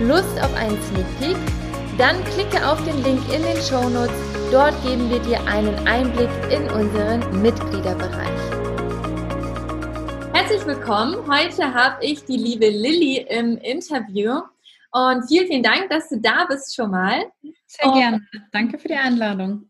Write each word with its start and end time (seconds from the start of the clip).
Lust 0.00 0.40
auf 0.40 0.54
einen 0.56 0.80
Sneak 0.82 1.06
Peek? 1.18 1.36
Dann 1.98 2.24
klicke 2.24 2.66
auf 2.66 2.82
den 2.86 3.02
Link 3.02 3.20
in 3.30 3.42
den 3.42 3.56
Show 3.58 3.86
Notes. 3.90 4.16
Dort 4.50 4.74
geben 4.82 5.10
wir 5.10 5.18
dir 5.18 5.38
einen 5.46 5.76
Einblick 5.86 6.30
in 6.50 6.62
unseren 6.70 7.42
Mitgliederbereich. 7.42 8.40
Herzlich 10.32 10.64
willkommen. 10.64 11.16
Heute 11.30 11.74
habe 11.74 12.02
ich 12.02 12.24
die 12.24 12.38
liebe 12.38 12.70
Lilly 12.70 13.26
im 13.28 13.58
Interview. 13.58 14.40
Und 14.90 15.28
vielen, 15.28 15.46
vielen 15.48 15.62
Dank, 15.62 15.90
dass 15.90 16.08
du 16.08 16.18
da 16.18 16.46
bist 16.48 16.74
schon 16.74 16.92
mal. 16.92 17.26
Sehr 17.66 17.92
gerne. 17.92 18.26
Danke 18.52 18.78
für 18.78 18.88
die 18.88 18.94
Einladung. 18.94 19.68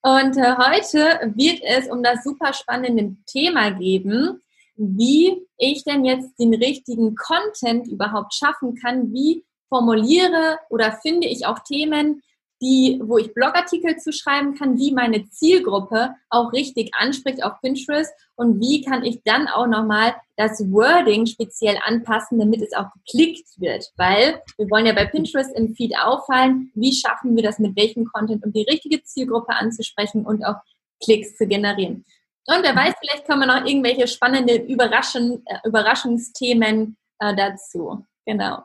Und 0.00 0.36
äh, 0.38 0.56
heute 0.56 1.32
wird 1.34 1.60
es 1.62 1.88
um 1.88 2.02
das 2.02 2.24
super 2.24 2.54
spannende 2.54 3.16
Thema 3.26 3.70
geben, 3.70 4.40
wie 4.76 5.46
ich 5.56 5.84
denn 5.84 6.04
jetzt 6.04 6.38
den 6.38 6.54
richtigen 6.54 7.14
Content 7.14 7.86
überhaupt 7.88 8.34
schaffen 8.34 8.74
kann, 8.76 9.12
wie 9.12 9.44
formuliere 9.68 10.58
oder 10.70 10.92
finde 11.02 11.26
ich 11.28 11.46
auch 11.46 11.58
Themen, 11.60 12.22
die, 12.62 13.00
wo 13.04 13.18
ich 13.18 13.34
Blogartikel 13.34 13.96
zu 13.96 14.12
schreiben 14.12 14.54
kann, 14.54 14.78
wie 14.78 14.92
meine 14.92 15.28
Zielgruppe 15.28 16.14
auch 16.30 16.52
richtig 16.52 16.92
anspricht 16.94 17.44
auf 17.44 17.60
Pinterest 17.60 18.12
und 18.36 18.60
wie 18.60 18.82
kann 18.82 19.04
ich 19.04 19.22
dann 19.24 19.48
auch 19.48 19.66
nochmal 19.66 20.14
das 20.36 20.60
Wording 20.70 21.26
speziell 21.26 21.76
anpassen, 21.84 22.38
damit 22.38 22.62
es 22.62 22.72
auch 22.72 22.86
geklickt 22.94 23.48
wird, 23.58 23.92
weil 23.96 24.40
wir 24.56 24.70
wollen 24.70 24.86
ja 24.86 24.92
bei 24.92 25.04
Pinterest 25.04 25.54
im 25.56 25.74
Feed 25.74 25.94
auffallen, 25.98 26.70
wie 26.74 26.92
schaffen 26.92 27.36
wir 27.36 27.42
das 27.42 27.58
mit 27.58 27.76
welchem 27.76 28.06
Content, 28.06 28.44
um 28.44 28.52
die 28.52 28.62
richtige 28.62 29.02
Zielgruppe 29.02 29.54
anzusprechen 29.54 30.24
und 30.24 30.44
auch 30.44 30.56
Klicks 31.02 31.36
zu 31.36 31.46
generieren. 31.46 32.04
Und 32.46 32.62
wer 32.62 32.76
weiß, 32.76 32.94
vielleicht 33.00 33.26
kommen 33.26 33.48
noch 33.48 33.64
irgendwelche 33.64 34.06
spannende 34.06 34.56
Überraschung, 34.56 35.42
äh, 35.46 35.58
Überraschungsthemen 35.64 36.96
äh, 37.18 37.34
dazu. 37.34 38.04
Genau. 38.26 38.64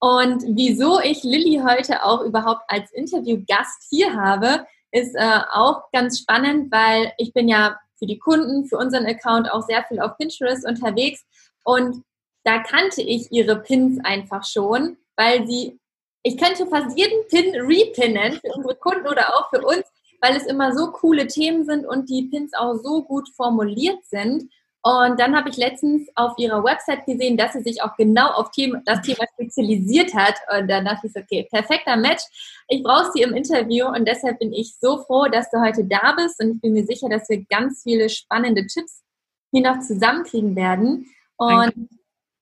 Und 0.00 0.44
wieso 0.46 1.00
ich 1.00 1.24
Lilly 1.24 1.60
heute 1.66 2.04
auch 2.04 2.22
überhaupt 2.22 2.62
als 2.68 2.92
Interviewgast 2.92 3.86
hier 3.90 4.14
habe, 4.14 4.66
ist 4.92 5.14
äh, 5.16 5.40
auch 5.52 5.90
ganz 5.92 6.20
spannend, 6.20 6.70
weil 6.70 7.12
ich 7.18 7.32
bin 7.32 7.48
ja 7.48 7.78
für 7.98 8.06
die 8.06 8.18
Kunden, 8.18 8.66
für 8.66 8.78
unseren 8.78 9.06
Account 9.06 9.50
auch 9.50 9.62
sehr 9.62 9.84
viel 9.84 10.00
auf 10.00 10.16
Pinterest 10.16 10.64
unterwegs 10.64 11.24
und 11.64 12.04
da 12.44 12.60
kannte 12.60 13.02
ich 13.02 13.30
ihre 13.32 13.56
Pins 13.56 13.98
einfach 14.04 14.44
schon, 14.44 14.96
weil 15.16 15.46
sie, 15.46 15.78
ich 16.22 16.38
könnte 16.38 16.66
fast 16.66 16.96
jeden 16.96 17.26
Pin 17.28 17.54
repinnen 17.60 18.40
für 18.40 18.52
unsere 18.54 18.76
Kunden 18.76 19.06
oder 19.06 19.34
auch 19.36 19.50
für 19.50 19.66
uns, 19.66 19.84
weil 20.20 20.36
es 20.36 20.46
immer 20.46 20.76
so 20.76 20.90
coole 20.90 21.26
Themen 21.26 21.64
sind 21.64 21.86
und 21.86 22.08
die 22.08 22.28
Pins 22.28 22.52
auch 22.54 22.74
so 22.76 23.02
gut 23.02 23.28
formuliert 23.36 24.04
sind. 24.06 24.50
Und 24.82 25.18
dann 25.18 25.36
habe 25.36 25.50
ich 25.50 25.56
letztens 25.56 26.08
auf 26.14 26.32
ihrer 26.38 26.62
Website 26.62 27.04
gesehen, 27.04 27.36
dass 27.36 27.52
sie 27.52 27.62
sich 27.62 27.82
auch 27.82 27.96
genau 27.96 28.28
auf 28.30 28.50
das 28.84 29.02
Thema 29.02 29.24
spezialisiert 29.34 30.14
hat. 30.14 30.34
Und 30.56 30.68
dann 30.68 30.84
dachte 30.84 31.08
ich, 31.08 31.16
okay, 31.16 31.46
perfekter 31.50 31.96
Match. 31.96 32.22
Ich 32.68 32.82
brauche 32.82 33.10
sie 33.12 33.22
im 33.22 33.34
Interview 33.34 33.86
und 33.86 34.06
deshalb 34.06 34.38
bin 34.38 34.52
ich 34.52 34.76
so 34.80 34.98
froh, 35.04 35.26
dass 35.26 35.50
du 35.50 35.60
heute 35.60 35.84
da 35.84 36.14
bist. 36.16 36.40
Und 36.40 36.56
ich 36.56 36.60
bin 36.60 36.72
mir 36.74 36.86
sicher, 36.86 37.08
dass 37.08 37.28
wir 37.28 37.44
ganz 37.50 37.82
viele 37.82 38.08
spannende 38.08 38.66
Tipps 38.66 39.02
hier 39.50 39.62
noch 39.62 39.80
zusammenkriegen 39.80 40.54
werden. 40.54 41.06
Und 41.36 41.50
Danke. 41.50 41.97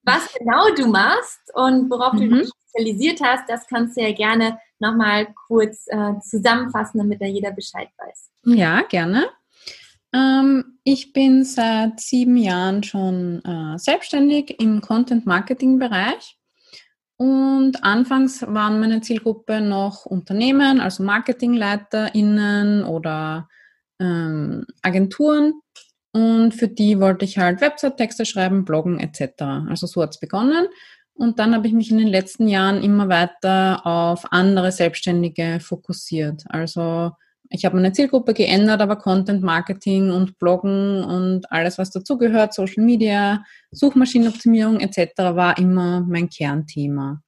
Was 0.07 0.33
genau 0.39 0.75
du 0.75 0.87
machst 0.87 1.41
und 1.55 1.91
worauf 1.91 2.15
mhm. 2.15 2.21
du 2.21 2.29
dich 2.39 2.49
spezialisiert 2.49 3.21
hast, 3.23 3.49
das 3.49 3.67
kannst 3.67 3.97
du 3.97 4.03
ja 4.03 4.13
gerne 4.13 4.59
nochmal 4.79 5.29
kurz 5.49 5.87
äh, 5.89 6.19
zusammenfassen, 6.21 6.99
damit 6.99 7.21
da 7.21 7.27
jeder 7.27 7.51
Bescheid 7.51 7.89
weiß. 7.99 8.31
Ja, 8.45 8.83
gerne. 8.83 9.27
Ähm, 10.15 10.79
ich 10.85 11.13
bin 11.13 11.45
seit 11.45 12.01
sieben 12.01 12.37
Jahren 12.37 12.83
schon 12.83 13.43
äh, 13.45 13.79
selbstständig 13.79 14.61
im 14.61 14.81
Content-Marketing-Bereich. 14.81 16.39
Und 17.19 17.83
anfangs 17.83 18.43
waren 18.43 18.79
meine 18.79 19.01
Zielgruppe 19.01 19.61
noch 19.61 20.05
Unternehmen, 20.05 20.81
also 20.81 21.03
MarketingleiterInnen 21.03 22.85
oder 22.85 23.49
ähm, 23.99 24.67
Agenturen. 24.83 25.55
Und 26.17 26.53
für 26.53 26.69
die 26.69 26.99
wollte 26.99 27.27
ich 27.27 27.37
halt 27.37 27.61
Website-Texte 27.61 28.25
schreiben, 28.25 28.65
bloggen 28.65 28.99
etc. 28.99 29.43
Also 29.69 29.87
so 29.87 30.01
hat 30.01 30.15
es 30.15 30.19
begonnen. 30.19 30.67
Und 31.13 31.39
dann 31.39 31.55
habe 31.55 31.67
ich 31.67 31.75
mich 31.75 31.91
in 31.91 31.99
den 31.99 32.09
letzten 32.09 32.49
Jahren 32.49 32.83
immer 32.83 33.11
weiter 33.11 33.87
auf 33.87 34.33
andere 34.33 34.73
Selbstständige 34.73 35.61
fokussiert. 35.61 36.45
Also 36.49 37.11
ich 37.51 37.67
habe 37.67 37.77
meine 37.77 37.93
Zielgruppe 37.93 38.33
geändert, 38.33 38.81
aber 38.81 38.97
Content 38.97 39.43
Marketing 39.43 40.11
und 40.11 40.39
Bloggen 40.39 41.05
und 41.05 41.53
alles, 41.53 41.77
was 41.77 41.91
dazugehört, 41.91 42.55
Social 42.55 42.83
Media, 42.83 43.45
Suchmaschinenoptimierung 43.73 44.81
etc. 44.81 45.19
war 45.19 45.59
immer 45.59 46.01
mein 46.01 46.31
Kernthema. 46.31 47.21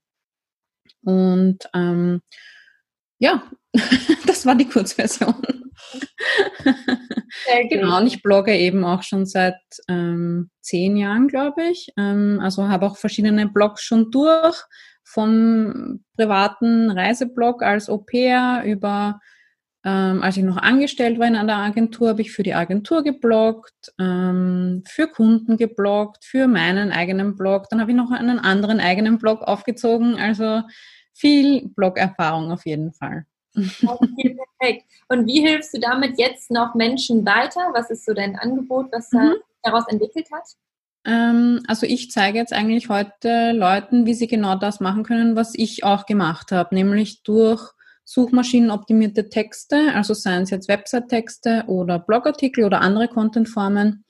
Und 1.02 1.58
ähm, 1.74 2.22
ja, 3.18 3.42
das 4.26 4.46
war 4.46 4.54
die 4.54 4.68
Kurzversion. 4.68 5.34
genau, 7.70 7.98
und 7.98 8.06
ich 8.06 8.22
blogge 8.22 8.56
eben 8.56 8.84
auch 8.84 9.02
schon 9.02 9.26
seit 9.26 9.60
ähm, 9.88 10.50
zehn 10.60 10.96
Jahren, 10.96 11.28
glaube 11.28 11.64
ich. 11.70 11.92
Ähm, 11.96 12.40
also 12.42 12.68
habe 12.68 12.86
auch 12.86 12.96
verschiedene 12.96 13.48
Blogs 13.48 13.82
schon 13.82 14.10
durch, 14.10 14.56
vom 15.04 16.04
privaten 16.16 16.90
Reiseblog 16.90 17.62
als 17.62 17.88
Au 17.88 17.98
pair 17.98 18.62
über, 18.66 19.20
ähm, 19.84 20.22
als 20.22 20.36
ich 20.36 20.44
noch 20.44 20.58
angestellt 20.58 21.18
war 21.18 21.26
in 21.26 21.36
einer 21.36 21.56
Agentur, 21.56 22.10
habe 22.10 22.20
ich 22.20 22.32
für 22.32 22.42
die 22.42 22.54
Agentur 22.54 23.02
gebloggt, 23.02 23.92
ähm, 23.98 24.82
für 24.86 25.06
Kunden 25.06 25.56
gebloggt, 25.56 26.24
für 26.24 26.46
meinen 26.46 26.92
eigenen 26.92 27.36
Blog. 27.36 27.68
Dann 27.70 27.80
habe 27.80 27.92
ich 27.92 27.96
noch 27.96 28.10
einen 28.10 28.38
anderen 28.38 28.80
eigenen 28.80 29.18
Blog 29.18 29.42
aufgezogen. 29.42 30.16
Also 30.16 30.62
viel 31.18 31.68
Blogerfahrung 31.68 32.50
auf 32.52 32.64
jeden 32.64 32.92
Fall. 32.92 33.26
Okay, 33.56 34.36
perfekt. 34.58 34.84
Und 35.08 35.26
wie 35.26 35.40
hilfst 35.40 35.74
du 35.74 35.80
damit 35.80 36.18
jetzt 36.18 36.50
noch 36.50 36.74
Menschen 36.74 37.26
weiter? 37.26 37.60
Was 37.72 37.90
ist 37.90 38.04
so 38.04 38.14
dein 38.14 38.36
Angebot, 38.36 38.92
was 38.92 39.10
mhm. 39.12 39.34
daraus 39.62 39.84
entwickelt 39.88 40.28
hat? 40.32 40.44
Ähm, 41.04 41.62
also 41.66 41.86
ich 41.86 42.10
zeige 42.10 42.38
jetzt 42.38 42.52
eigentlich 42.52 42.88
heute 42.88 43.52
Leuten, 43.52 44.06
wie 44.06 44.14
sie 44.14 44.26
genau 44.26 44.56
das 44.56 44.80
machen 44.80 45.02
können, 45.04 45.36
was 45.36 45.54
ich 45.54 45.84
auch 45.84 46.06
gemacht 46.06 46.52
habe, 46.52 46.74
nämlich 46.74 47.22
durch 47.22 47.72
Suchmaschinenoptimierte 48.04 49.28
Texte, 49.28 49.92
also 49.94 50.14
seien 50.14 50.42
es 50.42 50.50
jetzt 50.50 50.68
Website-Texte 50.68 51.64
oder 51.66 51.98
Blogartikel 51.98 52.64
oder 52.64 52.80
andere 52.80 53.08
Contentformen, 53.08 54.04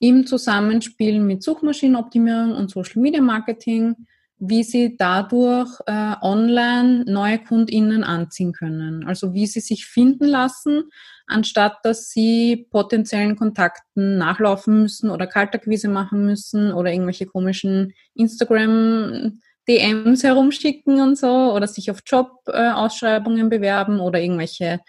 im 0.00 0.26
Zusammenspiel 0.26 1.20
mit 1.20 1.42
Suchmaschinenoptimierung 1.42 2.56
und 2.56 2.70
Social 2.70 3.02
Media 3.02 3.20
Marketing 3.20 3.94
wie 4.40 4.64
sie 4.64 4.96
dadurch 4.96 5.68
äh, 5.86 6.14
online 6.22 7.04
neue 7.06 7.38
KundInnen 7.38 8.02
anziehen 8.02 8.52
können. 8.52 9.06
Also 9.06 9.34
wie 9.34 9.46
sie 9.46 9.60
sich 9.60 9.84
finden 9.84 10.24
lassen, 10.24 10.84
anstatt 11.26 11.76
dass 11.84 12.10
sie 12.10 12.66
potenziellen 12.70 13.36
Kontakten 13.36 14.16
nachlaufen 14.16 14.80
müssen 14.80 15.10
oder 15.10 15.26
Kaltakquise 15.26 15.88
machen 15.88 16.24
müssen 16.24 16.72
oder 16.72 16.90
irgendwelche 16.90 17.26
komischen 17.26 17.92
Instagram 18.14 19.40
DMs 19.68 20.24
herumschicken 20.24 21.02
und 21.02 21.18
so 21.18 21.52
oder 21.52 21.66
sich 21.66 21.90
auf 21.90 22.00
Job-Ausschreibungen 22.04 23.46
äh, 23.46 23.50
bewerben 23.58 24.00
oder 24.00 24.20
irgendwelche 24.20 24.80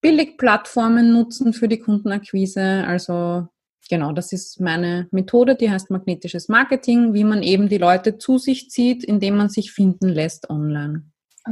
Billigplattformen 0.00 1.12
nutzen 1.12 1.52
für 1.52 1.68
die 1.68 1.80
Kundenakquise. 1.80 2.84
Also 2.86 3.48
genau, 3.88 4.12
das 4.12 4.32
ist 4.32 4.60
meine 4.60 5.08
Methode, 5.10 5.56
die 5.56 5.70
heißt 5.70 5.90
magnetisches 5.90 6.48
Marketing, 6.48 7.14
wie 7.14 7.24
man 7.24 7.42
eben 7.42 7.68
die 7.68 7.78
Leute 7.78 8.18
zu 8.18 8.38
sich 8.38 8.70
zieht, 8.70 9.04
indem 9.04 9.36
man 9.36 9.48
sich 9.48 9.72
finden 9.72 10.08
lässt 10.08 10.50
online. 10.50 11.04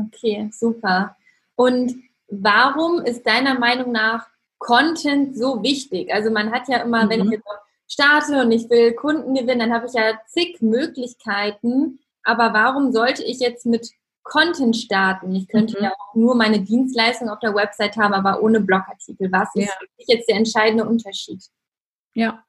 Okay, 0.06 0.48
super. 0.52 1.16
Und 1.54 1.94
warum 2.28 3.00
ist 3.02 3.26
deiner 3.26 3.58
Meinung 3.58 3.92
nach 3.92 4.26
Content 4.58 5.36
so 5.36 5.62
wichtig? 5.62 6.12
Also 6.12 6.30
man 6.30 6.50
hat 6.50 6.68
ja 6.68 6.78
immer, 6.78 7.04
mhm. 7.04 7.10
wenn 7.10 7.24
ich 7.24 7.30
jetzt 7.30 7.46
starte 7.88 8.40
und 8.42 8.52
ich 8.52 8.70
will 8.70 8.94
Kunden 8.94 9.34
gewinnen, 9.34 9.60
dann 9.60 9.72
habe 9.72 9.86
ich 9.86 9.92
ja 9.92 10.18
zig 10.26 10.62
Möglichkeiten. 10.62 11.98
Aber 12.24 12.54
warum 12.54 12.92
sollte 12.92 13.22
ich 13.22 13.40
jetzt 13.40 13.66
mit 13.66 13.90
Content 14.22 14.76
starten? 14.76 15.34
Ich 15.34 15.48
könnte 15.48 15.76
mhm. 15.78 15.84
ja 15.84 15.90
auch 15.92 16.14
nur 16.14 16.34
meine 16.34 16.60
Dienstleistung 16.60 17.28
auf 17.28 17.40
der 17.40 17.54
Website 17.54 17.96
haben, 17.96 18.14
aber 18.14 18.42
ohne 18.42 18.60
Blogartikel. 18.60 19.30
Was 19.30 19.48
ist 19.54 19.66
ja. 19.66 20.06
jetzt 20.06 20.28
der 20.28 20.36
entscheidende 20.36 20.86
Unterschied? 20.86 21.42
Ja. 22.14 22.44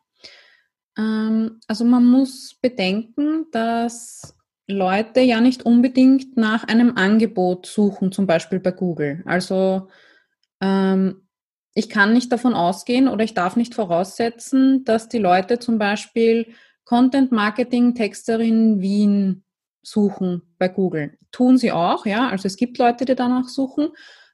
Ähm, 0.98 1.60
also 1.68 1.86
man 1.86 2.06
muss 2.06 2.56
bedenken, 2.62 3.46
dass 3.52 4.36
Leute 4.68 5.22
ja 5.22 5.42
nicht 5.42 5.66
unbedingt 5.66 6.38
nach 6.38 6.64
einem 6.64 6.98
Angebot 6.98 7.66
suchen, 7.66 8.12
zum 8.12 8.28
Beispiel 8.28 8.60
bei 8.60 8.72
Google. 8.72 9.22
Also 9.26 9.90
ähm, 10.62 11.28
ich 11.76 11.90
kann 11.90 12.14
nicht 12.14 12.32
davon 12.32 12.54
ausgehen 12.54 13.08
oder 13.08 13.24
ich 13.24 13.34
darf 13.34 13.56
nicht 13.56 13.76
voraussetzen, 13.76 14.84
dass 14.86 15.10
die 15.10 15.18
Leute 15.18 15.60
zum 15.60 15.80
Beispiel 15.80 16.54
Content 16.86 17.32
Marketing 17.32 17.96
Texterin 17.96 18.82
Wien 18.82 19.44
suchen 19.82 20.44
bei 20.60 20.70
Google. 20.70 21.18
Tun 21.32 21.58
sie 21.58 21.72
auch, 21.72 22.06
ja. 22.06 22.30
Also 22.30 22.48
es 22.48 22.58
gibt 22.58 22.78
Leute, 22.78 23.06
die 23.06 23.16
danach 23.16 23.50
suchen, 23.50 23.90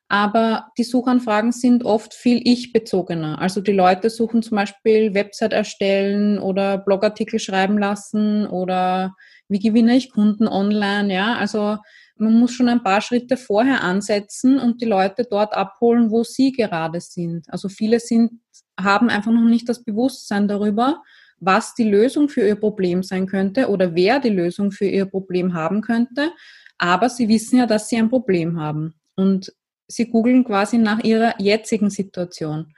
aber 0.09 0.71
die 0.77 0.83
Suchanfragen 0.83 1.51
sind 1.51 1.85
oft 1.85 2.15
viel 2.15 2.41
ich-bezogener. 2.43 3.39
Also 3.39 3.61
die 3.61 3.71
Leute 3.71 4.09
suchen 4.09 4.41
zum 4.41 4.57
Beispiel 4.57 5.13
Website 5.13 5.53
erstellen 5.53 6.39
oder 6.39 6.79
Blogartikel 6.79 7.39
schreiben 7.39 7.77
lassen 7.77 8.47
oder 8.47 9.13
wie 9.49 9.59
gewinne 9.59 9.95
ich 9.95 10.11
Kunden 10.11 10.47
online, 10.47 11.13
ja, 11.13 11.35
also 11.35 11.77
man 12.17 12.33
muss 12.33 12.51
schon 12.51 12.69
ein 12.69 12.83
paar 12.83 13.01
Schritte 13.01 13.37
vorher 13.37 13.83
ansetzen 13.83 14.59
und 14.59 14.81
die 14.81 14.85
Leute 14.85 15.25
dort 15.29 15.53
abholen, 15.53 16.11
wo 16.11 16.23
sie 16.23 16.51
gerade 16.51 16.99
sind. 16.99 17.45
Also 17.47 17.69
viele 17.69 17.99
sind, 17.99 18.31
haben 18.79 19.09
einfach 19.09 19.31
noch 19.31 19.47
nicht 19.47 19.69
das 19.69 19.83
Bewusstsein 19.83 20.47
darüber, 20.47 21.01
was 21.39 21.75
die 21.75 21.89
Lösung 21.89 22.29
für 22.29 22.45
ihr 22.45 22.55
Problem 22.55 23.03
sein 23.03 23.27
könnte 23.27 23.69
oder 23.69 23.95
wer 23.95 24.19
die 24.19 24.29
Lösung 24.29 24.71
für 24.71 24.85
ihr 24.87 25.05
Problem 25.05 25.53
haben 25.53 25.81
könnte. 25.81 26.31
Aber 26.79 27.09
sie 27.09 27.29
wissen 27.29 27.59
ja, 27.59 27.65
dass 27.65 27.87
sie 27.87 27.97
ein 27.97 28.09
Problem 28.09 28.59
haben. 28.59 28.95
Und 29.15 29.53
sie 29.89 30.09
googeln 30.09 30.45
quasi 30.45 30.77
nach 30.77 31.03
ihrer 31.03 31.33
jetzigen 31.39 31.89
Situation. 31.89 32.73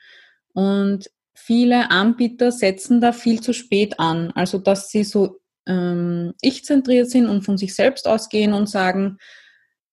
Und 0.54 1.10
viele 1.34 1.92
Anbieter 1.92 2.52
setzen 2.52 3.02
da 3.02 3.12
viel 3.12 3.42
zu 3.42 3.54
spät 3.54 4.00
an. 4.00 4.31
Also, 4.31 4.58
dass 4.58 4.90
sie 4.90 5.04
so 5.04 5.40
ähm, 5.68 6.34
ich-zentriert 6.42 7.10
sind 7.10 7.28
und 7.28 7.44
von 7.44 7.58
sich 7.58 7.75
selbst 7.75 8.08
ausgehen 8.08 8.54
und 8.54 8.68
sagen, 8.68 9.18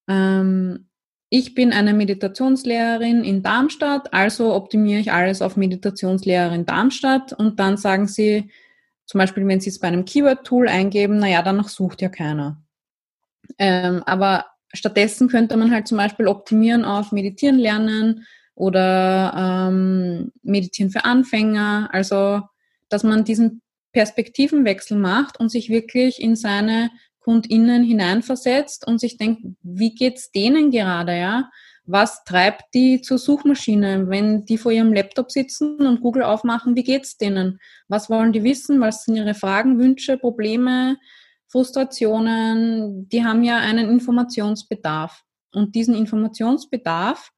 ähm, 0.09 0.89
ich 1.31 1.55
bin 1.55 1.73
eine 1.73 1.93
Meditationslehrerin 1.93 3.23
in 3.23 3.43
Darmstadt, 3.43 4.15
also 4.15 4.55
optimiere 4.55 5.01
ich 5.01 5.13
alles 5.13 5.43
auf 5.43 5.59
Meditationslehrerin 5.59 6.65
Darmstadt 6.65 7.35
und 7.35 7.61
dann 7.61 7.77
sagen 7.77 8.07
sie, 8.07 8.51
zum 9.05 9.19
Beispiel, 9.19 9.47
wenn 9.47 9.61
Sie 9.61 9.71
es 9.71 9.79
bei 9.79 9.89
einem 9.89 10.05
Keyword-Tool 10.05 10.69
eingeben, 10.69 11.17
naja, 11.17 11.43
danach 11.43 11.69
sucht 11.69 12.03
ja 12.03 12.11
keiner. 12.11 12.63
Ähm, 13.59 14.03
aber 14.05 14.45
stattdessen 14.73 15.29
könnte 15.29 15.57
man 15.57 15.71
halt 15.71 15.89
zum 15.89 15.99
Beispiel 15.99 16.27
optimieren 16.27 16.85
auf 16.85 17.13
Meditieren 17.13 17.59
lernen 17.59 18.27
oder 18.55 19.33
ähm, 19.37 20.33
Meditieren 20.43 20.91
für 20.91 21.05
Anfänger. 21.05 21.89
Also, 21.93 22.43
dass 22.89 23.05
man 23.05 23.25
diesen 23.25 23.63
Perspektivenwechsel 23.93 24.99
macht 24.99 25.41
und 25.41 25.51
sich 25.51 25.71
wirklich 25.71 26.21
in 26.21 26.37
seine 26.37 26.91
KundInnen 27.21 27.85
hineinversetzt 27.85 28.87
und 28.87 29.01
sich 29.01 29.17
denkt, 29.17 29.43
wie 29.63 29.95
geht's 29.95 30.31
denen 30.31 30.71
gerade, 30.71 31.19
ja? 31.19 31.51
Was 31.91 32.23
treibt 32.25 32.75
die 32.75 33.01
zur 33.01 33.17
Suchmaschine, 33.17 34.11
wenn 34.11 34.45
die 34.45 34.59
vor 34.59 34.73
ihrem 34.73 34.93
Laptop 34.93 35.31
sitzen 35.31 35.87
und 35.87 36.03
Google 36.03 36.23
aufmachen, 36.23 36.77
wie 36.77 36.83
geht's 36.83 37.17
denen? 37.17 37.61
Was 37.89 38.11
wollen 38.11 38.33
die 38.33 38.45
wissen? 38.45 38.81
Was 38.81 39.05
sind 39.05 39.17
ihre 39.17 39.33
Fragen, 39.33 39.79
Wünsche, 39.79 40.19
Probleme, 40.19 40.99
Frustrationen? 41.49 43.09
Die 43.09 43.25
haben 43.25 43.43
ja 43.43 43.57
einen 43.59 43.89
Informationsbedarf. 43.91 45.25
Und 45.53 45.75
diesen 45.75 45.95
Informationsbedarf 45.95 47.33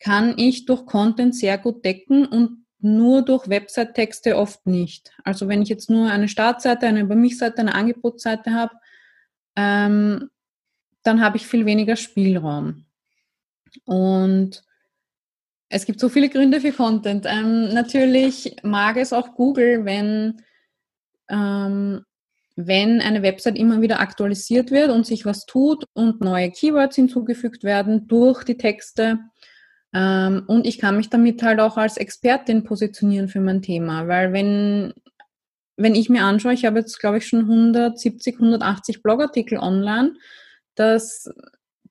kann 0.00 0.34
ich 0.36 0.66
durch 0.66 0.86
Content 0.86 1.34
sehr 1.34 1.58
gut 1.58 1.84
decken 1.84 2.26
und 2.26 2.66
nur 2.78 3.22
durch 3.22 3.48
Website-Texte 3.48 4.36
oft 4.36 4.66
nicht. 4.66 5.12
Also 5.24 5.48
wenn 5.48 5.62
ich 5.62 5.68
jetzt 5.68 5.90
nur 5.90 6.10
eine 6.10 6.28
Startseite, 6.28 6.86
eine 6.86 7.00
Über 7.02 7.14
mich-Seite, 7.14 7.58
eine 7.58 7.74
Angebotsseite 7.74 8.52
habe, 8.52 8.74
ähm, 9.56 10.30
dann 11.02 11.20
habe 11.20 11.36
ich 11.36 11.46
viel 11.46 11.66
weniger 11.66 11.96
Spielraum. 11.96 12.86
Und 13.84 14.64
es 15.68 15.84
gibt 15.84 16.00
so 16.00 16.08
viele 16.08 16.28
Gründe 16.28 16.60
für 16.60 16.72
Content. 16.72 17.26
Ähm, 17.28 17.72
natürlich 17.72 18.56
mag 18.62 18.96
es 18.96 19.12
auch 19.12 19.34
Google, 19.34 19.84
wenn, 19.84 20.42
ähm, 21.28 22.04
wenn 22.56 23.00
eine 23.00 23.22
Website 23.22 23.58
immer 23.58 23.80
wieder 23.80 24.00
aktualisiert 24.00 24.70
wird 24.70 24.90
und 24.90 25.06
sich 25.06 25.24
was 25.24 25.46
tut 25.46 25.84
und 25.94 26.20
neue 26.20 26.50
Keywords 26.50 26.96
hinzugefügt 26.96 27.64
werden 27.64 28.06
durch 28.08 28.44
die 28.44 28.56
Texte 28.56 29.18
ähm, 29.92 30.44
und 30.46 30.66
ich 30.66 30.78
kann 30.78 30.96
mich 30.96 31.10
damit 31.10 31.42
halt 31.42 31.60
auch 31.60 31.76
als 31.76 31.96
Expertin 31.96 32.64
positionieren 32.64 33.28
für 33.28 33.40
mein 33.40 33.62
Thema, 33.62 34.06
weil 34.06 34.32
wenn, 34.32 34.94
wenn 35.76 35.94
ich 35.94 36.08
mir 36.08 36.24
anschaue, 36.24 36.52
ich 36.52 36.64
habe 36.64 36.78
jetzt, 36.78 37.00
glaube 37.00 37.18
ich, 37.18 37.26
schon 37.26 37.40
170, 37.40 38.36
180 38.36 39.02
Blogartikel 39.02 39.58
online, 39.58 40.14
das 40.76 41.28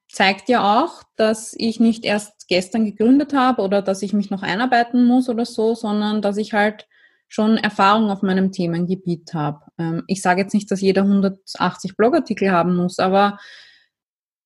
zeigt 0.07 0.50
ja 0.50 0.83
auch, 0.83 1.03
dass 1.17 1.53
ich 1.57 1.79
nicht 1.79 2.06
erst 2.06 2.47
gestern 2.47 2.85
gegründet 2.85 3.33
habe 3.33 3.61
oder 3.61 3.81
dass 3.81 4.01
ich 4.01 4.13
mich 4.13 4.31
noch 4.31 4.41
einarbeiten 4.41 5.06
muss 5.06 5.29
oder 5.29 5.45
so, 5.45 5.75
sondern 5.75 6.21
dass 6.21 6.38
ich 6.38 6.53
halt 6.53 6.88
schon 7.29 7.57
Erfahrung 7.57 8.09
auf 8.09 8.23
meinem 8.23 8.51
Themengebiet 8.51 9.33
habe. 9.33 9.61
Ähm, 9.77 10.03
ich 10.07 10.21
sage 10.21 10.41
jetzt 10.41 10.53
nicht, 10.53 10.69
dass 10.69 10.81
jeder 10.81 11.03
180 11.03 11.95
Blogartikel 11.95 12.51
haben 12.51 12.75
muss, 12.75 12.99
aber 12.99 13.39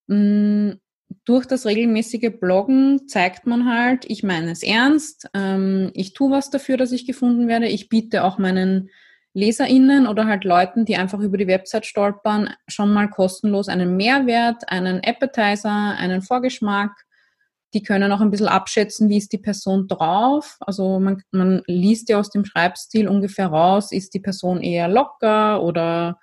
mh, 0.07 0.17
mm, 0.17 0.79
durch 1.25 1.45
das 1.45 1.65
regelmäßige 1.65 2.31
Bloggen 2.39 3.07
zeigt 3.07 3.47
man 3.47 3.69
halt, 3.69 4.05
ich 4.09 4.23
meine 4.23 4.51
es 4.51 4.63
ernst, 4.63 5.29
ähm, 5.33 5.91
ich 5.93 6.13
tue 6.13 6.31
was 6.31 6.49
dafür, 6.49 6.77
dass 6.77 6.91
ich 6.91 7.07
gefunden 7.07 7.47
werde. 7.47 7.67
Ich 7.67 7.87
biete 7.87 8.23
auch 8.23 8.37
meinen 8.37 8.89
LeserInnen 9.33 10.07
oder 10.07 10.25
halt 10.27 10.43
Leuten, 10.43 10.85
die 10.85 10.97
einfach 10.97 11.19
über 11.19 11.37
die 11.37 11.47
Website 11.47 11.85
stolpern, 11.85 12.53
schon 12.67 12.93
mal 12.93 13.09
kostenlos 13.09 13.67
einen 13.67 13.95
Mehrwert, 13.95 14.69
einen 14.69 15.01
Appetizer, 15.03 15.95
einen 15.97 16.21
Vorgeschmack. 16.21 16.91
Die 17.73 17.83
können 17.83 18.11
auch 18.11 18.21
ein 18.21 18.29
bisschen 18.29 18.47
abschätzen, 18.47 19.09
wie 19.09 19.17
ist 19.17 19.31
die 19.33 19.37
Person 19.37 19.87
drauf. 19.87 20.57
Also 20.59 20.99
man, 20.99 21.23
man 21.31 21.63
liest 21.67 22.09
ja 22.09 22.19
aus 22.19 22.29
dem 22.29 22.45
Schreibstil 22.45 23.07
ungefähr 23.07 23.47
raus, 23.47 23.91
ist 23.91 24.13
die 24.13 24.19
Person 24.19 24.61
eher 24.61 24.87
locker 24.87 25.61
oder 25.63 26.19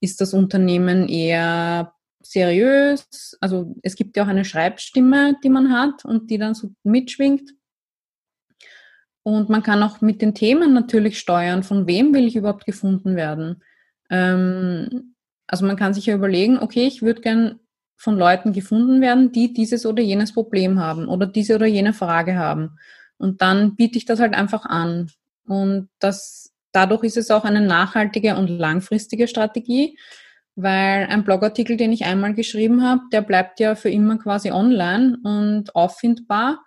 ist 0.00 0.20
das 0.20 0.34
Unternehmen 0.34 1.08
eher 1.08 1.92
seriös. 2.22 3.36
Also 3.40 3.74
es 3.82 3.96
gibt 3.96 4.16
ja 4.16 4.24
auch 4.24 4.28
eine 4.28 4.44
Schreibstimme, 4.44 5.36
die 5.42 5.50
man 5.50 5.72
hat 5.72 6.04
und 6.04 6.30
die 6.30 6.38
dann 6.38 6.54
so 6.54 6.70
mitschwingt. 6.82 7.52
Und 9.22 9.48
man 9.48 9.62
kann 9.62 9.82
auch 9.82 10.00
mit 10.00 10.22
den 10.22 10.34
Themen 10.34 10.72
natürlich 10.72 11.18
steuern, 11.18 11.62
von 11.62 11.86
wem 11.88 12.14
will 12.14 12.26
ich 12.26 12.36
überhaupt 12.36 12.64
gefunden 12.64 13.16
werden. 13.16 13.62
Ähm, 14.08 15.14
also 15.48 15.66
man 15.66 15.76
kann 15.76 15.94
sich 15.94 16.06
ja 16.06 16.14
überlegen, 16.14 16.58
okay, 16.58 16.86
ich 16.86 17.02
würde 17.02 17.20
gern 17.20 17.60
von 17.96 18.18
Leuten 18.18 18.52
gefunden 18.52 19.00
werden, 19.00 19.32
die 19.32 19.52
dieses 19.52 19.86
oder 19.86 20.02
jenes 20.02 20.32
Problem 20.32 20.78
haben 20.78 21.08
oder 21.08 21.26
diese 21.26 21.54
oder 21.54 21.66
jene 21.66 21.92
Frage 21.92 22.36
haben. 22.36 22.78
Und 23.18 23.40
dann 23.40 23.76
biete 23.76 23.98
ich 23.98 24.04
das 24.04 24.20
halt 24.20 24.34
einfach 24.34 24.66
an. 24.66 25.10
Und 25.46 25.88
das, 25.98 26.52
dadurch 26.72 27.04
ist 27.04 27.16
es 27.16 27.30
auch 27.30 27.44
eine 27.44 27.62
nachhaltige 27.62 28.36
und 28.36 28.48
langfristige 28.48 29.28
Strategie, 29.28 29.98
weil 30.54 31.06
ein 31.06 31.24
Blogartikel, 31.24 31.76
den 31.76 31.92
ich 31.92 32.04
einmal 32.04 32.34
geschrieben 32.34 32.82
habe, 32.82 33.02
der 33.12 33.22
bleibt 33.22 33.60
ja 33.60 33.74
für 33.74 33.90
immer 33.90 34.18
quasi 34.18 34.50
online 34.50 35.18
und 35.22 35.74
auffindbar. 35.74 36.62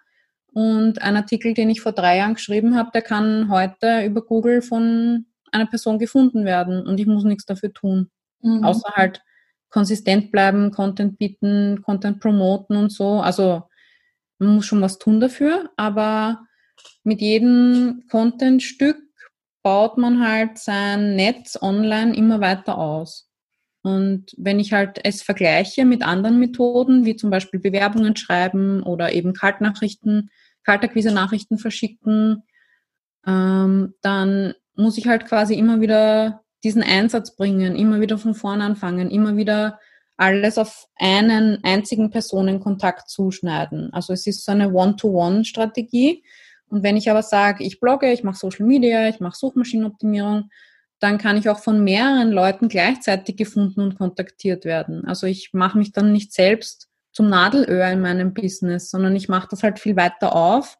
Und 0.51 1.01
ein 1.01 1.15
Artikel, 1.15 1.53
den 1.53 1.69
ich 1.69 1.81
vor 1.81 1.91
drei 1.91 2.17
Jahren 2.17 2.33
geschrieben 2.33 2.75
habe, 2.75 2.89
der 2.91 3.03
kann 3.03 3.49
heute 3.49 4.03
über 4.03 4.23
Google 4.23 4.63
von 4.63 5.25
einer 5.51 5.67
Person 5.67 5.99
gefunden 5.99 6.45
werden 6.45 6.85
und 6.85 6.99
ich 6.99 7.07
muss 7.07 7.23
nichts 7.23 7.45
dafür 7.45 7.73
tun. 7.73 8.09
Mhm. 8.41 8.63
Außer 8.63 8.89
halt 8.95 9.21
konsistent 9.69 10.31
bleiben, 10.31 10.71
Content 10.71 11.17
bieten, 11.17 11.81
Content 11.83 12.19
promoten 12.19 12.75
und 12.75 12.91
so. 12.91 13.21
Also 13.21 13.63
man 14.39 14.55
muss 14.55 14.65
schon 14.65 14.81
was 14.81 14.97
tun 14.97 15.19
dafür, 15.19 15.69
aber 15.77 16.45
mit 17.03 17.21
jedem 17.21 18.03
Content-Stück 18.09 18.97
baut 19.63 19.97
man 19.97 20.25
halt 20.25 20.57
sein 20.57 21.15
Netz 21.15 21.57
online 21.61 22.15
immer 22.15 22.39
weiter 22.39 22.77
aus. 22.77 23.29
Und 23.81 24.33
wenn 24.37 24.59
ich 24.59 24.73
halt 24.73 24.99
es 25.03 25.21
vergleiche 25.21 25.85
mit 25.85 26.03
anderen 26.03 26.39
Methoden, 26.39 27.05
wie 27.05 27.15
zum 27.15 27.29
Beispiel 27.29 27.59
Bewerbungen 27.59 28.15
schreiben 28.15 28.83
oder 28.83 29.13
eben 29.13 29.33
Kaltnachrichten, 29.33 30.29
Kaltakquise-Nachrichten 30.63 31.57
verschicken, 31.57 32.43
ähm, 33.25 33.93
dann 34.01 34.53
muss 34.75 34.97
ich 34.97 35.07
halt 35.07 35.25
quasi 35.25 35.55
immer 35.55 35.81
wieder 35.81 36.43
diesen 36.63 36.83
Einsatz 36.83 37.35
bringen, 37.35 37.75
immer 37.75 38.01
wieder 38.01 38.17
von 38.17 38.35
vorne 38.35 38.63
anfangen, 38.63 39.09
immer 39.09 39.37
wieder 39.37 39.79
alles 40.17 40.57
auf 40.57 40.87
einen 40.97 41.63
einzigen 41.63 42.09
Personenkontakt 42.09 43.09
zuschneiden. 43.09 43.93
Also 43.93 44.11
es 44.11 44.27
ist 44.27 44.43
so 44.43 44.51
eine 44.51 44.73
One-to-One-Strategie. 44.73 46.23
Und 46.67 46.83
wenn 46.83 46.97
ich 46.97 47.09
aber 47.09 47.23
sage, 47.23 47.63
ich 47.63 47.79
blogge, 47.79 48.11
ich 48.11 48.23
mache 48.23 48.37
Social 48.37 48.65
Media, 48.65 49.07
ich 49.07 49.21
mache 49.21 49.37
Suchmaschinenoptimierung, 49.37 50.49
dann 50.99 51.17
kann 51.17 51.37
ich 51.37 51.47
auch 51.47 51.59
von 51.59 51.83
mehreren 51.83 52.31
Leuten 52.31 52.67
gleichzeitig 52.67 53.37
gefunden 53.37 53.79
und 53.79 53.97
kontaktiert 53.97 54.65
werden. 54.65 55.05
Also 55.05 55.25
ich 55.25 55.53
mache 55.53 55.77
mich 55.77 55.93
dann 55.93 56.11
nicht 56.11 56.33
selbst 56.33 56.89
zum 57.11 57.29
Nadelöhr 57.29 57.87
in 57.87 58.01
meinem 58.01 58.33
Business, 58.33 58.91
sondern 58.91 59.15
ich 59.15 59.29
mache 59.29 59.47
das 59.49 59.63
halt 59.63 59.79
viel 59.79 59.95
weiter 59.95 60.35
auf 60.35 60.77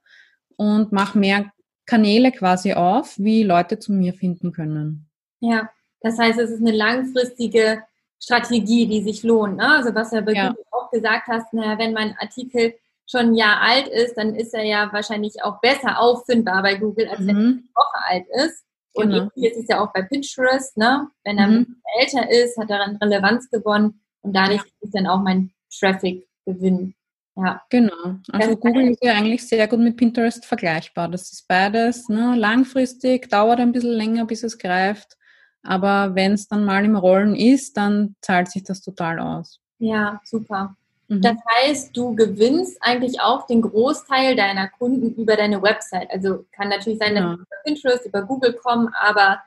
und 0.58 0.92
mache 0.92 1.18
mehr 1.18 1.52
Kanäle 1.86 2.32
quasi 2.32 2.74
auf, 2.74 3.18
wie 3.18 3.44
Leute 3.44 3.80
zu 3.80 3.94
mir 3.94 4.14
finden 4.14 4.52
können. 4.52 5.09
Ja, 5.40 5.70
das 6.02 6.18
heißt, 6.18 6.40
es 6.40 6.52
ist 6.52 6.62
eine 6.62 6.76
langfristige 6.76 7.84
Strategie, 8.22 8.88
die 8.88 9.02
sich 9.02 9.24
lohnt. 9.24 9.58
Ne? 9.58 9.68
Also 9.68 9.94
was 9.96 10.12
ja, 10.12 10.22
ja. 10.22 10.56
auch 10.72 10.92
gesagt 10.92 11.28
hast, 11.28 11.54
naja, 11.54 11.78
wenn 11.78 11.94
mein 11.94 12.16
Artikel 12.20 12.76
schon 13.10 13.28
ein 13.28 13.36
Jahr 13.36 13.62
alt 13.62 13.88
ist, 13.88 14.16
dann 14.18 14.36
ist 14.36 14.54
er 14.54 14.64
ja 14.64 14.90
wahrscheinlich 14.92 15.44
auch 15.44 15.60
besser 15.62 16.00
auffindbar 16.00 16.62
bei 16.62 16.76
Google, 16.76 17.08
als 17.08 17.20
mhm. 17.20 17.28
wenn 17.28 17.36
er 17.36 17.42
eine 17.42 17.64
Woche 17.76 18.06
alt 18.08 18.26
ist. 18.46 18.64
Und 18.94 19.12
genau. 19.12 19.30
ist 19.36 19.58
es 19.58 19.68
ja 19.68 19.82
auch 19.82 19.94
bei 19.94 20.02
Pinterest, 20.02 20.76
ne? 20.76 21.08
Wenn 21.24 21.38
er 21.38 21.48
mhm. 21.48 21.82
älter 22.00 22.30
ist, 22.30 22.58
hat 22.58 22.70
er 22.70 22.82
an 22.82 22.98
Relevanz 22.98 23.50
gewonnen 23.50 24.02
und 24.22 24.36
dadurch 24.36 24.62
ja. 24.62 24.72
ist 24.82 24.96
dann 24.96 25.08
auch 25.08 25.20
mein 25.20 25.52
Traffic 25.72 26.28
gewinn. 26.46 26.96
Ja. 27.36 27.62
Genau. 27.70 28.18
Also 28.32 28.56
das 28.56 28.60
Google 28.60 28.90
ist 28.90 29.04
ja 29.04 29.14
eigentlich 29.14 29.48
sehr 29.48 29.68
gut 29.68 29.80
mit 29.80 29.96
Pinterest 29.96 30.46
vergleichbar. 30.46 31.08
Das 31.08 31.32
ist 31.32 31.48
beides 31.48 32.10
ne? 32.10 32.36
langfristig, 32.36 33.30
dauert 33.30 33.60
ein 33.60 33.72
bisschen 33.72 33.94
länger, 33.94 34.26
bis 34.26 34.44
es 34.44 34.58
greift. 34.58 35.16
Aber 35.64 36.16
wenn 36.16 36.34
es 36.34 36.48
dann 36.48 36.66
mal 36.66 36.86
im 36.86 36.96
Rollen 36.96 37.36
ist, 37.36 37.78
dann 37.78 38.16
zahlt 38.22 38.50
sich 38.50 38.64
das 38.64 38.82
total 38.82 39.20
aus. 39.20 39.60
Ja, 39.78 40.22
super. 40.24 40.76
Mhm. 41.10 41.22
Das 41.22 41.38
heißt, 41.58 41.98
du 41.98 42.16
gewinnst 42.16 42.78
eigentlich 42.82 43.20
auch 43.20 43.46
den 43.48 43.62
Großteil 43.62 44.36
deiner 44.36 44.70
Kunden 44.70 45.14
über 45.16 45.36
deine 45.36 45.62
Website. 45.62 46.10
Also 46.12 46.46
kann 46.52 46.70
natürlich 46.70 47.00
sein, 47.00 47.16
dass 47.16 47.24
ja. 47.24 47.30
sie 47.32 47.42
über 47.42 47.56
Pinterest, 47.66 48.06
über 48.06 48.22
Google 48.24 48.54
kommen, 48.54 48.90
aber 49.00 49.42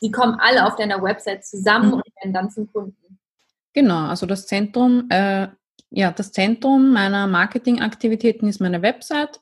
die 0.00 0.10
kommen 0.10 0.38
alle 0.40 0.66
auf 0.66 0.76
deiner 0.76 1.02
Website 1.02 1.44
zusammen 1.44 1.88
mhm. 1.88 1.94
und 1.94 2.02
werden 2.16 2.32
dann 2.32 2.50
zum 2.50 2.72
Kunden. 2.72 3.18
Genau, 3.72 4.06
also 4.06 4.26
das 4.26 4.46
Zentrum, 4.46 5.06
äh, 5.10 5.48
ja, 5.90 6.10
das 6.12 6.32
Zentrum 6.32 6.92
meiner 6.92 7.26
Marketingaktivitäten 7.26 8.48
ist 8.48 8.60
meine 8.60 8.82
Website. 8.82 9.40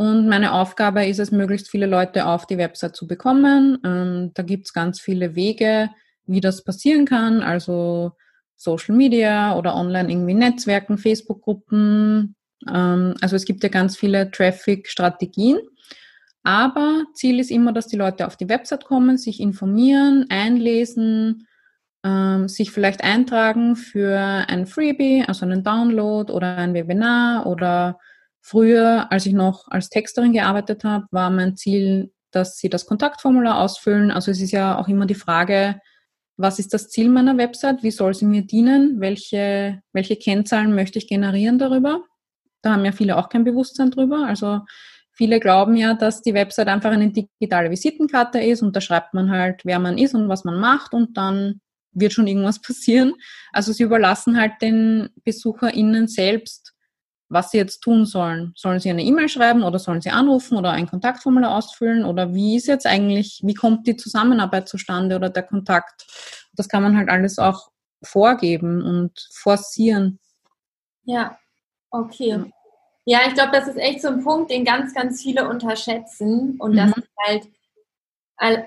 Und 0.00 0.28
meine 0.28 0.54
Aufgabe 0.54 1.04
ist 1.04 1.18
es, 1.18 1.30
möglichst 1.30 1.68
viele 1.68 1.84
Leute 1.84 2.24
auf 2.24 2.46
die 2.46 2.56
Website 2.56 2.96
zu 2.96 3.06
bekommen. 3.06 3.76
Ähm, 3.84 4.30
da 4.32 4.42
gibt 4.42 4.64
es 4.64 4.72
ganz 4.72 4.98
viele 4.98 5.34
Wege, 5.34 5.90
wie 6.24 6.40
das 6.40 6.64
passieren 6.64 7.04
kann. 7.04 7.42
Also 7.42 8.12
Social 8.56 8.96
Media 8.96 9.54
oder 9.58 9.76
online 9.76 10.10
irgendwie 10.10 10.32
Netzwerken, 10.32 10.96
Facebook-Gruppen. 10.96 12.34
Ähm, 12.66 13.14
also 13.20 13.36
es 13.36 13.44
gibt 13.44 13.62
ja 13.62 13.68
ganz 13.68 13.98
viele 13.98 14.30
Traffic-Strategien. 14.30 15.58
Aber 16.44 17.04
Ziel 17.12 17.38
ist 17.38 17.50
immer, 17.50 17.74
dass 17.74 17.86
die 17.86 17.98
Leute 17.98 18.26
auf 18.26 18.38
die 18.38 18.48
Website 18.48 18.86
kommen, 18.86 19.18
sich 19.18 19.38
informieren, 19.38 20.24
einlesen, 20.30 21.46
ähm, 22.04 22.48
sich 22.48 22.70
vielleicht 22.70 23.04
eintragen 23.04 23.76
für 23.76 24.16
ein 24.16 24.64
Freebie, 24.64 25.24
also 25.28 25.44
einen 25.44 25.62
Download 25.62 26.32
oder 26.32 26.56
ein 26.56 26.72
Webinar 26.72 27.44
oder 27.46 27.98
früher, 28.40 29.10
als 29.10 29.26
ich 29.26 29.32
noch 29.32 29.68
als 29.68 29.88
Texterin 29.88 30.32
gearbeitet 30.32 30.84
habe, 30.84 31.06
war 31.10 31.30
mein 31.30 31.56
Ziel, 31.56 32.12
dass 32.30 32.58
sie 32.58 32.68
das 32.68 32.86
Kontaktformular 32.86 33.58
ausfüllen. 33.60 34.10
Also 34.10 34.30
es 34.30 34.40
ist 34.40 34.52
ja 34.52 34.78
auch 34.78 34.88
immer 34.88 35.06
die 35.06 35.14
Frage, 35.14 35.80
was 36.36 36.58
ist 36.58 36.72
das 36.72 36.88
Ziel 36.88 37.08
meiner 37.08 37.36
Website, 37.36 37.82
wie 37.82 37.90
soll 37.90 38.14
sie 38.14 38.24
mir 38.24 38.42
dienen, 38.42 39.00
welche, 39.00 39.82
welche 39.92 40.16
Kennzahlen 40.16 40.74
möchte 40.74 40.98
ich 40.98 41.06
generieren 41.06 41.58
darüber. 41.58 42.02
Da 42.62 42.72
haben 42.72 42.84
ja 42.84 42.92
viele 42.92 43.16
auch 43.16 43.28
kein 43.28 43.44
Bewusstsein 43.44 43.90
drüber. 43.90 44.26
Also 44.26 44.60
viele 45.12 45.38
glauben 45.38 45.76
ja, 45.76 45.94
dass 45.94 46.22
die 46.22 46.34
Website 46.34 46.68
einfach 46.68 46.92
eine 46.92 47.10
digitale 47.10 47.70
Visitenkarte 47.70 48.40
ist 48.40 48.62
und 48.62 48.74
da 48.74 48.80
schreibt 48.80 49.12
man 49.12 49.30
halt, 49.30 49.62
wer 49.64 49.78
man 49.78 49.98
ist 49.98 50.14
und 50.14 50.28
was 50.28 50.44
man 50.44 50.58
macht 50.58 50.94
und 50.94 51.16
dann 51.16 51.60
wird 51.92 52.12
schon 52.12 52.26
irgendwas 52.26 52.60
passieren. 52.62 53.14
Also 53.52 53.72
sie 53.72 53.82
überlassen 53.82 54.38
halt 54.38 54.52
den 54.62 55.10
BesucherInnen 55.24 56.08
selbst, 56.08 56.74
was 57.30 57.52
sie 57.52 57.58
jetzt 57.58 57.80
tun 57.80 58.04
sollen. 58.04 58.52
Sollen 58.56 58.80
sie 58.80 58.90
eine 58.90 59.04
E-Mail 59.04 59.28
schreiben 59.28 59.62
oder 59.62 59.78
sollen 59.78 60.00
sie 60.00 60.10
anrufen 60.10 60.58
oder 60.58 60.72
ein 60.72 60.88
Kontaktformular 60.88 61.56
ausfüllen 61.56 62.04
oder 62.04 62.34
wie 62.34 62.56
ist 62.56 62.66
jetzt 62.66 62.86
eigentlich, 62.86 63.40
wie 63.44 63.54
kommt 63.54 63.86
die 63.86 63.96
Zusammenarbeit 63.96 64.68
zustande 64.68 65.16
oder 65.16 65.30
der 65.30 65.44
Kontakt? 65.44 66.06
Das 66.52 66.68
kann 66.68 66.82
man 66.82 66.96
halt 66.96 67.08
alles 67.08 67.38
auch 67.38 67.70
vorgeben 68.02 68.82
und 68.82 69.28
forcieren. 69.32 70.18
Ja, 71.04 71.38
okay. 71.90 72.44
Ja, 73.04 73.20
ich 73.26 73.34
glaube, 73.34 73.52
das 73.52 73.68
ist 73.68 73.78
echt 73.78 74.02
so 74.02 74.08
ein 74.08 74.22
Punkt, 74.22 74.50
den 74.50 74.64
ganz, 74.64 74.92
ganz 74.92 75.22
viele 75.22 75.48
unterschätzen 75.48 76.56
und 76.58 76.72
mhm. 76.72 76.76
das 76.76 76.96
ist 76.96 77.08
halt 77.26 77.48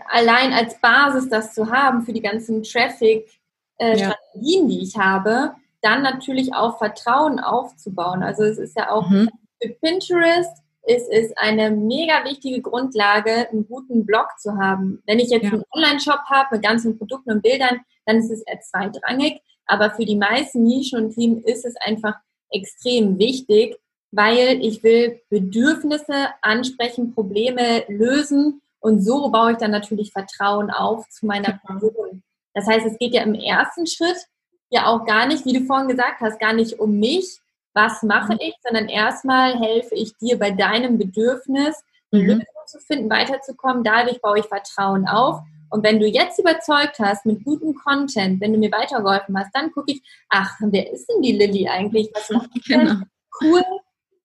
allein 0.10 0.54
als 0.54 0.80
Basis 0.80 1.30
das 1.30 1.54
zu 1.54 1.70
haben 1.70 2.04
für 2.04 2.14
die 2.14 2.22
ganzen 2.22 2.64
Traffic-Strategien, 2.64 3.40
äh, 3.80 3.98
ja. 3.98 4.68
die 4.68 4.84
ich 4.84 4.98
habe, 4.98 5.56
dann 5.84 6.02
natürlich 6.02 6.54
auch 6.54 6.78
Vertrauen 6.80 7.40
aufzubauen. 7.40 8.24
Also 8.24 8.44
es 8.44 8.58
ist 8.58 8.78
ja 8.78 8.90
auch 8.90 9.10
mhm. 9.10 9.30
für 9.62 9.70
Pinterest 9.70 10.64
es 10.86 11.08
ist 11.08 11.38
eine 11.38 11.72
mega 11.72 12.26
wichtige 12.26 12.62
Grundlage, 12.62 13.50
einen 13.50 13.66
guten 13.68 14.06
Blog 14.06 14.28
zu 14.38 14.58
haben. 14.58 15.02
Wenn 15.06 15.20
ich 15.20 15.30
jetzt 15.30 15.46
ja. 15.46 15.54
einen 15.54 15.64
Online-Shop 15.72 16.20
habe 16.30 16.56
mit 16.56 16.64
ganzen 16.64 16.98
Produkten 16.98 17.32
und 17.32 17.42
Bildern, 17.42 17.80
dann 18.06 18.18
ist 18.18 18.30
es 18.30 18.42
eher 18.42 18.60
zweitrangig. 18.60 19.42
Aber 19.66 19.92
für 19.92 20.06
die 20.06 20.18
meisten 20.18 20.64
Nischen 20.64 21.00
und 21.00 21.16
Themen 21.16 21.42
ist 21.44 21.66
es 21.66 21.76
einfach 21.86 22.16
extrem 22.50 23.18
wichtig, 23.18 23.78
weil 24.12 24.64
ich 24.64 24.84
will 24.84 25.22
Bedürfnisse 25.30 26.28
ansprechen, 26.42 27.14
Probleme 27.14 27.86
lösen 27.88 28.62
und 28.82 29.02
so 29.02 29.30
baue 29.32 29.54
ich 29.54 29.58
dann 29.58 29.72
natürlich 29.72 30.12
Vertrauen 30.12 30.70
auf 30.70 31.08
zu 31.10 31.26
meiner 31.26 31.60
Person. 31.66 32.24
Das 32.54 32.68
heißt, 32.68 32.86
es 32.86 32.98
geht 33.00 33.14
ja 33.14 33.24
im 33.24 33.34
ersten 33.36 33.88
Schritt 33.88 34.28
ja 34.74 34.88
auch 34.88 35.06
gar 35.06 35.28
nicht, 35.28 35.46
wie 35.46 35.54
du 35.54 35.66
vorhin 35.66 35.88
gesagt 35.88 36.20
hast, 36.20 36.40
gar 36.40 36.54
nicht 36.54 36.80
um 36.80 37.00
mich, 37.00 37.40
was 37.74 38.04
mache 38.04 38.34
mhm. 38.34 38.40
ich, 38.42 38.56
sondern 38.64 38.90
erstmal 38.90 39.60
helfe 39.60 39.96
ich 39.96 40.16
dir 40.18 40.38
bei 40.38 40.52
deinem 40.52 40.98
Bedürfnis, 40.98 41.84
eine 42.12 42.22
mhm. 42.22 42.30
Lösung 42.30 42.46
zu 42.68 42.80
finden, 42.80 43.10
weiterzukommen. 43.10 43.84
Dadurch 43.84 44.22
baue 44.22 44.40
ich 44.40 44.46
Vertrauen 44.46 45.08
auf. 45.08 45.42
Und 45.70 45.84
wenn 45.84 46.00
du 46.00 46.08
jetzt 46.08 46.40
überzeugt 46.40 47.00
hast 47.00 47.26
mit 47.26 47.44
gutem 47.44 47.74
Content, 47.76 48.40
wenn 48.42 48.54
du 48.54 48.60
mir 48.60 48.72
weitergeholfen 48.72 49.38
hast, 49.38 49.50
dann 49.56 49.72
gucke 49.72 49.94
ich, 49.94 50.04
ach, 50.30 50.56
wer 50.60 50.92
ist 50.92 51.08
denn 51.08 51.22
die 51.22 51.32
Lilly 51.32 51.68
eigentlich? 51.68 52.12
Was 52.14 52.30
macht 52.30 52.50
die 52.54 52.62
denn? 52.62 52.80
Genau. 52.80 52.96
Cool, 53.42 53.64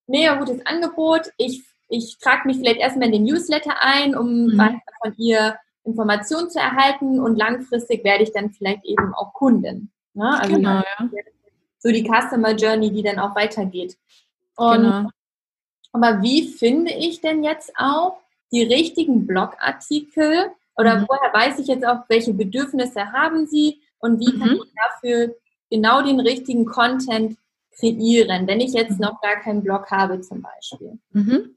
mega 0.07 0.35
gutes 0.35 0.65
Angebot. 0.67 1.31
Ich, 1.39 1.65
ich 1.89 2.19
trage 2.19 2.47
mich 2.47 2.59
vielleicht 2.59 2.81
erstmal 2.81 3.07
in 3.07 3.13
den 3.13 3.25
Newsletter 3.25 3.77
ein, 3.81 4.15
um 4.15 4.47
mhm. 4.47 4.59
weiter 4.59 4.81
von 5.03 5.15
ihr 5.17 5.57
Informationen 5.85 6.51
zu 6.51 6.59
erhalten 6.59 7.19
und 7.19 7.37
langfristig 7.37 8.05
werde 8.05 8.25
ich 8.25 8.33
dann 8.33 8.51
vielleicht 8.51 8.85
eben 8.85 9.15
auch 9.15 9.33
Kundin. 9.33 9.91
Ne? 10.19 10.41
Also 10.41 10.57
genau, 10.57 10.79
ja. 10.79 11.09
So 11.79 11.91
die 11.91 12.03
Customer 12.03 12.55
Journey, 12.57 12.91
die 12.93 13.03
dann 13.03 13.21
auch 13.21 13.37
weitergeht. 13.37 13.97
Und, 14.57 14.83
genau. 14.83 15.09
Aber 15.93 16.23
wie 16.23 16.49
finde 16.49 16.93
ich 16.93 17.21
denn 17.21 17.45
jetzt 17.45 17.73
auch 17.77 18.19
die 18.53 18.65
richtigen 18.65 19.27
Blogartikel? 19.27 20.51
Oder 20.77 20.97
mhm. 20.97 21.07
woher 21.09 21.33
weiß 21.33 21.59
ich 21.61 21.69
jetzt 21.69 21.87
auch, 21.87 22.01
welche 22.09 22.35
Bedürfnisse 22.35 23.13
haben 23.13 23.47
sie 23.47 23.81
und 23.99 24.21
wie 24.21 24.33
mhm. 24.33 24.41
kann 24.41 24.57
ich 24.57 24.73
dafür 24.75 25.35
genau 25.71 26.03
den 26.03 26.21
richtigen 26.21 26.67
Content 26.67 27.39
kreieren, 27.79 28.47
wenn 28.49 28.61
ich 28.61 28.73
jetzt 28.73 28.99
mhm. 28.99 29.07
noch 29.07 29.21
gar 29.21 29.37
keinen 29.37 29.63
Blog 29.63 29.91
habe 29.91 30.21
zum 30.21 30.43
Beispiel? 30.43 30.99
Mhm. 31.13 31.55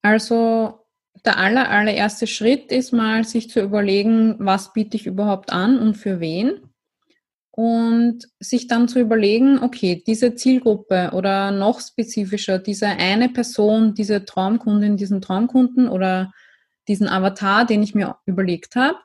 Also 0.00 0.80
der 1.24 1.38
aller, 1.38 1.70
allererste 1.70 2.26
Schritt 2.26 2.72
ist 2.72 2.92
mal, 2.92 3.24
sich 3.24 3.50
zu 3.50 3.60
überlegen, 3.60 4.36
was 4.38 4.72
biete 4.72 4.96
ich 4.96 5.06
überhaupt 5.06 5.52
an 5.52 5.78
und 5.78 5.94
für 5.94 6.20
wen 6.20 6.73
und 7.56 8.26
sich 8.40 8.66
dann 8.66 8.88
zu 8.88 8.98
überlegen, 8.98 9.60
okay, 9.60 10.02
diese 10.04 10.34
Zielgruppe 10.34 11.10
oder 11.12 11.52
noch 11.52 11.80
spezifischer, 11.80 12.58
diese 12.58 12.88
eine 12.88 13.28
Person, 13.28 13.94
diese 13.94 14.24
Traumkundin, 14.24 14.96
diesen 14.96 15.20
Traumkunden 15.20 15.88
oder 15.88 16.32
diesen 16.88 17.08
Avatar, 17.08 17.64
den 17.64 17.84
ich 17.84 17.94
mir 17.94 18.16
überlegt 18.26 18.74
habe, 18.74 18.98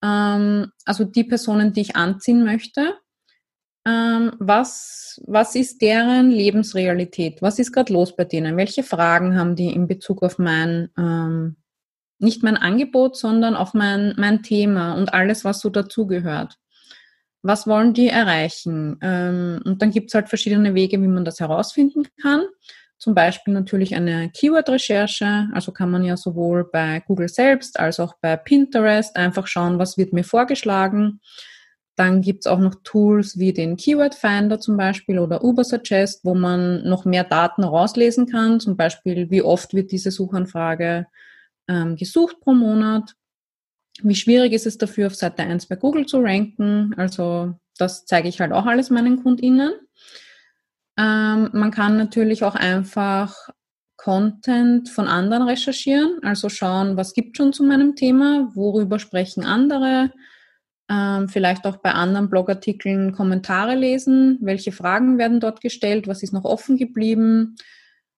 ähm, 0.00 0.70
also 0.84 1.02
die 1.02 1.24
Personen, 1.24 1.72
die 1.72 1.80
ich 1.80 1.96
anziehen 1.96 2.44
möchte, 2.44 2.94
ähm, 3.84 4.30
was, 4.38 5.20
was 5.26 5.56
ist 5.56 5.82
deren 5.82 6.30
Lebensrealität? 6.30 7.42
Was 7.42 7.58
ist 7.58 7.72
gerade 7.72 7.92
los 7.92 8.14
bei 8.14 8.24
denen? 8.24 8.56
Welche 8.56 8.84
Fragen 8.84 9.36
haben 9.36 9.56
die 9.56 9.74
in 9.74 9.88
Bezug 9.88 10.22
auf 10.22 10.38
mein, 10.38 10.90
ähm, 10.96 11.56
nicht 12.20 12.44
mein 12.44 12.56
Angebot, 12.56 13.16
sondern 13.16 13.56
auf 13.56 13.74
mein, 13.74 14.14
mein 14.18 14.44
Thema 14.44 14.92
und 14.92 15.12
alles, 15.12 15.44
was 15.44 15.58
so 15.58 15.68
dazugehört? 15.68 16.60
Was 17.42 17.66
wollen 17.66 17.92
die 17.92 18.08
erreichen? 18.08 18.98
Ähm, 19.02 19.60
und 19.64 19.82
dann 19.82 19.90
gibt 19.90 20.08
es 20.08 20.14
halt 20.14 20.28
verschiedene 20.28 20.74
Wege, 20.74 21.00
wie 21.02 21.08
man 21.08 21.24
das 21.24 21.40
herausfinden 21.40 22.06
kann. 22.20 22.44
Zum 22.98 23.16
Beispiel 23.16 23.52
natürlich 23.52 23.96
eine 23.96 24.30
Keyword-Recherche. 24.30 25.48
Also 25.52 25.72
kann 25.72 25.90
man 25.90 26.04
ja 26.04 26.16
sowohl 26.16 26.70
bei 26.70 27.02
Google 27.06 27.28
selbst 27.28 27.80
als 27.80 27.98
auch 27.98 28.14
bei 28.20 28.36
Pinterest 28.36 29.16
einfach 29.16 29.48
schauen, 29.48 29.80
was 29.80 29.98
wird 29.98 30.12
mir 30.12 30.22
vorgeschlagen. 30.22 31.20
Dann 31.96 32.22
gibt 32.22 32.44
es 32.44 32.46
auch 32.46 32.60
noch 32.60 32.76
Tools 32.84 33.38
wie 33.38 33.52
den 33.52 33.76
Keyword 33.76 34.14
Finder 34.14 34.60
zum 34.60 34.76
Beispiel 34.76 35.18
oder 35.18 35.42
Ubersuggest, 35.42 36.24
wo 36.24 36.34
man 36.34 36.88
noch 36.88 37.04
mehr 37.04 37.24
Daten 37.24 37.64
rauslesen 37.64 38.26
kann. 38.26 38.60
Zum 38.60 38.76
Beispiel, 38.76 39.30
wie 39.30 39.42
oft 39.42 39.74
wird 39.74 39.90
diese 39.90 40.12
Suchanfrage 40.12 41.06
ähm, 41.68 41.96
gesucht 41.96 42.40
pro 42.40 42.54
Monat. 42.54 43.14
Wie 44.00 44.14
schwierig 44.14 44.52
ist 44.52 44.66
es 44.66 44.78
dafür, 44.78 45.08
auf 45.08 45.14
Seite 45.14 45.42
1 45.42 45.66
bei 45.66 45.76
Google 45.76 46.06
zu 46.06 46.20
ranken? 46.20 46.94
Also 46.96 47.54
das 47.78 48.06
zeige 48.06 48.28
ich 48.28 48.40
halt 48.40 48.52
auch 48.52 48.66
alles 48.66 48.90
meinen 48.90 49.22
KundInnen. 49.22 49.72
Ähm, 50.98 51.50
man 51.52 51.70
kann 51.70 51.96
natürlich 51.96 52.44
auch 52.44 52.54
einfach 52.54 53.34
Content 53.96 54.88
von 54.88 55.06
anderen 55.06 55.44
recherchieren, 55.44 56.18
also 56.22 56.48
schauen, 56.48 56.96
was 56.96 57.14
gibt 57.14 57.36
schon 57.36 57.52
zu 57.52 57.62
meinem 57.62 57.94
Thema, 57.94 58.50
worüber 58.54 58.98
sprechen 58.98 59.44
andere, 59.44 60.12
ähm, 60.90 61.28
vielleicht 61.28 61.66
auch 61.66 61.76
bei 61.76 61.92
anderen 61.92 62.28
Blogartikeln 62.28 63.12
Kommentare 63.12 63.76
lesen, 63.76 64.38
welche 64.40 64.72
Fragen 64.72 65.18
werden 65.18 65.38
dort 65.38 65.60
gestellt, 65.60 66.08
was 66.08 66.22
ist 66.22 66.32
noch 66.32 66.44
offen 66.44 66.76
geblieben, 66.76 67.54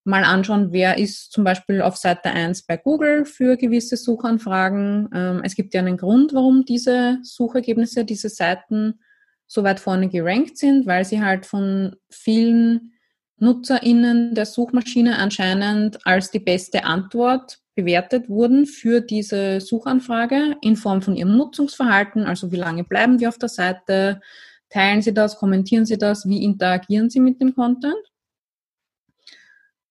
mal 0.04 0.24
anschauen, 0.24 0.68
wer 0.70 0.98
ist 0.98 1.32
zum 1.32 1.44
Beispiel 1.44 1.80
auf 1.80 1.96
Seite 1.96 2.30
1 2.30 2.62
bei 2.62 2.76
Google 2.76 3.24
für 3.24 3.56
gewisse 3.56 3.96
Suchanfragen. 3.96 5.08
Ähm, 5.14 5.40
es 5.44 5.54
gibt 5.54 5.74
ja 5.74 5.80
einen 5.80 5.96
Grund, 5.96 6.34
warum 6.34 6.64
diese 6.64 7.18
Suchergebnisse, 7.22 8.04
diese 8.04 8.28
Seiten 8.28 9.00
so 9.46 9.64
weit 9.64 9.80
vorne 9.80 10.08
gerankt 10.08 10.58
sind, 10.58 10.86
weil 10.86 11.04
sie 11.04 11.22
halt 11.22 11.46
von 11.46 11.96
vielen 12.10 12.92
NutzerInnen 13.38 14.34
der 14.34 14.46
Suchmaschine 14.46 15.18
anscheinend 15.18 16.06
als 16.06 16.30
die 16.30 16.38
beste 16.38 16.84
Antwort 16.84 17.58
bewertet 17.74 18.28
wurden 18.28 18.66
für 18.66 19.00
diese 19.00 19.60
Suchanfrage 19.60 20.56
in 20.60 20.76
Form 20.76 21.02
von 21.02 21.16
ihrem 21.16 21.36
Nutzungsverhalten, 21.36 22.24
also 22.24 22.52
wie 22.52 22.56
lange 22.56 22.84
bleiben 22.84 23.18
die 23.18 23.26
auf 23.26 23.38
der 23.38 23.48
Seite, 23.48 24.20
teilen 24.68 25.02
sie 25.02 25.12
das, 25.12 25.36
kommentieren 25.36 25.84
sie 25.84 25.98
das, 25.98 26.28
wie 26.28 26.44
interagieren 26.44 27.10
sie 27.10 27.20
mit 27.20 27.40
dem 27.40 27.54
Content. 27.54 27.96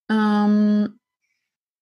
Ähm, 0.10 1.00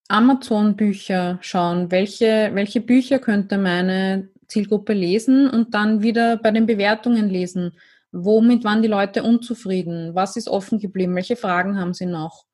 Amazon-Bücher 0.08 1.40
schauen, 1.42 1.90
welche, 1.90 2.52
welche 2.54 2.82
Bücher 2.82 3.20
könnte 3.20 3.58
meine 3.58 4.30
Zielgruppe 4.48 4.94
lesen 4.94 5.50
und 5.50 5.74
dann 5.74 6.02
wieder 6.02 6.38
bei 6.38 6.52
den 6.52 6.66
Bewertungen 6.66 7.30
lesen. 7.30 7.72
Womit 8.12 8.66
waren 8.66 8.82
die 8.82 8.90
Leute 8.90 9.24
unzufrieden? 9.24 10.14
Was 10.14 10.36
ist 10.36 10.50
offen 10.50 10.80
geblieben? 10.80 11.16
Welche 11.16 11.38
Fragen 11.38 11.80
haben 11.80 11.94
sie 11.94 12.06
noch? 12.06 12.46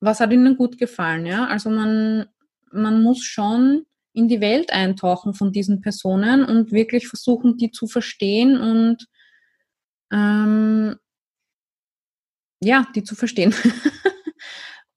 Was 0.00 0.18
hat 0.18 0.32
ihnen 0.32 0.56
gut 0.56 0.76
gefallen? 0.76 1.24
Ja, 1.24 1.46
also 1.46 1.70
man, 1.70 2.26
man 2.72 3.02
muss 3.02 3.22
schon 3.22 3.86
in 4.12 4.26
die 4.26 4.40
Welt 4.40 4.72
eintauchen 4.72 5.34
von 5.34 5.52
diesen 5.52 5.80
Personen 5.80 6.44
und 6.44 6.72
wirklich 6.72 7.06
versuchen, 7.06 7.56
die 7.56 7.70
zu 7.70 7.86
verstehen 7.86 8.58
und 8.60 9.06
ähm, 10.12 10.96
ja, 12.60 12.88
die 12.96 13.04
zu 13.04 13.14
verstehen. 13.14 13.54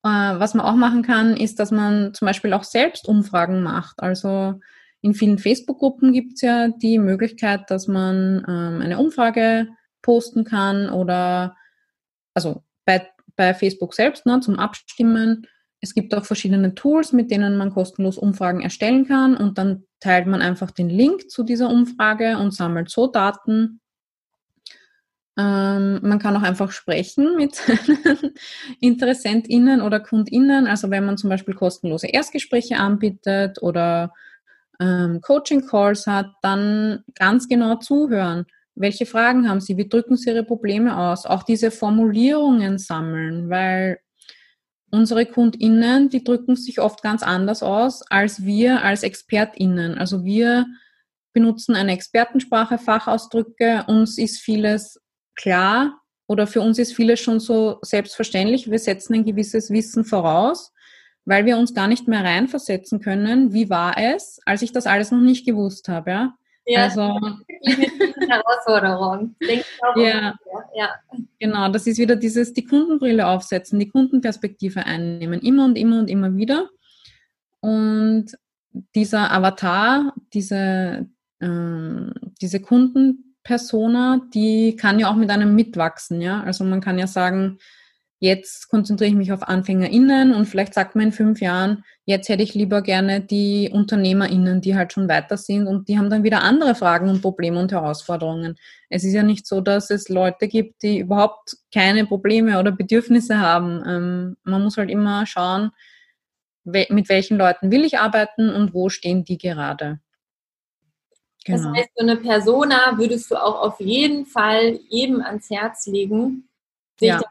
Äh, 0.04 0.10
was 0.10 0.54
man 0.54 0.66
auch 0.66 0.76
machen 0.76 1.04
kann, 1.04 1.36
ist, 1.36 1.60
dass 1.60 1.72
man 1.72 2.14
zum 2.14 2.26
Beispiel 2.26 2.54
auch 2.54 2.64
selbst 2.64 3.08
Umfragen 3.08 3.62
macht. 3.62 4.02
Also 4.02 4.60
in 5.02 5.14
vielen 5.14 5.38
Facebook-Gruppen 5.38 6.14
gibt 6.14 6.34
es 6.36 6.42
ja 6.42 6.70
die 6.70 7.00
Möglichkeit, 7.00 7.70
dass 7.70 7.88
man 7.88 8.46
ähm, 8.48 8.82
eine 8.82 9.00
Umfrage 9.00 9.68
posten 10.02 10.44
kann 10.44 10.90
oder 10.90 11.56
also 12.34 12.64
bei, 12.86 13.08
bei 13.36 13.54
Facebook 13.54 13.94
selbst 13.94 14.26
ne, 14.26 14.40
zum 14.40 14.58
Abstimmen. 14.58 15.48
Es 15.82 15.94
gibt 15.94 16.14
auch 16.14 16.26
verschiedene 16.26 16.76
Tools, 16.76 17.14
mit 17.14 17.32
denen 17.32 17.58
man 17.58 17.72
kostenlos 17.72 18.18
Umfragen 18.18 18.62
erstellen 18.62 19.08
kann 19.08 19.36
und 19.36 19.58
dann 19.58 19.86
teilt 20.00 20.28
man 20.28 20.42
einfach 20.42 20.72
den 20.72 20.90
Link 20.90 21.30
zu 21.30 21.44
dieser 21.44 21.70
Umfrage 21.70 22.38
und 22.38 22.54
sammelt 22.54 22.90
so 22.90 23.08
Daten. 23.08 23.81
Ähm, 25.38 26.00
man 26.02 26.20
kann 26.20 26.36
auch 26.36 26.42
einfach 26.44 26.72
sprechen 26.72 27.38
mit 27.38 27.62
InteressentInnen 28.82 29.82
oder 29.82 30.00
KundInnen. 30.00 30.68
Also 30.68 30.90
wenn 30.90 31.06
man 31.06 31.18
zum 31.18 31.30
Beispiel 31.30 31.56
kostenlose 31.56 32.08
Erstgespräche 32.08 32.78
anbietet 32.78 33.62
oder 33.62 34.14
ähm, 34.80 35.22
Coaching-Calls 35.22 36.08
hat, 36.08 36.32
dann 36.42 37.04
ganz 37.16 37.48
genau 37.48 37.76
zuhören. 37.76 38.46
Welche 38.76 39.06
Fragen 39.06 39.50
haben 39.50 39.62
Sie? 39.62 39.78
Wie 39.78 39.88
drücken 39.88 40.18
Sie 40.18 40.30
Ihre 40.30 40.44
Probleme 40.44 40.98
aus? 40.98 41.26
Auch 41.26 41.44
diese 41.44 41.72
Formulierungen 41.72 42.78
sammeln, 42.78 43.50
weil 43.50 44.00
unsere 44.92 45.26
KundInnen, 45.26 46.10
die 46.10 46.24
drücken 46.24 46.56
sich 46.56 46.80
oft 46.80 47.02
ganz 47.02 47.24
anders 47.24 47.64
aus 47.64 48.02
als 48.10 48.44
wir 48.44 48.84
als 48.84 49.04
ExpertInnen. 49.04 49.98
Also 49.98 50.26
wir 50.26 50.66
benutzen 51.34 51.76
eine 51.76 51.94
Expertensprache, 51.94 52.78
Fachausdrücke, 52.78 53.86
uns 53.88 54.18
ist 54.18 54.40
vieles 54.40 55.01
klar 55.42 56.02
oder 56.28 56.48
für 56.48 56.62
uns 56.62 56.80
ist 56.80 56.96
vieles 56.96 57.20
schon 57.20 57.40
so 57.40 57.80
selbstverständlich. 57.82 58.70
Wir 58.70 58.80
setzen 58.80 59.16
ein 59.16 59.26
gewisses 59.26 59.70
Wissen 59.70 60.06
voraus, 60.06 60.72
weil 61.26 61.46
wir 61.46 61.58
uns 61.58 61.74
gar 61.74 61.88
nicht 61.88 62.08
mehr 62.08 62.24
reinversetzen 62.24 63.02
können, 63.02 63.52
wie 63.54 63.70
war 63.70 63.98
es, 63.98 64.40
als 64.46 64.62
ich 64.62 64.72
das 64.72 64.88
alles 64.88 65.12
noch 65.12 65.20
nicht 65.20 65.46
gewusst 65.46 65.90
habe. 65.90 66.12
Ja? 66.12 66.38
Ja, 66.66 66.84
also, 66.84 67.02
eine 67.02 68.30
Herausforderung. 68.30 69.36
Ja, 69.96 70.36
ja, 70.76 70.90
genau. 71.40 71.70
Das 71.70 71.88
ist 71.88 71.98
wieder 71.98 72.16
dieses, 72.16 72.54
die 72.54 72.64
Kundenbrille 72.64 73.28
aufsetzen, 73.28 73.80
die 73.80 73.90
Kundenperspektive 73.90 74.86
einnehmen, 74.86 75.42
immer 75.42 75.66
und 75.66 75.76
immer 75.76 76.00
und 76.00 76.10
immer 76.10 76.38
wieder. 76.38 76.70
Und 77.62 78.28
dieser 78.96 79.32
Avatar, 79.32 80.14
diese, 80.34 81.08
ähm, 81.42 82.14
diese 82.42 82.62
Kundenpersona, 83.44 84.22
die 84.34 84.76
kann 84.76 85.00
ja 85.00 85.10
auch 85.10 85.16
mit 85.16 85.30
einem 85.30 85.56
mitwachsen, 85.56 86.22
ja. 86.22 86.42
Also 86.44 86.64
man 86.64 86.82
kann 86.82 87.00
ja 87.00 87.08
sagen, 87.08 87.58
jetzt 88.20 88.70
konzentriere 88.70 89.10
ich 89.10 89.16
mich 89.16 89.32
auf 89.32 89.48
AnfängerInnen 89.48 90.34
und 90.34 90.46
vielleicht 90.46 90.76
sagt 90.76 90.96
man 90.96 91.06
in 91.06 91.12
fünf 91.12 91.42
Jahren, 91.42 91.84
jetzt 92.06 92.30
hätte 92.30 92.44
ich 92.44 92.54
lieber 92.54 92.84
gerne 92.84 93.20
die 93.20 93.70
UnternehmerInnen, 93.74 94.62
die 94.62 94.76
halt 94.76 94.94
schon 94.94 95.10
weiter 95.10 95.38
sind 95.38 95.66
und 95.68 95.88
die 95.88 95.98
haben 95.98 96.12
dann 96.12 96.24
wieder 96.24 96.44
andere 96.44 96.76
Fragen 96.76 97.10
und 97.10 97.22
Probleme 97.22 97.60
und 97.60 97.72
Herausforderungen. 97.72 98.58
Es 98.90 99.04
ist 99.04 99.14
ja 99.14 99.24
nicht 99.24 99.48
so, 99.48 99.60
dass 99.60 99.90
es 99.90 100.08
Leute 100.08 100.48
gibt, 100.48 100.84
die 100.84 101.00
überhaupt 101.00 101.58
keine 101.74 102.06
Probleme 102.06 102.60
oder 102.60 102.72
Bedürfnisse 102.72 103.40
haben. 103.40 103.84
Ähm, 103.88 104.38
man 104.44 104.64
muss 104.64 104.78
halt 104.78 104.92
immer 104.92 105.26
schauen, 105.26 105.72
mit 106.64 107.10
welchen 107.10 107.38
Leuten 107.38 107.72
will 107.72 107.84
ich 107.84 107.98
arbeiten 107.98 108.52
und 108.52 108.76
wo 108.76 108.90
stehen 108.90 109.24
die 109.24 109.40
gerade. 109.40 110.00
Genau. 111.46 111.58
Das 111.58 111.78
heißt, 111.78 111.90
so 111.96 112.04
eine 112.04 112.18
Persona 112.18 112.98
würdest 112.98 113.32
du 113.32 113.36
auch 113.36 113.62
auf 113.62 113.80
jeden 113.80 114.26
Fall 114.26 114.80
jedem 114.90 115.22
ans 115.22 115.50
Herz 115.50 115.88
legen, 115.88 116.48
sich 117.00 117.10
ja. 117.10 117.22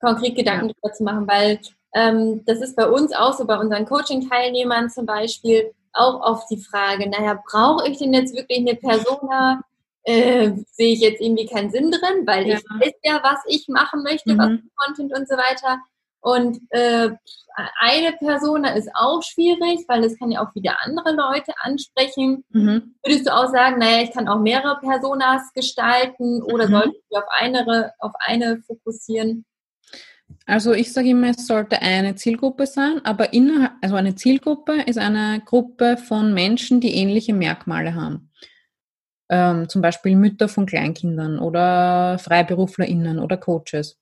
konkret 0.00 0.36
Gedanken 0.36 0.68
ja. 0.68 0.74
darüber 0.80 0.94
zu 0.94 1.02
machen, 1.02 1.26
weil 1.26 1.60
ähm, 1.94 2.44
das 2.44 2.60
ist 2.60 2.76
bei 2.76 2.88
uns 2.88 3.12
auch 3.12 3.32
so, 3.32 3.46
bei 3.46 3.58
unseren 3.58 3.84
Coaching-Teilnehmern 3.86 4.90
zum 4.90 5.06
Beispiel, 5.06 5.72
auch 5.92 6.20
oft 6.20 6.50
die 6.50 6.58
Frage, 6.58 7.08
naja, 7.08 7.42
brauche 7.50 7.88
ich 7.88 7.98
denn 7.98 8.12
jetzt 8.12 8.34
wirklich 8.34 8.58
eine 8.58 8.76
Persona? 8.76 9.62
Äh, 10.04 10.52
sehe 10.70 10.94
ich 10.94 11.00
jetzt 11.00 11.20
irgendwie 11.20 11.46
keinen 11.46 11.70
Sinn 11.70 11.90
drin, 11.90 12.26
weil 12.26 12.46
ja. 12.46 12.56
ich 12.56 12.64
weiß 12.64 12.94
ja, 13.02 13.20
was 13.22 13.40
ich 13.46 13.68
machen 13.68 14.02
möchte, 14.02 14.32
mhm. 14.32 14.38
was 14.38 14.50
Content 14.76 15.12
und 15.12 15.28
so 15.28 15.34
weiter. 15.34 15.80
Und 16.20 16.58
äh, 16.70 17.10
eine 17.80 18.12
Persona 18.18 18.70
ist 18.70 18.90
auch 18.94 19.22
schwierig, 19.22 19.84
weil 19.88 20.04
es 20.04 20.18
kann 20.18 20.30
ja 20.30 20.44
auch 20.44 20.54
wieder 20.54 20.76
andere 20.82 21.12
Leute 21.12 21.52
ansprechen. 21.60 22.44
Mhm. 22.50 22.94
Würdest 23.04 23.26
du 23.26 23.34
auch 23.34 23.50
sagen, 23.50 23.78
naja, 23.78 24.02
ich 24.02 24.12
kann 24.12 24.28
auch 24.28 24.40
mehrere 24.40 24.78
Personas 24.80 25.52
gestalten 25.54 26.42
oder 26.42 26.66
mhm. 26.68 26.72
sollte 26.72 26.96
ich 26.96 27.16
auf 27.16 27.24
eine, 27.38 27.92
auf 27.98 28.12
eine 28.20 28.62
fokussieren? 28.66 29.44
Also 30.44 30.72
ich 30.72 30.92
sage 30.92 31.10
immer, 31.10 31.30
es 31.30 31.46
sollte 31.46 31.80
eine 31.80 32.14
Zielgruppe 32.14 32.66
sein, 32.66 33.00
aber 33.04 33.32
innerhalb, 33.32 33.72
also 33.82 33.96
eine 33.96 34.14
Zielgruppe 34.14 34.82
ist 34.82 34.98
eine 34.98 35.40
Gruppe 35.44 35.96
von 35.96 36.34
Menschen, 36.34 36.80
die 36.80 36.94
ähnliche 36.94 37.32
Merkmale 37.32 37.94
haben. 37.94 38.30
Ähm, 39.30 39.68
zum 39.68 39.82
Beispiel 39.82 40.16
Mütter 40.16 40.48
von 40.48 40.66
Kleinkindern 40.66 41.38
oder 41.38 42.18
FreiberuflerInnen 42.18 43.18
oder 43.18 43.36
Coaches. 43.36 43.98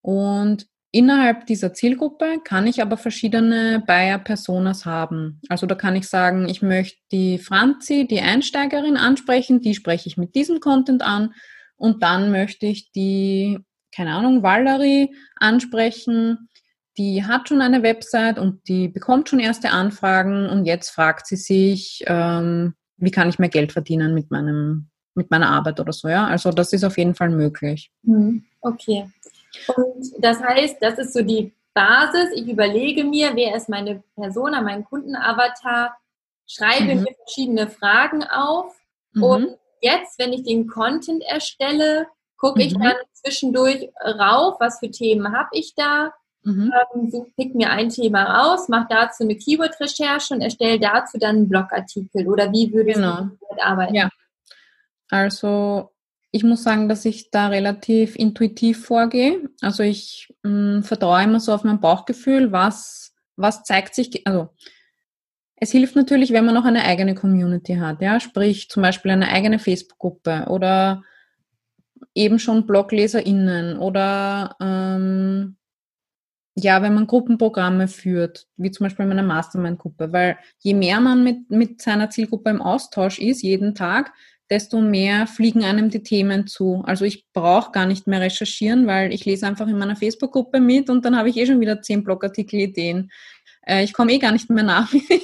Und 0.00 0.66
innerhalb 0.90 1.46
dieser 1.46 1.72
Zielgruppe 1.72 2.40
kann 2.44 2.66
ich 2.66 2.80
aber 2.82 2.96
verschiedene 2.96 3.82
Buyer-Personas 3.86 4.86
haben. 4.86 5.40
Also 5.48 5.66
da 5.66 5.74
kann 5.74 5.96
ich 5.96 6.08
sagen, 6.08 6.48
ich 6.48 6.62
möchte 6.62 6.98
die 7.12 7.38
Franzi, 7.38 8.06
die 8.08 8.20
Einsteigerin 8.20 8.96
ansprechen, 8.96 9.60
die 9.60 9.74
spreche 9.74 10.08
ich 10.08 10.16
mit 10.16 10.34
diesem 10.34 10.60
Content 10.60 11.02
an 11.02 11.34
und 11.76 12.02
dann 12.02 12.30
möchte 12.30 12.66
ich 12.66 12.90
die 12.92 13.58
keine 13.94 14.14
Ahnung, 14.14 14.42
Valerie 14.42 15.14
ansprechen. 15.36 16.48
Die 16.96 17.24
hat 17.24 17.48
schon 17.48 17.60
eine 17.60 17.82
Website 17.82 18.38
und 18.38 18.66
die 18.68 18.88
bekommt 18.88 19.28
schon 19.28 19.40
erste 19.40 19.70
Anfragen 19.70 20.48
und 20.48 20.66
jetzt 20.66 20.90
fragt 20.90 21.26
sie 21.26 21.36
sich, 21.36 22.04
ähm, 22.06 22.74
wie 22.96 23.10
kann 23.10 23.28
ich 23.28 23.38
mehr 23.38 23.48
Geld 23.48 23.72
verdienen 23.72 24.14
mit 24.14 24.30
meinem 24.30 24.90
mit 25.14 25.32
meiner 25.32 25.50
Arbeit 25.50 25.80
oder 25.80 25.92
so, 25.92 26.06
ja. 26.06 26.28
Also 26.28 26.52
das 26.52 26.72
ist 26.72 26.84
auf 26.84 26.96
jeden 26.96 27.16
Fall 27.16 27.30
möglich. 27.30 27.90
Hm, 28.04 28.44
okay. 28.60 29.10
Und 29.76 30.12
das 30.18 30.40
heißt, 30.42 30.76
das 30.80 30.98
ist 30.98 31.12
so 31.12 31.22
die 31.22 31.52
Basis. 31.74 32.30
Ich 32.34 32.48
überlege 32.48 33.04
mir, 33.04 33.34
wer 33.34 33.54
ist 33.54 33.68
meine 33.68 34.02
Persona, 34.16 34.62
mein 34.62 34.84
Kundenavatar, 34.84 35.96
schreibe 36.46 36.94
mhm. 36.94 37.02
mir 37.02 37.14
verschiedene 37.24 37.68
Fragen 37.68 38.24
auf 38.24 38.74
mhm. 39.12 39.22
und 39.22 39.58
jetzt, 39.80 40.18
wenn 40.18 40.32
ich 40.32 40.42
den 40.42 40.66
Content 40.66 41.22
erstelle, 41.22 42.08
gucke 42.36 42.62
ich 42.62 42.76
mhm. 42.76 42.82
dann 42.82 42.96
zwischendurch 43.12 43.90
rauf, 44.02 44.56
was 44.60 44.78
für 44.78 44.90
Themen 44.90 45.36
habe 45.36 45.50
ich 45.52 45.74
da. 45.74 46.12
Mhm. 46.42 46.72
Ähm, 46.94 47.26
pick 47.36 47.54
mir 47.54 47.70
ein 47.70 47.90
Thema 47.90 48.24
raus, 48.24 48.68
mache 48.68 48.86
dazu 48.88 49.24
eine 49.24 49.36
Keyword-Recherche 49.36 50.34
und 50.34 50.40
erstelle 50.40 50.78
dazu 50.78 51.18
dann 51.18 51.36
einen 51.36 51.48
Blogartikel. 51.48 52.26
Oder 52.28 52.52
wie 52.52 52.72
würde 52.72 52.92
genau. 52.92 53.16
du 53.16 53.38
damit 53.40 53.62
arbeiten? 53.62 53.94
Ja. 53.94 54.08
Also 55.10 55.90
ich 56.30 56.44
muss 56.44 56.62
sagen, 56.62 56.88
dass 56.88 57.04
ich 57.04 57.30
da 57.30 57.48
relativ 57.48 58.16
intuitiv 58.16 58.84
vorgehe. 58.84 59.48
Also 59.60 59.82
ich 59.82 60.34
mh, 60.42 60.78
mm, 60.78 60.82
vertraue 60.82 61.22
immer 61.22 61.40
so 61.40 61.52
auf 61.52 61.64
mein 61.64 61.80
Bauchgefühl, 61.80 62.52
was, 62.52 63.14
was 63.36 63.64
zeigt 63.64 63.94
sich, 63.94 64.26
also 64.26 64.50
es 65.60 65.72
hilft 65.72 65.96
natürlich, 65.96 66.32
wenn 66.32 66.44
man 66.44 66.54
noch 66.54 66.64
eine 66.64 66.84
eigene 66.84 67.14
Community 67.14 67.76
hat, 67.76 68.00
ja, 68.00 68.20
sprich 68.20 68.68
zum 68.68 68.82
Beispiel 68.82 69.10
eine 69.10 69.28
eigene 69.28 69.58
Facebook-Gruppe 69.58 70.46
oder 70.48 71.02
eben 72.14 72.38
schon 72.38 72.66
BlogleserInnen 72.66 73.78
oder 73.78 74.56
ähm, 74.60 75.56
ja, 76.54 76.82
wenn 76.82 76.94
man 76.94 77.06
Gruppenprogramme 77.06 77.88
führt, 77.88 78.46
wie 78.56 78.70
zum 78.70 78.84
Beispiel 78.84 79.04
in 79.04 79.10
meiner 79.10 79.22
Mastermind-Gruppe, 79.22 80.12
weil 80.12 80.38
je 80.58 80.74
mehr 80.74 81.00
man 81.00 81.22
mit, 81.22 81.50
mit 81.50 81.82
seiner 81.82 82.10
Zielgruppe 82.10 82.50
im 82.50 82.62
Austausch 82.62 83.18
ist, 83.18 83.42
jeden 83.42 83.74
Tag, 83.74 84.12
desto 84.50 84.80
mehr 84.80 85.26
fliegen 85.26 85.64
einem 85.64 85.90
die 85.90 86.02
Themen 86.02 86.46
zu. 86.46 86.82
Also 86.84 87.04
ich 87.04 87.26
brauche 87.32 87.72
gar 87.72 87.86
nicht 87.86 88.06
mehr 88.06 88.20
recherchieren, 88.20 88.86
weil 88.86 89.12
ich 89.12 89.24
lese 89.24 89.46
einfach 89.46 89.68
in 89.68 89.78
meiner 89.78 89.96
Facebook-Gruppe 89.96 90.60
mit 90.60 90.90
und 90.90 91.04
dann 91.04 91.16
habe 91.16 91.28
ich 91.28 91.36
eh 91.36 91.46
schon 91.46 91.60
wieder 91.60 91.82
zehn 91.82 92.02
Blogartikel-Ideen. 92.04 93.10
Äh, 93.66 93.84
ich 93.84 93.92
komme 93.92 94.12
eh 94.12 94.18
gar 94.18 94.32
nicht 94.32 94.50
mehr 94.50 94.64
nach 94.64 94.92
mit, 94.92 95.22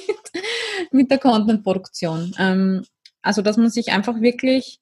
mit 0.91 1.11
der 1.11 1.17
Content-Produktion. 1.17 2.35
Ähm, 2.37 2.85
also 3.21 3.41
dass 3.41 3.57
man 3.57 3.69
sich 3.69 3.91
einfach 3.91 4.21
wirklich 4.21 4.79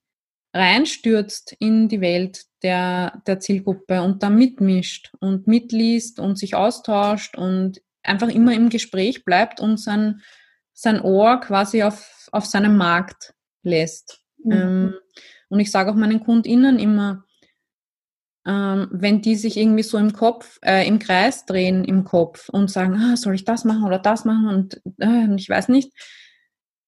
reinstürzt 0.53 1.55
in 1.59 1.87
die 1.87 2.01
Welt 2.01 2.43
der, 2.61 3.21
der 3.25 3.39
Zielgruppe 3.39 4.01
und 4.01 4.21
da 4.21 4.29
mitmischt 4.29 5.11
und 5.19 5.47
mitliest 5.47 6.19
und 6.19 6.37
sich 6.37 6.55
austauscht 6.55 7.37
und 7.37 7.81
einfach 8.03 8.27
immer 8.27 8.53
im 8.53 8.69
Gespräch 8.69 9.25
bleibt 9.25 9.59
und 9.59 9.77
sein, 9.77 10.21
sein 10.73 11.01
Ohr 11.01 11.39
quasi 11.39 11.83
auf, 11.83 12.27
auf 12.31 12.45
seinem 12.45 12.77
Markt 12.77 13.33
lässt. 13.63 14.22
Mhm. 14.43 14.95
Und 15.49 15.59
ich 15.59 15.71
sage 15.71 15.91
auch 15.91 15.95
meinen 15.95 16.23
KundInnen 16.23 16.79
immer, 16.79 17.25
ähm, 18.45 18.87
wenn 18.91 19.21
die 19.21 19.35
sich 19.35 19.57
irgendwie 19.57 19.83
so 19.83 19.97
im 19.97 20.13
Kopf, 20.13 20.59
äh, 20.63 20.87
im 20.87 20.99
Kreis 20.99 21.45
drehen 21.45 21.83
im 21.85 22.03
Kopf 22.03 22.49
und 22.49 22.69
sagen, 22.69 22.95
ah, 22.95 23.15
soll 23.15 23.35
ich 23.35 23.45
das 23.45 23.63
machen 23.63 23.83
oder 23.83 23.99
das 23.99 24.25
machen 24.25 24.47
und 24.47 24.81
äh, 24.99 25.33
ich 25.35 25.49
weiß 25.49 25.69
nicht, 25.69 25.93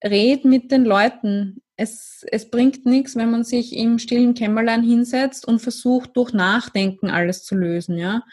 red 0.04 0.46
mit 0.46 0.72
den 0.72 0.86
Leuten. 0.86 1.62
Es, 1.78 2.26
es 2.32 2.50
bringt 2.50 2.86
nichts, 2.86 3.16
wenn 3.16 3.32
man 3.32 3.44
sich 3.44 3.76
im 3.76 4.00
stillen 4.00 4.34
Kämmerlein 4.34 4.84
hinsetzt 4.84 5.48
und 5.48 5.62
versucht, 5.62 6.12
durch 6.16 6.34
Nachdenken 6.34 7.10
alles 7.10 7.44
zu 7.44 7.56
lösen, 7.56 7.98
ja. 7.98 8.24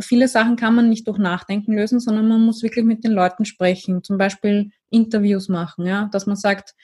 Viele 0.00 0.26
Sachen 0.26 0.56
kann 0.56 0.74
man 0.74 0.88
nicht 0.88 1.06
durch 1.06 1.18
Nachdenken 1.18 1.74
lösen, 1.74 2.00
sondern 2.00 2.26
man 2.26 2.40
muss 2.40 2.64
wirklich 2.64 2.84
mit 2.84 3.04
den 3.04 3.12
Leuten 3.12 3.44
sprechen. 3.44 4.02
Zum 4.02 4.18
Beispiel 4.18 4.70
Interviews 4.90 5.48
machen, 5.48 5.86
ja. 5.86 6.08
Dass 6.10 6.26
man 6.26 6.34
sagt, 6.34 6.74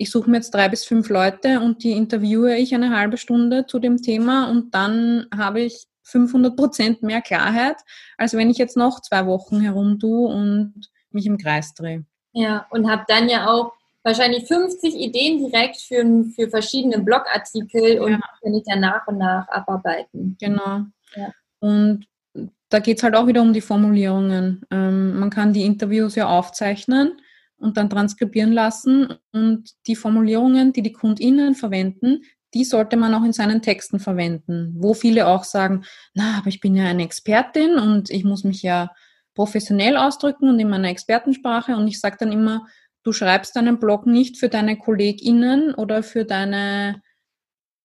ich 0.00 0.10
suche 0.10 0.30
mir 0.30 0.38
jetzt 0.38 0.54
drei 0.54 0.70
bis 0.70 0.86
fünf 0.86 1.10
Leute 1.10 1.60
und 1.60 1.84
die 1.84 1.92
interviewe 1.92 2.56
ich 2.56 2.74
eine 2.74 2.96
halbe 2.96 3.18
Stunde 3.18 3.66
zu 3.66 3.78
dem 3.78 4.00
Thema 4.00 4.50
und 4.50 4.74
dann 4.74 5.26
habe 5.36 5.60
ich 5.60 5.84
500 6.04 6.56
Prozent 6.56 7.02
mehr 7.02 7.20
Klarheit, 7.20 7.76
als 8.16 8.32
wenn 8.32 8.48
ich 8.48 8.56
jetzt 8.56 8.78
noch 8.78 9.02
zwei 9.02 9.26
Wochen 9.26 9.60
herumtue 9.60 10.26
und 10.26 10.88
mich 11.10 11.26
im 11.26 11.36
Kreis 11.36 11.74
drehe. 11.74 12.06
Ja, 12.32 12.66
und 12.70 12.90
habe 12.90 13.04
dann 13.08 13.28
ja 13.28 13.46
auch 13.46 13.72
wahrscheinlich 14.02 14.46
50 14.46 14.94
Ideen 14.94 15.50
direkt 15.50 15.76
für, 15.76 16.02
für 16.34 16.48
verschiedene 16.48 17.00
Blogartikel 17.00 18.00
und 18.00 18.12
ja. 18.12 18.20
kann 18.42 18.54
ich 18.54 18.64
dann 18.64 18.80
nach 18.80 19.06
und 19.06 19.18
nach 19.18 19.46
abarbeiten. 19.48 20.38
Genau. 20.40 20.84
Ja. 21.14 21.28
Und 21.58 22.06
da 22.70 22.78
geht 22.78 22.96
es 22.96 23.02
halt 23.02 23.14
auch 23.16 23.26
wieder 23.26 23.42
um 23.42 23.52
die 23.52 23.60
Formulierungen. 23.60 24.62
Ähm, 24.70 25.20
man 25.20 25.28
kann 25.28 25.52
die 25.52 25.66
Interviews 25.66 26.14
ja 26.14 26.26
aufzeichnen 26.26 27.20
und 27.60 27.76
dann 27.76 27.90
transkribieren 27.90 28.52
lassen. 28.52 29.14
Und 29.32 29.70
die 29.86 29.96
Formulierungen, 29.96 30.72
die 30.72 30.82
die 30.82 30.92
KundInnen 30.92 31.54
verwenden, 31.54 32.22
die 32.54 32.64
sollte 32.64 32.96
man 32.96 33.14
auch 33.14 33.22
in 33.22 33.32
seinen 33.32 33.62
Texten 33.62 34.00
verwenden, 34.00 34.74
wo 34.76 34.94
viele 34.94 35.28
auch 35.28 35.44
sagen, 35.44 35.84
na, 36.14 36.38
aber 36.38 36.48
ich 36.48 36.60
bin 36.60 36.74
ja 36.74 36.84
eine 36.84 37.04
Expertin 37.04 37.78
und 37.78 38.10
ich 38.10 38.24
muss 38.24 38.42
mich 38.42 38.62
ja 38.62 38.90
professionell 39.34 39.96
ausdrücken 39.96 40.48
und 40.48 40.58
in 40.58 40.68
meiner 40.68 40.88
Expertensprache. 40.88 41.76
Und 41.76 41.86
ich 41.86 42.00
sage 42.00 42.16
dann 42.18 42.32
immer, 42.32 42.66
du 43.04 43.12
schreibst 43.12 43.54
deinen 43.54 43.78
Blog 43.78 44.06
nicht 44.06 44.36
für 44.36 44.48
deine 44.48 44.76
KollegInnen 44.76 45.74
oder 45.74 46.02
für 46.02 46.24
deine, 46.24 47.02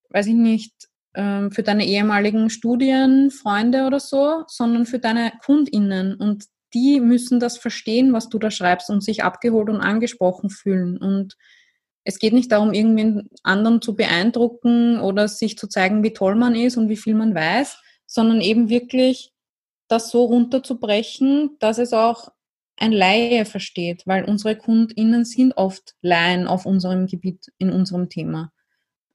weiß 0.09 0.27
ich 0.27 0.33
nicht, 0.33 0.73
ähm, 1.13 1.51
für 1.51 1.63
deine 1.63 1.85
ehemaligen 1.85 2.49
Studienfreunde 2.49 3.85
oder 3.85 3.99
so, 3.99 4.43
sondern 4.47 4.85
für 4.85 4.99
deine 4.99 5.31
KundInnen. 5.45 6.15
Und 6.15 6.45
die 6.75 6.99
müssen 6.99 7.39
das 7.39 7.57
verstehen, 7.57 8.13
was 8.13 8.29
du 8.29 8.37
da 8.37 8.51
schreibst 8.51 8.89
und 8.89 9.01
sich 9.01 9.23
abgeholt 9.23 9.69
und 9.69 9.79
angesprochen 9.81 10.49
fühlen. 10.49 10.97
Und 10.97 11.37
es 12.03 12.19
geht 12.19 12.33
nicht 12.33 12.51
darum, 12.51 12.73
irgendwen 12.73 13.29
anderen 13.41 13.81
zu 13.81 13.95
beeindrucken 13.95 14.99
oder 14.99 15.27
sich 15.27 15.57
zu 15.57 15.67
zeigen, 15.67 16.03
wie 16.03 16.13
toll 16.13 16.35
man 16.35 16.53
ist 16.53 16.77
und 16.77 16.89
wie 16.89 16.97
viel 16.97 17.15
man 17.15 17.33
weiß, 17.33 17.79
sondern 18.05 18.41
eben 18.41 18.69
wirklich 18.69 19.31
das 19.87 20.11
so 20.11 20.25
runterzubrechen, 20.25 21.55
dass 21.59 21.77
es 21.77 21.93
auch 21.93 22.29
ein 22.77 22.91
Laie 22.91 23.45
versteht, 23.45 24.03
weil 24.05 24.25
unsere 24.25 24.57
KundInnen 24.57 25.23
sind 25.23 25.55
oft 25.55 25.95
Laien 26.01 26.45
auf 26.45 26.65
unserem 26.65 27.07
Gebiet, 27.07 27.51
in 27.57 27.71
unserem 27.71 28.09
Thema. 28.09 28.51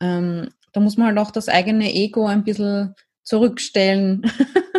Ähm, 0.01 0.49
da 0.73 0.81
muss 0.81 0.97
man 0.97 1.09
halt 1.09 1.19
auch 1.19 1.31
das 1.31 1.49
eigene 1.49 1.93
Ego 1.93 2.27
ein 2.27 2.45
bisschen 2.45 2.95
zurückstellen. 3.23 4.23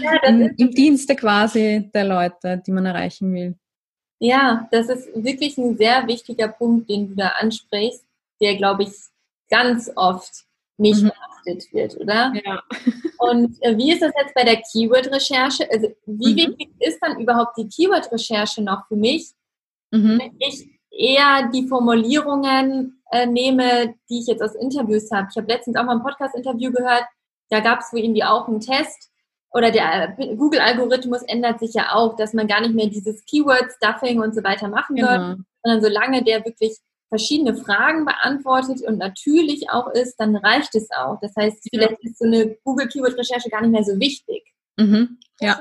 Ja, 0.00 0.16
Im, 0.26 0.54
Im 0.56 0.70
Dienste 0.70 1.16
quasi 1.16 1.90
der 1.94 2.04
Leute, 2.04 2.62
die 2.66 2.72
man 2.72 2.86
erreichen 2.86 3.32
will. 3.32 3.56
Ja, 4.18 4.68
das 4.70 4.88
ist 4.88 5.08
wirklich 5.14 5.56
ein 5.56 5.76
sehr 5.76 6.06
wichtiger 6.06 6.48
Punkt, 6.48 6.90
den 6.90 7.08
du 7.08 7.14
da 7.16 7.28
ansprichst, 7.40 8.04
der, 8.40 8.56
glaube 8.56 8.82
ich, 8.82 8.92
ganz 9.48 9.90
oft 9.96 10.44
nicht 10.76 11.02
mhm. 11.02 11.10
beachtet 11.10 11.72
wird, 11.72 11.96
oder? 11.98 12.32
Ja. 12.44 12.62
Und 13.18 13.62
äh, 13.62 13.76
wie 13.76 13.92
ist 13.92 14.02
das 14.02 14.12
jetzt 14.18 14.34
bei 14.34 14.44
der 14.44 14.62
Keyword-Recherche? 14.62 15.68
Also, 15.70 15.88
wie 16.06 16.32
mhm. 16.32 16.36
wichtig 16.36 16.70
ist 16.80 16.98
dann 17.00 17.20
überhaupt 17.20 17.56
die 17.58 17.68
Keyword-Recherche 17.68 18.62
noch 18.62 18.86
für 18.88 18.96
mich, 18.96 19.32
mhm. 19.90 20.18
wenn 20.18 20.36
ich 20.38 20.68
eher 20.90 21.48
die 21.52 21.66
Formulierungen 21.66 23.02
äh, 23.10 23.26
nehme, 23.26 23.94
die 24.08 24.20
ich 24.20 24.26
jetzt 24.26 24.42
aus 24.42 24.54
Interviews 24.54 25.10
habe? 25.10 25.28
Ich 25.30 25.36
habe 25.36 25.52
letztens 25.52 25.76
auch 25.76 25.84
mal 25.84 25.96
ein 25.96 26.02
Podcast-Interview 26.02 26.72
gehört, 26.72 27.04
da 27.50 27.60
gab 27.60 27.80
es 27.80 27.92
wohl 27.92 28.00
irgendwie 28.00 28.24
auch 28.24 28.48
einen 28.48 28.60
Test, 28.60 29.09
oder 29.52 29.70
der 29.70 30.16
Google-Algorithmus 30.36 31.22
ändert 31.22 31.60
sich 31.60 31.74
ja 31.74 31.92
auch, 31.92 32.16
dass 32.16 32.34
man 32.34 32.46
gar 32.46 32.60
nicht 32.60 32.74
mehr 32.74 32.86
dieses 32.86 33.24
Keyword-Stuffing 33.24 34.20
und 34.20 34.34
so 34.34 34.44
weiter 34.44 34.68
machen 34.68 34.96
genau. 34.96 35.08
soll, 35.08 35.36
sondern 35.62 35.82
solange 35.82 36.22
der 36.22 36.44
wirklich 36.44 36.76
verschiedene 37.08 37.56
Fragen 37.56 38.04
beantwortet 38.04 38.82
und 38.86 38.98
natürlich 38.98 39.68
auch 39.70 39.88
ist, 39.88 40.16
dann 40.18 40.36
reicht 40.36 40.74
es 40.76 40.88
auch. 40.92 41.18
Das 41.20 41.34
heißt, 41.36 41.68
vielleicht 41.68 41.98
ist 42.04 42.18
so 42.18 42.24
eine 42.24 42.56
Google-Keyword-Recherche 42.62 43.50
gar 43.50 43.62
nicht 43.62 43.72
mehr 43.72 43.84
so 43.84 43.98
wichtig. 43.98 44.44
Mhm. 44.76 45.18
Ja, 45.40 45.60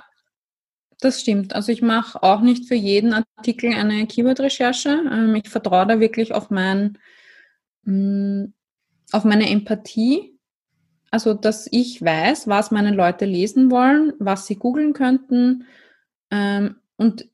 das 0.99 1.21
stimmt. 1.21 1.55
Also 1.55 1.71
ich 1.71 1.81
mache 1.81 2.21
auch 2.21 2.41
nicht 2.41 2.67
für 2.67 2.75
jeden 2.75 3.13
Artikel 3.13 3.73
eine 3.73 4.05
Keyword-Recherche. 4.05 4.89
Ähm, 5.11 5.35
ich 5.35 5.49
vertraue 5.49 5.87
da 5.87 5.99
wirklich 5.99 6.33
auf 6.33 6.51
mein, 6.51 6.97
mm, 7.83 8.45
auf 9.11 9.23
meine 9.23 9.49
Empathie 9.49 10.38
also, 11.11 11.33
dass 11.33 11.67
ich 11.71 12.03
weiß, 12.03 12.47
was 12.47 12.71
meine 12.71 12.93
Leute 12.93 13.25
lesen 13.25 13.71
wollen, 13.71 14.13
was 14.19 14.45
sie 14.45 14.55
googeln 14.55 14.93
könnten. 14.93 15.65
Ähm, 16.31 16.75
und 16.97 17.29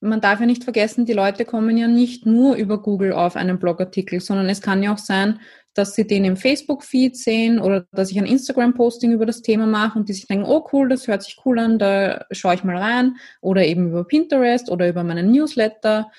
man 0.00 0.20
darf 0.20 0.40
ja 0.40 0.46
nicht 0.46 0.64
vergessen, 0.64 1.06
die 1.06 1.12
Leute 1.12 1.44
kommen 1.44 1.76
ja 1.76 1.86
nicht 1.86 2.26
nur 2.26 2.56
über 2.56 2.82
Google 2.82 3.12
auf 3.12 3.36
einen 3.36 3.58
Blogartikel, 3.58 4.20
sondern 4.20 4.48
es 4.48 4.60
kann 4.60 4.82
ja 4.82 4.92
auch 4.92 4.98
sein, 4.98 5.38
dass 5.74 5.94
sie 5.94 6.06
den 6.06 6.24
im 6.24 6.36
Facebook-Feed 6.36 7.16
sehen 7.16 7.58
oder 7.60 7.86
dass 7.92 8.10
ich 8.10 8.18
ein 8.18 8.26
Instagram-Posting 8.26 9.12
über 9.12 9.26
das 9.26 9.42
Thema 9.42 9.66
mache 9.66 9.98
und 9.98 10.08
die 10.08 10.12
sich 10.12 10.26
denken, 10.26 10.44
oh 10.46 10.66
cool, 10.72 10.88
das 10.88 11.06
hört 11.06 11.22
sich 11.22 11.38
cool 11.44 11.58
an, 11.58 11.78
da 11.78 12.26
schaue 12.30 12.54
ich 12.54 12.64
mal 12.64 12.76
rein. 12.76 13.16
Oder 13.40 13.64
eben 13.64 13.88
über 13.88 14.04
Pinterest 14.04 14.70
oder 14.70 14.88
über 14.88 15.04
meinen 15.04 15.30
Newsletter. 15.30 16.10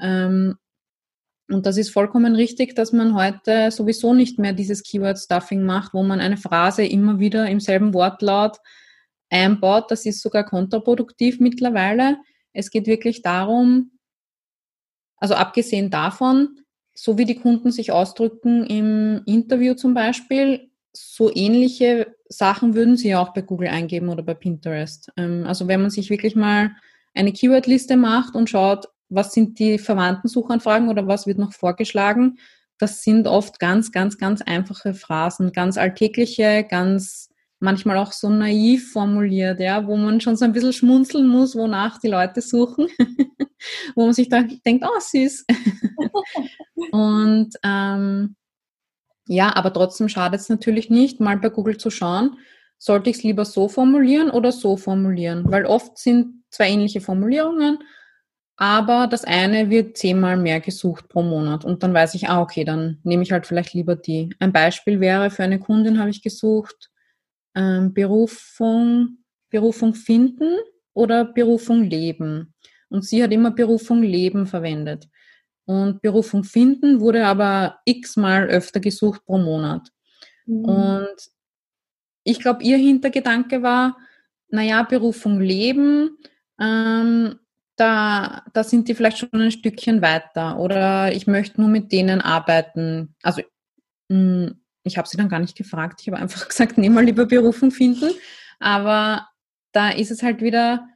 Ähm, 0.00 0.56
und 1.50 1.66
das 1.66 1.76
ist 1.76 1.90
vollkommen 1.90 2.34
richtig, 2.34 2.74
dass 2.74 2.92
man 2.92 3.14
heute 3.14 3.70
sowieso 3.70 4.14
nicht 4.14 4.38
mehr 4.38 4.52
dieses 4.52 4.82
Keyword-Stuffing 4.82 5.62
macht, 5.64 5.94
wo 5.94 6.02
man 6.02 6.20
eine 6.20 6.36
Phrase 6.36 6.84
immer 6.84 7.18
wieder 7.18 7.48
im 7.48 7.60
selben 7.60 7.92
Wortlaut 7.94 8.58
einbaut. 9.30 9.90
Das 9.90 10.06
ist 10.06 10.22
sogar 10.22 10.44
kontraproduktiv 10.44 11.40
mittlerweile. 11.40 12.18
Es 12.52 12.70
geht 12.70 12.86
wirklich 12.86 13.22
darum, 13.22 13.92
also 15.16 15.34
abgesehen 15.34 15.90
davon, 15.90 16.60
so 16.94 17.18
wie 17.18 17.24
die 17.24 17.36
Kunden 17.36 17.70
sich 17.70 17.92
ausdrücken 17.92 18.66
im 18.66 19.22
Interview 19.26 19.74
zum 19.74 19.94
Beispiel, 19.94 20.70
so 20.92 21.30
ähnliche 21.34 22.16
Sachen 22.28 22.74
würden 22.74 22.96
sie 22.96 23.14
auch 23.14 23.32
bei 23.32 23.42
Google 23.42 23.68
eingeben 23.68 24.08
oder 24.08 24.22
bei 24.22 24.34
Pinterest. 24.34 25.10
Ähm, 25.16 25.44
also 25.46 25.68
wenn 25.68 25.82
man 25.82 25.90
sich 25.90 26.10
wirklich 26.10 26.34
mal 26.34 26.72
eine 27.14 27.32
Keyword-Liste 27.32 27.96
macht 27.96 28.34
und 28.34 28.50
schaut, 28.50 28.88
was 29.10 29.32
sind 29.32 29.58
die 29.58 29.78
verwandten 29.78 30.28
Suchanfragen 30.28 30.88
oder 30.88 31.06
was 31.06 31.26
wird 31.26 31.38
noch 31.38 31.52
vorgeschlagen, 31.52 32.38
das 32.78 33.02
sind 33.02 33.26
oft 33.26 33.58
ganz, 33.60 33.92
ganz, 33.92 34.16
ganz 34.16 34.40
einfache 34.40 34.94
Phrasen, 34.94 35.52
ganz 35.52 35.76
alltägliche, 35.76 36.64
ganz 36.64 37.28
manchmal 37.58 37.98
auch 37.98 38.12
so 38.12 38.30
naiv 38.30 38.92
formuliert, 38.92 39.60
ja, 39.60 39.86
wo 39.86 39.96
man 39.96 40.20
schon 40.22 40.36
so 40.36 40.46
ein 40.46 40.52
bisschen 40.52 40.72
schmunzeln 40.72 41.28
muss, 41.28 41.54
wonach 41.54 41.98
die 41.98 42.08
Leute 42.08 42.40
suchen, 42.40 42.88
wo 43.94 44.06
man 44.06 44.14
sich 44.14 44.30
da 44.30 44.42
denkt, 44.64 44.84
oh 44.88 44.98
süß. 44.98 45.44
und 46.92 47.50
ähm, 47.62 48.36
ja, 49.26 49.54
aber 49.54 49.72
trotzdem 49.72 50.08
schadet 50.08 50.40
es 50.40 50.48
natürlich 50.48 50.88
nicht, 50.88 51.20
mal 51.20 51.36
bei 51.36 51.50
Google 51.50 51.76
zu 51.76 51.90
schauen, 51.90 52.38
sollte 52.78 53.10
ich 53.10 53.18
es 53.18 53.22
lieber 53.22 53.44
so 53.44 53.68
formulieren 53.68 54.30
oder 54.30 54.52
so 54.52 54.78
formulieren, 54.78 55.44
weil 55.46 55.66
oft 55.66 55.98
sind 55.98 56.44
zwei 56.50 56.70
ähnliche 56.70 57.02
Formulierungen, 57.02 57.78
aber 58.60 59.06
das 59.06 59.24
eine 59.24 59.70
wird 59.70 59.96
zehnmal 59.96 60.36
mehr 60.36 60.60
gesucht 60.60 61.08
pro 61.08 61.22
Monat 61.22 61.64
und 61.64 61.82
dann 61.82 61.94
weiß 61.94 62.14
ich, 62.14 62.28
ah, 62.28 62.42
okay, 62.42 62.62
dann 62.62 62.98
nehme 63.04 63.22
ich 63.22 63.32
halt 63.32 63.46
vielleicht 63.46 63.72
lieber 63.72 63.96
die. 63.96 64.34
Ein 64.38 64.52
Beispiel 64.52 65.00
wäre, 65.00 65.30
für 65.30 65.42
eine 65.42 65.58
Kundin 65.58 65.98
habe 65.98 66.10
ich 66.10 66.22
gesucht, 66.22 66.90
ähm, 67.54 67.94
Berufung, 67.94 69.24
Berufung 69.48 69.94
finden 69.94 70.58
oder 70.92 71.24
Berufung 71.24 71.84
leben. 71.84 72.52
Und 72.90 73.06
sie 73.06 73.22
hat 73.22 73.32
immer 73.32 73.50
Berufung 73.50 74.02
leben 74.02 74.46
verwendet. 74.46 75.08
Und 75.64 76.02
Berufung 76.02 76.44
finden 76.44 77.00
wurde 77.00 77.24
aber 77.24 77.78
x-mal 77.86 78.46
öfter 78.46 78.80
gesucht 78.80 79.24
pro 79.24 79.38
Monat. 79.38 79.88
Mhm. 80.44 80.64
Und 80.66 81.16
ich 82.24 82.40
glaube, 82.40 82.62
ihr 82.62 82.76
Hintergedanke 82.76 83.62
war, 83.62 83.96
naja, 84.50 84.82
Berufung 84.82 85.40
leben, 85.40 86.18
ähm, 86.60 87.38
da, 87.80 88.42
da 88.52 88.62
sind 88.62 88.88
die 88.88 88.94
vielleicht 88.94 89.18
schon 89.18 89.30
ein 89.32 89.50
Stückchen 89.50 90.02
weiter 90.02 90.58
oder 90.58 91.12
ich 91.14 91.26
möchte 91.26 91.60
nur 91.62 91.70
mit 91.70 91.92
denen 91.92 92.20
arbeiten. 92.20 93.14
Also 93.22 93.40
mm, 94.08 94.48
ich 94.82 94.98
habe 94.98 95.08
sie 95.08 95.16
dann 95.16 95.30
gar 95.30 95.38
nicht 95.38 95.56
gefragt, 95.56 96.00
ich 96.02 96.08
habe 96.08 96.18
einfach 96.18 96.46
gesagt, 96.48 96.76
nehmen 96.76 96.94
mal 96.94 97.04
lieber 97.04 97.24
Berufung 97.24 97.70
finden. 97.70 98.10
Aber 98.58 99.28
da 99.72 99.88
ist 99.88 100.10
es 100.10 100.22
halt 100.22 100.42
wieder 100.42 100.86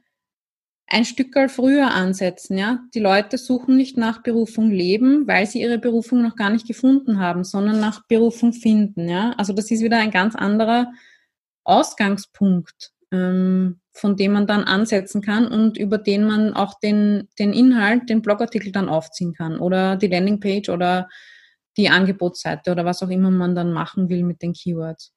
ein 0.87 1.05
Stückel 1.05 1.49
früher 1.49 1.89
ansetzen, 1.91 2.59
ja. 2.59 2.83
Die 2.93 2.99
Leute 2.99 3.39
suchen 3.39 3.75
nicht 3.75 3.97
nach 3.97 4.21
Berufung 4.21 4.69
leben, 4.69 5.25
weil 5.27 5.47
sie 5.47 5.61
ihre 5.61 5.79
Berufung 5.79 6.21
noch 6.21 6.35
gar 6.35 6.51
nicht 6.51 6.67
gefunden 6.67 7.19
haben, 7.19 7.43
sondern 7.43 7.79
nach 7.79 8.05
Berufung 8.05 8.53
finden, 8.53 9.09
ja. 9.09 9.31
Also 9.37 9.53
das 9.53 9.71
ist 9.71 9.81
wieder 9.81 9.97
ein 9.97 10.11
ganz 10.11 10.35
anderer 10.35 10.91
Ausgangspunkt, 11.63 12.91
ähm, 13.11 13.81
von 13.95 14.17
dem 14.17 14.33
man 14.33 14.45
dann 14.45 14.63
ansetzen 14.63 15.21
kann 15.21 15.47
und 15.47 15.77
über 15.77 15.97
den 15.97 16.25
man 16.25 16.53
auch 16.53 16.77
den, 16.79 17.29
den 17.39 17.53
Inhalt, 17.53 18.09
den 18.09 18.21
Blogartikel 18.21 18.71
dann 18.71 18.89
aufziehen 18.89 19.33
kann 19.33 19.59
oder 19.59 19.95
die 19.95 20.07
Landingpage 20.07 20.69
oder 20.69 21.07
die 21.77 21.89
Angebotsseite 21.89 22.71
oder 22.71 22.83
was 22.83 23.01
auch 23.01 23.09
immer 23.09 23.31
man 23.31 23.55
dann 23.55 23.71
machen 23.71 24.09
will 24.09 24.23
mit 24.23 24.41
den 24.41 24.53
Keywords. 24.53 25.13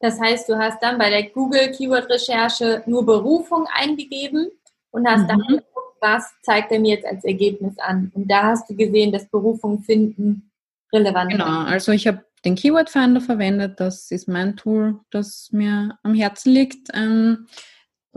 Das 0.00 0.20
heißt, 0.20 0.48
du 0.48 0.56
hast 0.56 0.82
dann 0.82 0.98
bei 0.98 1.10
der 1.10 1.30
Google 1.30 1.70
Keyword 1.70 2.08
Recherche 2.10 2.82
nur 2.86 3.04
Berufung 3.04 3.66
eingegeben 3.74 4.50
und 4.90 5.06
hast 5.06 5.22
mhm. 5.22 5.28
dann 5.28 5.40
geguckt, 5.40 5.96
was 6.00 6.30
zeigt 6.42 6.72
er 6.72 6.80
mir 6.80 6.94
jetzt 6.94 7.06
als 7.06 7.24
Ergebnis 7.24 7.78
an. 7.78 8.10
Und 8.14 8.30
da 8.30 8.44
hast 8.44 8.68
du 8.68 8.76
gesehen, 8.76 9.12
dass 9.12 9.28
Berufung 9.28 9.82
finden 9.82 10.50
relevant 10.92 11.32
ist. 11.32 11.38
Genau, 11.38 11.64
also 11.64 11.92
ich 11.92 12.06
habe 12.06 12.24
den 12.44 12.54
Keyword 12.54 12.88
Finder 12.90 13.20
verwendet. 13.20 13.80
Das 13.80 14.10
ist 14.10 14.28
mein 14.28 14.56
Tool, 14.56 15.00
das 15.10 15.48
mir 15.52 15.98
am 16.02 16.14
Herzen 16.14 16.52
liegt. 16.52 16.88
Ähm, 16.94 17.46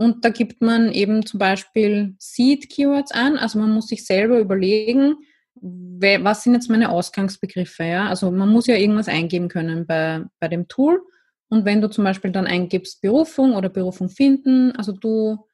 und 0.00 0.24
da 0.24 0.30
gibt 0.30 0.62
man 0.62 0.92
eben 0.92 1.26
zum 1.26 1.38
Beispiel 1.38 2.14
Seed 2.18 2.70
Keywords 2.70 3.12
an. 3.12 3.36
Also 3.36 3.58
man 3.58 3.70
muss 3.70 3.88
sich 3.88 4.06
selber 4.06 4.38
überlegen, 4.38 5.16
was 5.54 6.42
sind 6.42 6.54
jetzt 6.54 6.70
meine 6.70 6.88
Ausgangsbegriffe? 6.88 7.84
Ja? 7.84 8.08
Also 8.08 8.30
man 8.30 8.48
muss 8.48 8.66
ja 8.66 8.76
irgendwas 8.76 9.08
eingeben 9.08 9.48
können 9.48 9.86
bei, 9.86 10.24
bei 10.38 10.48
dem 10.48 10.68
Tool. 10.68 11.02
Und 11.50 11.66
wenn 11.66 11.82
du 11.82 11.90
zum 11.90 12.04
Beispiel 12.04 12.30
dann 12.30 12.46
eingibst 12.46 13.02
Berufung 13.02 13.54
oder 13.54 13.68
Berufung 13.68 14.08
finden, 14.08 14.72
also 14.74 14.92
du, 14.92 15.46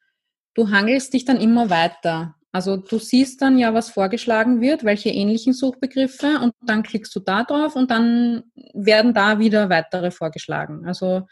du 0.53 0.71
hangelst 0.71 1.13
dich 1.13 1.25
dann 1.25 1.41
immer 1.41 1.69
weiter. 1.69 2.35
Also 2.53 2.77
du 2.77 2.99
siehst 2.99 3.41
dann 3.41 3.57
ja, 3.57 3.73
was 3.73 3.89
vorgeschlagen 3.89 4.61
wird, 4.61 4.85
welche 4.85 5.09
ähnlichen 5.09 5.51
Suchbegriffe 5.51 6.39
und 6.41 6.53
dann 6.65 6.83
klickst 6.83 7.13
du 7.13 7.19
da 7.19 7.43
drauf 7.43 7.75
und 7.75 7.91
dann 7.91 8.43
werden 8.73 9.13
da 9.13 9.39
wieder 9.39 9.69
weitere 9.69 10.09
vorgeschlagen. 10.09 10.87
Also 10.87 11.27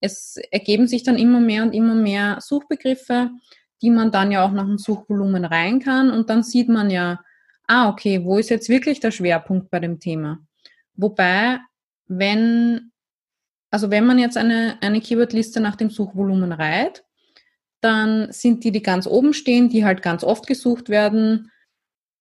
es 0.00 0.36
ergeben 0.50 0.86
sich 0.86 1.02
dann 1.02 1.18
immer 1.18 1.40
mehr 1.40 1.62
und 1.62 1.72
immer 1.72 1.94
mehr 1.94 2.38
Suchbegriffe, 2.40 3.30
die 3.82 3.90
man 3.90 4.10
dann 4.10 4.32
ja 4.32 4.44
auch 4.44 4.52
nach 4.52 4.66
dem 4.66 4.78
Suchvolumen 4.78 5.44
rein 5.44 5.80
kann 5.80 6.10
und 6.10 6.30
dann 6.30 6.42
sieht 6.42 6.68
man 6.68 6.90
ja, 6.90 7.20
ah, 7.66 7.88
okay, 7.88 8.24
wo 8.24 8.38
ist 8.38 8.50
jetzt 8.50 8.68
wirklich 8.68 9.00
der 9.00 9.10
Schwerpunkt 9.10 9.70
bei 9.70 9.80
dem 9.80 10.00
Thema? 10.00 10.38
Wobei, 10.94 11.58
wenn, 12.06 12.92
also 13.70 13.90
wenn 13.90 14.06
man 14.06 14.18
jetzt 14.18 14.36
eine, 14.36 14.78
eine 14.80 15.00
Keywordliste 15.00 15.60
nach 15.60 15.76
dem 15.76 15.90
Suchvolumen 15.90 16.52
reiht, 16.52 17.04
dann 17.80 18.32
sind 18.32 18.64
die, 18.64 18.72
die 18.72 18.82
ganz 18.82 19.06
oben 19.06 19.32
stehen, 19.34 19.68
die 19.68 19.84
halt 19.84 20.02
ganz 20.02 20.24
oft 20.24 20.46
gesucht 20.46 20.88
werden, 20.88 21.50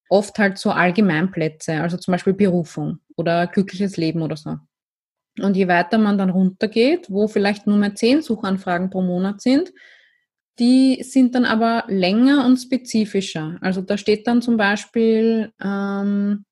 oft 0.10 0.38
halt 0.38 0.58
so 0.58 0.72
Allgemeinplätze, 0.72 1.82
also 1.82 1.98
zum 1.98 2.12
Beispiel 2.12 2.34
Berufung 2.34 3.00
oder 3.16 3.48
glückliches 3.48 3.98
Leben 3.98 4.22
oder 4.22 4.38
so. 4.38 4.58
Und 5.42 5.58
je 5.58 5.68
weiter 5.68 5.98
man 5.98 6.18
dann 6.18 6.30
runtergeht, 6.30 7.10
wo 7.10 7.28
vielleicht 7.28 7.68
nur 7.68 7.78
mehr 7.78 7.96
zehn 7.96 8.22
Suchanfragen 8.22 8.90
pro 8.90 9.02
Monat 9.02 9.42
sind, 9.42 9.74
die 10.60 11.04
sind 11.04 11.36
dann 11.36 11.46
aber 11.46 11.84
länger 11.88 12.46
und 12.46 12.58
spezifischer. 12.58 13.58
Also 13.62 13.82
da 13.82 13.98
steht 13.98 14.26
dann 14.28 14.42
zum 14.42 14.56
Beispiel 14.56 15.52
ähm, 15.62 16.46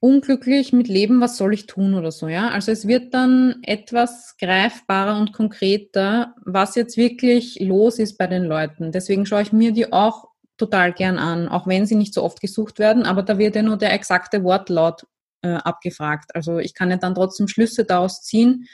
unglücklich 0.00 0.72
mit 0.72 0.88
Leben, 0.88 1.20
was 1.20 1.38
soll 1.38 1.54
ich 1.54 1.66
tun 1.66 1.94
oder 1.94 2.12
so, 2.12 2.28
ja. 2.28 2.50
Also 2.50 2.70
es 2.70 2.86
wird 2.86 3.14
dann 3.14 3.56
etwas 3.62 4.36
greifbarer 4.38 5.18
und 5.18 5.32
konkreter, 5.32 6.34
was 6.44 6.74
jetzt 6.74 6.98
wirklich 6.98 7.58
los 7.60 7.98
ist 7.98 8.18
bei 8.18 8.26
den 8.26 8.44
Leuten. 8.44 8.92
Deswegen 8.92 9.24
schaue 9.24 9.42
ich 9.42 9.52
mir 9.52 9.72
die 9.72 9.92
auch 9.92 10.28
total 10.58 10.92
gern 10.92 11.18
an, 11.18 11.48
auch 11.48 11.66
wenn 11.66 11.86
sie 11.86 11.96
nicht 11.96 12.14
so 12.14 12.22
oft 12.22 12.40
gesucht 12.40 12.78
werden, 12.78 13.04
aber 13.04 13.22
da 13.22 13.38
wird 13.38 13.56
ja 13.56 13.62
nur 13.62 13.76
der 13.76 13.92
exakte 13.92 14.42
Wortlaut 14.44 15.06
äh, 15.46 15.58
abgefragt. 15.62 16.34
Also 16.34 16.58
ich 16.58 16.74
kann 16.74 16.90
ja 16.90 16.96
dann 16.96 17.14
trotzdem 17.14 17.48
Schlüsse 17.48 17.84
daraus 17.84 18.22
ziehen, 18.22 18.66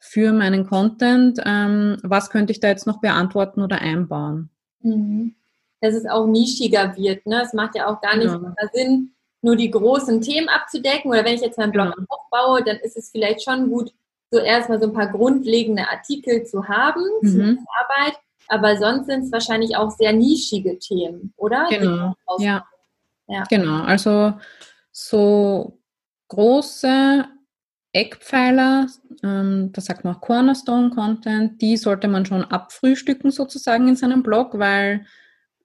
für 0.00 0.32
meinen 0.32 0.66
Content. 0.66 1.38
Ähm, 1.44 1.98
was 2.02 2.30
könnte 2.30 2.52
ich 2.52 2.60
da 2.60 2.68
jetzt 2.68 2.86
noch 2.86 3.00
beantworten 3.00 3.62
oder 3.62 3.80
einbauen? 3.80 4.50
Mhm. 4.80 5.34
Dass 5.80 5.94
es 5.94 6.06
auch 6.06 6.26
nischiger 6.26 6.96
wird. 6.96 7.26
Ne? 7.26 7.42
Es 7.42 7.52
macht 7.52 7.76
ja 7.76 7.86
auch 7.86 8.00
gar 8.00 8.16
nicht 8.16 8.32
genau. 8.32 8.54
Sinn, 8.72 9.12
nur 9.42 9.56
die 9.56 9.70
großen 9.70 10.20
Themen 10.20 10.48
abzudecken. 10.48 11.10
Oder 11.10 11.24
wenn 11.24 11.34
ich 11.34 11.42
jetzt 11.42 11.58
meinen 11.58 11.72
Blog 11.72 11.94
genau. 11.94 12.06
aufbaue, 12.08 12.64
dann 12.64 12.76
ist 12.78 12.96
es 12.96 13.10
vielleicht 13.10 13.44
schon 13.44 13.68
gut, 13.68 13.92
so 14.30 14.38
erstmal 14.38 14.80
so 14.80 14.86
ein 14.86 14.92
paar 14.92 15.08
grundlegende 15.08 15.88
Artikel 15.88 16.44
zu 16.44 16.66
haben 16.66 17.02
mhm. 17.20 17.58
zur 17.58 17.66
Arbeit. 17.78 18.18
Aber 18.48 18.76
sonst 18.76 19.06
sind 19.06 19.24
es 19.24 19.32
wahrscheinlich 19.32 19.76
auch 19.76 19.90
sehr 19.90 20.12
nischige 20.12 20.78
Themen, 20.78 21.32
oder? 21.36 21.66
Genau. 21.68 22.14
Ja. 22.38 22.66
ja. 23.28 23.44
Genau. 23.48 23.82
Also 23.84 24.34
so 24.92 25.79
große 26.30 27.26
Eckpfeiler, 27.92 28.86
ähm, 29.22 29.70
das 29.72 29.86
sagt 29.86 30.04
man 30.04 30.14
auch 30.14 30.20
Cornerstone 30.20 30.90
Content, 30.90 31.60
die 31.60 31.76
sollte 31.76 32.08
man 32.08 32.24
schon 32.24 32.44
abfrühstücken 32.44 33.30
sozusagen 33.30 33.88
in 33.88 33.96
seinem 33.96 34.22
Blog, 34.22 34.58
weil 34.58 35.04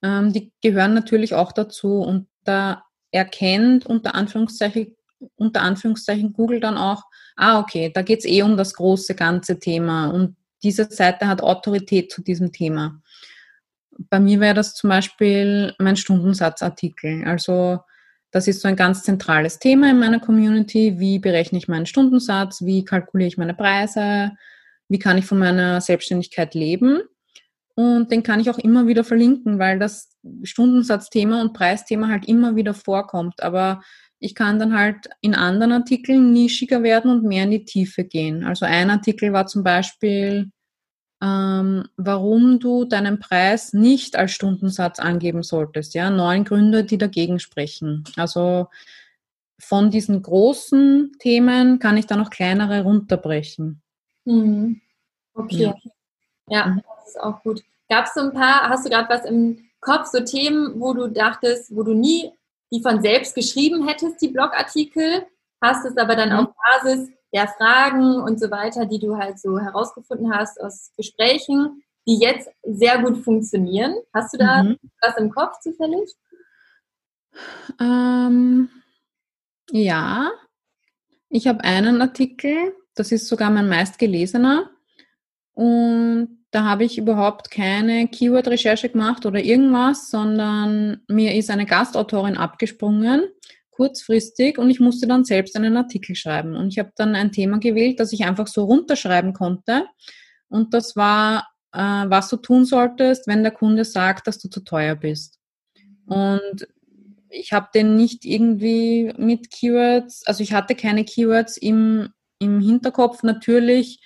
ähm, 0.01 0.34
die 0.34 0.51
gehören 0.62 0.93
natürlich 0.93 1.34
auch 1.34 1.51
dazu 1.51 2.01
und 2.01 2.28
da 2.43 2.84
erkennt 3.12 3.86
unter 3.86 4.15
Anführungszeichen, 4.15 4.95
unter 5.36 5.62
Anführungszeichen 5.62 6.34
Google 6.34 6.60
dann 6.60 6.78
auch, 6.78 7.04
ah 7.36 7.60
okay, 7.60 7.91
da 7.93 8.01
geht 8.01 8.19
es 8.19 8.25
eh 8.25 8.41
um 8.41 8.58
das 8.58 8.73
große 8.73 9.15
ganze 9.15 9.60
Thema 9.60 10.08
und 10.08 10.36
diese 10.63 10.86
Seite 10.86 11.28
hat 11.28 11.41
Autorität 11.41 12.12
zu 12.12 12.23
diesem 12.23 12.51
Thema. 12.51 12.99
Bei 14.10 14.19
mir 14.19 14.39
wäre 14.39 14.56
das 14.56 14.73
zum 14.73 14.89
Beispiel 14.89 15.73
mein 15.78 15.95
Stundensatzartikel. 15.95 17.23
Also 17.25 17.80
das 18.36 18.50
ist 18.50 18.60
so 18.60 18.67
ein 18.67 18.76
ganz 18.76 19.02
zentrales 19.04 19.60
Thema 19.60 19.89
in 19.91 19.98
meiner 19.98 20.19
Community. 20.19 21.00
Wie 21.00 21.19
berechne 21.19 21.58
ich 21.58 21.69
meinen 21.69 21.86
Stundensatz? 21.86 22.65
Wie 22.65 22.84
kalkuliere 22.84 23.30
ich 23.30 23.38
meine 23.38 23.54
Preise? 23.54 24.34
Wie 24.89 25.00
kann 25.00 25.17
ich 25.17 25.26
von 25.26 25.39
meiner 25.39 25.80
Selbstständigkeit 25.80 26.54
leben? 26.54 27.00
Und 27.76 28.12
den 28.12 28.24
kann 28.24 28.41
ich 28.41 28.50
auch 28.50 28.58
immer 28.58 28.88
wieder 28.88 29.06
verlinken, 29.06 29.58
weil 29.58 29.80
das 29.80 30.17
Stundensatzthema 30.43 31.39
und 31.39 31.54
Preisthema 31.54 32.10
halt 32.10 32.28
immer 32.28 32.58
wieder 32.58 32.74
vorkommt. 32.74 33.41
Aber 33.41 33.82
ich 34.19 34.36
kann 34.36 34.60
dann 34.60 34.78
halt 34.78 35.08
in 35.21 35.34
anderen 35.34 35.71
Artikeln 35.71 36.34
nischiger 36.34 36.84
werden 36.84 37.12
und 37.12 37.24
mehr 37.24 37.45
in 37.45 37.52
die 37.52 37.63
Tiefe 37.63 38.04
gehen. 38.04 38.43
Also 38.43 38.65
ein 38.65 38.89
Artikel 38.89 39.32
war 39.32 39.48
zum 39.48 39.63
Beispiel 39.63 40.52
ähm, 41.21 41.88
warum 41.97 42.60
du 42.60 42.86
deinen 42.86 43.19
Preis 43.19 43.73
nicht 43.73 44.15
als 44.15 44.32
Stundensatz 44.32 44.99
angeben 44.99 45.43
solltest. 45.43 45.93
Ja, 45.93 46.10
neun 46.10 46.43
Gründe, 46.43 46.84
die 46.84 46.97
dagegen 46.97 47.39
sprechen. 47.39 48.04
Also 48.17 48.67
von 49.58 49.89
diesen 49.89 50.21
großen 50.21 51.13
Themen 51.19 51.80
kann 51.80 51.97
ich 51.97 52.06
dann 52.06 52.19
noch 52.19 52.30
kleinere 52.30 52.84
runterbrechen. 52.84 53.82
Mhm. 54.25 54.82
Okay. 55.34 55.63
Ja. 55.63 55.75
ja, 56.49 56.65
mhm. 56.67 56.82
das 56.97 57.10
ist 57.10 57.19
auch 57.19 57.41
gut. 57.43 57.62
Gab 57.89 58.06
es 58.06 58.13
so 58.13 58.21
ein 58.21 58.34
paar, 58.34 58.69
hast 58.69 58.86
du 58.86 58.89
gerade 58.89 59.10
was 59.10 59.25
im 59.25 59.69
Kopf, 59.80 60.08
so 60.08 60.19
Themen, 60.19 60.80
wo 60.80 60.93
du 60.93 61.08
dachtest, 61.08 61.75
wo 61.75 61.84
du 61.84 61.93
nie 61.93 62.32
die 62.71 62.82
von 62.82 63.01
selbst 63.01 63.36
geschrieben 63.36 63.88
hättest, 63.88 64.21
die 64.21 64.30
Blogartikel, 64.30 65.25
hast 65.62 65.86
es 65.86 65.97
aber 65.97 66.15
dann 66.15 66.30
mhm. 66.30 66.36
auf 66.36 66.47
Basis 66.82 67.10
der 67.36 67.50
Fragen 67.50 68.21
und 68.21 68.39
so 68.39 68.50
weiter, 68.50 68.86
die 68.86 69.00
du 69.00 69.17
halt 69.17 69.39
so 69.39 69.60
herausgefunden 69.60 70.34
hast 70.34 70.60
aus 70.62 70.91
Gesprächen, 70.95 71.84
die 72.08 72.17
jetzt 72.17 72.50
sehr 72.63 73.02
gut 73.02 73.17
funktionieren. 73.17 73.93
Hast 74.13 74.34
du 74.34 74.38
da 74.38 74.63
mhm. 74.63 74.78
was 75.02 75.17
im 75.17 75.30
Kopf 75.32 75.60
zufällig? 75.60 76.10
Ähm, 77.80 78.69
ja, 79.69 80.32
ich 81.30 81.48
habe 81.48 81.63
einen 81.65 82.02
Artikel, 82.02 82.74
das 82.95 83.12
ist 83.12 83.28
sogar 83.28 83.52
mein 83.52 83.67
meistgelesener. 83.67 84.69
Und 85.54 86.45
da 86.52 86.63
habe 86.63 86.86
ich 86.86 86.98
überhaupt 86.98 87.52
keine 87.52 88.08
Keyword-Recherche 88.08 88.88
gemacht 88.88 89.26
oder 89.26 89.43
irgendwas, 89.43 90.10
sondern 90.10 91.02
mir 91.10 91.36
ist 91.36 91.50
eine 91.50 91.65
Gastautorin 91.65 92.38
abgesprungen, 92.38 93.28
kurzfristig, 93.75 94.57
und 94.57 94.69
ich 94.69 94.79
musste 94.79 95.07
dann 95.07 95.25
selbst 95.25 95.55
einen 95.55 95.75
Artikel 95.77 96.15
schreiben. 96.15 96.55
Und 96.55 96.69
ich 96.69 96.79
habe 96.79 96.91
dann 96.95 97.15
ein 97.15 97.31
Thema 97.31 97.59
gewählt, 97.59 97.99
das 97.99 98.13
ich 98.13 98.25
einfach 98.25 98.47
so 98.47 98.63
runterschreiben 98.63 99.33
konnte. 99.33 99.85
Und 100.47 100.73
das 100.73 100.95
war, 100.95 101.47
äh, 101.73 101.79
was 101.79 102.29
du 102.29 102.38
tun 102.38 102.65
solltest, 102.65 103.27
wenn 103.27 103.43
der 103.43 103.51
Kunde 103.51 103.83
sagt, 103.83 104.27
dass 104.27 104.39
du 104.39 104.49
zu 104.49 104.61
teuer 104.61 104.95
bist. 104.95 105.39
Und 106.05 106.67
ich 107.29 107.51
habe 107.51 107.67
den 107.73 107.95
nicht 107.95 108.23
irgendwie 108.23 109.13
mit 109.17 109.51
Keywords, 109.51 110.25
also 110.25 110.41
ich 110.41 110.53
hatte 110.53 110.75
keine 110.75 111.03
Keywords 111.03 111.57
im, 111.57 112.09
im 112.39 112.61
Hinterkopf. 112.61 113.23
Natürlich 113.23 113.99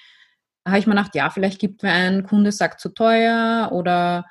habe 0.68 0.80
ich 0.80 0.88
mir 0.88 0.96
gedacht, 0.96 1.16
ja, 1.16 1.30
vielleicht 1.30 1.60
gibt 1.60 1.84
mir 1.84 1.92
ein 1.92 2.24
Kunde 2.24 2.52
sagt 2.52 2.80
zu 2.80 2.90
teuer 2.90 3.70
oder 3.72 4.26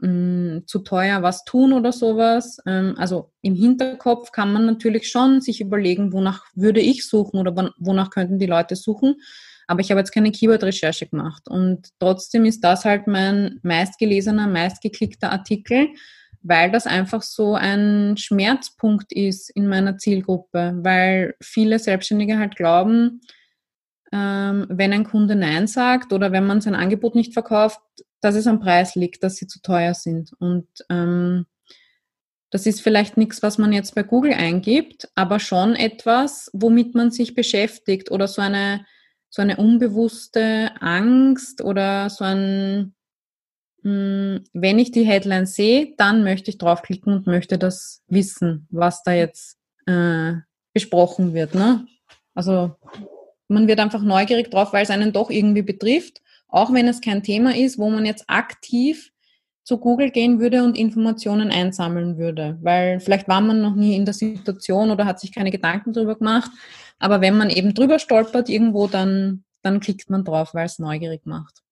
mh, 0.00 0.08
hm, 0.08 0.62
zu 0.66 0.80
teuer 0.80 1.22
was 1.22 1.44
tun 1.44 1.72
oder 1.72 1.92
sowas. 1.92 2.58
Ähm, 2.66 2.94
also 2.96 3.32
im 3.42 3.54
Hinterkopf 3.54 4.32
kann 4.32 4.52
man 4.52 4.66
natürlich 4.66 5.08
schon 5.10 5.40
sich 5.40 5.60
überlegen, 5.60 6.12
wonach 6.12 6.44
würde 6.54 6.80
ich 6.80 7.06
suchen 7.06 7.38
oder 7.38 7.72
wonach 7.78 8.10
könnten 8.10 8.38
die 8.38 8.46
Leute 8.46 8.76
suchen. 8.76 9.16
Aber 9.66 9.80
ich 9.80 9.90
habe 9.90 10.00
jetzt 10.00 10.12
keine 10.12 10.32
Keyword-Recherche 10.32 11.06
gemacht. 11.06 11.48
Und 11.48 11.90
trotzdem 12.00 12.44
ist 12.44 12.64
das 12.64 12.84
halt 12.84 13.06
mein 13.06 13.60
meistgelesener, 13.62 14.48
meistgeklickter 14.48 15.30
Artikel, 15.30 15.90
weil 16.42 16.72
das 16.72 16.86
einfach 16.86 17.22
so 17.22 17.54
ein 17.54 18.16
Schmerzpunkt 18.16 19.12
ist 19.12 19.50
in 19.50 19.68
meiner 19.68 19.96
Zielgruppe, 19.96 20.74
weil 20.82 21.34
viele 21.40 21.78
Selbstständige 21.78 22.38
halt 22.38 22.56
glauben, 22.56 23.20
ähm, 24.12 24.66
wenn 24.68 24.92
ein 24.92 25.04
Kunde 25.04 25.36
Nein 25.36 25.66
sagt 25.66 26.12
oder 26.12 26.32
wenn 26.32 26.46
man 26.46 26.60
sein 26.60 26.74
Angebot 26.74 27.14
nicht 27.14 27.32
verkauft, 27.32 27.80
dass 28.20 28.34
es 28.34 28.46
am 28.46 28.60
Preis 28.60 28.94
liegt, 28.94 29.22
dass 29.22 29.36
sie 29.36 29.46
zu 29.46 29.60
teuer 29.60 29.94
sind. 29.94 30.32
Und 30.38 30.68
ähm, 30.88 31.46
das 32.50 32.66
ist 32.66 32.82
vielleicht 32.82 33.16
nichts, 33.16 33.42
was 33.42 33.58
man 33.58 33.72
jetzt 33.72 33.94
bei 33.94 34.02
Google 34.02 34.32
eingibt, 34.32 35.08
aber 35.14 35.38
schon 35.38 35.76
etwas, 35.76 36.50
womit 36.52 36.94
man 36.94 37.10
sich 37.10 37.34
beschäftigt 37.34 38.10
oder 38.10 38.26
so 38.26 38.42
eine, 38.42 38.84
so 39.30 39.40
eine 39.40 39.56
unbewusste 39.56 40.72
Angst 40.80 41.62
oder 41.62 42.10
so 42.10 42.24
ein, 42.24 42.94
mh, 43.82 43.90
hm, 43.90 44.44
wenn 44.52 44.78
ich 44.78 44.90
die 44.90 45.04
Headline 45.04 45.46
sehe, 45.46 45.94
dann 45.96 46.24
möchte 46.24 46.50
ich 46.50 46.58
draufklicken 46.58 47.12
und 47.12 47.26
möchte 47.26 47.56
das 47.56 48.02
wissen, 48.08 48.66
was 48.70 49.02
da 49.04 49.12
jetzt 49.12 49.56
äh, 49.86 50.32
besprochen 50.72 51.34
wird. 51.34 51.54
Ne? 51.54 51.86
Also 52.34 52.76
man 53.48 53.68
wird 53.68 53.80
einfach 53.80 54.02
neugierig 54.02 54.50
drauf, 54.50 54.72
weil 54.72 54.82
es 54.82 54.90
einen 54.90 55.12
doch 55.12 55.30
irgendwie 55.30 55.62
betrifft, 55.62 56.20
auch 56.50 56.72
wenn 56.72 56.88
es 56.88 57.00
kein 57.00 57.22
Thema 57.22 57.54
ist, 57.54 57.78
wo 57.78 57.90
man 57.90 58.06
jetzt 58.06 58.24
aktiv 58.28 59.12
zu 59.62 59.78
Google 59.78 60.10
gehen 60.10 60.40
würde 60.40 60.64
und 60.64 60.76
Informationen 60.76 61.50
einsammeln 61.50 62.18
würde, 62.18 62.58
weil 62.62 62.98
vielleicht 63.00 63.28
war 63.28 63.40
man 63.40 63.60
noch 63.60 63.74
nie 63.74 63.94
in 63.94 64.04
der 64.04 64.14
Situation 64.14 64.90
oder 64.90 65.04
hat 65.04 65.20
sich 65.20 65.32
keine 65.32 65.50
Gedanken 65.50 65.92
darüber 65.92 66.16
gemacht, 66.16 66.50
aber 66.98 67.20
wenn 67.20 67.36
man 67.36 67.50
eben 67.50 67.74
drüber 67.74 67.98
stolpert 67.98 68.48
irgendwo, 68.48 68.86
dann, 68.86 69.44
dann 69.62 69.80
klickt 69.80 70.10
man 70.10 70.24
drauf, 70.24 70.54
weil 70.54 70.66
es 70.66 70.78
neugierig 70.78 71.24
macht. 71.24 71.62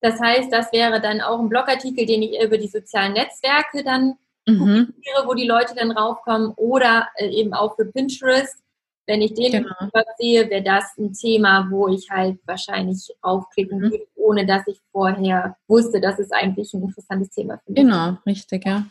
Das 0.00 0.20
heißt, 0.20 0.52
das 0.52 0.72
wäre 0.72 1.00
dann 1.00 1.20
auch 1.20 1.40
ein 1.40 1.48
Blogartikel, 1.48 2.06
den 2.06 2.22
ich 2.22 2.40
über 2.40 2.58
die 2.58 2.68
sozialen 2.68 3.14
Netzwerke 3.14 3.82
dann 3.84 4.14
mhm. 4.46 4.94
wo 5.26 5.34
die 5.34 5.46
Leute 5.46 5.74
dann 5.74 5.90
raufkommen 5.90 6.52
oder 6.56 7.08
äh, 7.16 7.28
eben 7.28 7.52
auch 7.52 7.76
für 7.76 7.84
Pinterest, 7.86 8.56
wenn 9.06 9.22
ich 9.22 9.34
den 9.34 9.52
genau. 9.52 9.74
sehe, 10.18 10.48
wäre 10.50 10.62
das 10.62 10.96
ein 10.98 11.12
Thema, 11.12 11.68
wo 11.70 11.88
ich 11.88 12.10
halt 12.10 12.38
wahrscheinlich 12.46 13.08
aufklicken 13.22 13.78
mhm. 13.78 13.82
würde, 13.82 14.06
ohne 14.16 14.46
dass 14.46 14.66
ich 14.66 14.80
vorher 14.92 15.56
wusste, 15.68 16.00
dass 16.00 16.18
es 16.18 16.30
eigentlich 16.32 16.72
ein 16.74 16.82
interessantes 16.82 17.30
Thema 17.30 17.58
für 17.64 17.72
mich 17.72 17.82
Genau, 17.82 18.16
richtig, 18.26 18.64
ja. 18.66 18.84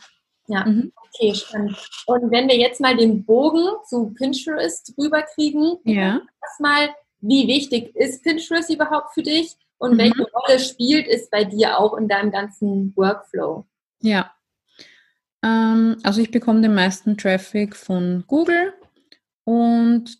Ja, 0.48 0.64
mhm. 0.64 0.92
okay, 0.96 1.34
spannend. 1.34 1.76
Und 2.06 2.30
wenn 2.30 2.48
wir 2.48 2.56
jetzt 2.56 2.80
mal 2.80 2.96
den 2.96 3.24
Bogen 3.24 3.66
zu 3.88 4.14
Pinterest 4.14 4.94
rüberkriegen, 4.96 5.78
ja. 5.84 6.20
erstmal, 6.42 6.90
wie 7.20 7.48
wichtig 7.48 7.94
ist 7.96 8.22
Pinterest 8.22 8.70
überhaupt 8.70 9.12
für 9.12 9.22
dich 9.22 9.56
und 9.78 9.94
mhm. 9.94 9.98
welche 9.98 10.22
Rolle 10.22 10.58
spielt 10.60 11.08
es 11.08 11.28
bei 11.28 11.44
dir 11.44 11.78
auch 11.78 11.96
in 11.96 12.08
deinem 12.08 12.30
ganzen 12.30 12.92
Workflow? 12.96 13.66
Ja, 14.00 14.30
ähm, 15.46 15.96
also 16.02 16.20
ich 16.20 16.30
bekomme 16.30 16.60
den 16.60 16.74
meisten 16.74 17.16
Traffic 17.16 17.76
von 17.76 18.24
Google 18.26 18.72
und 19.46 20.18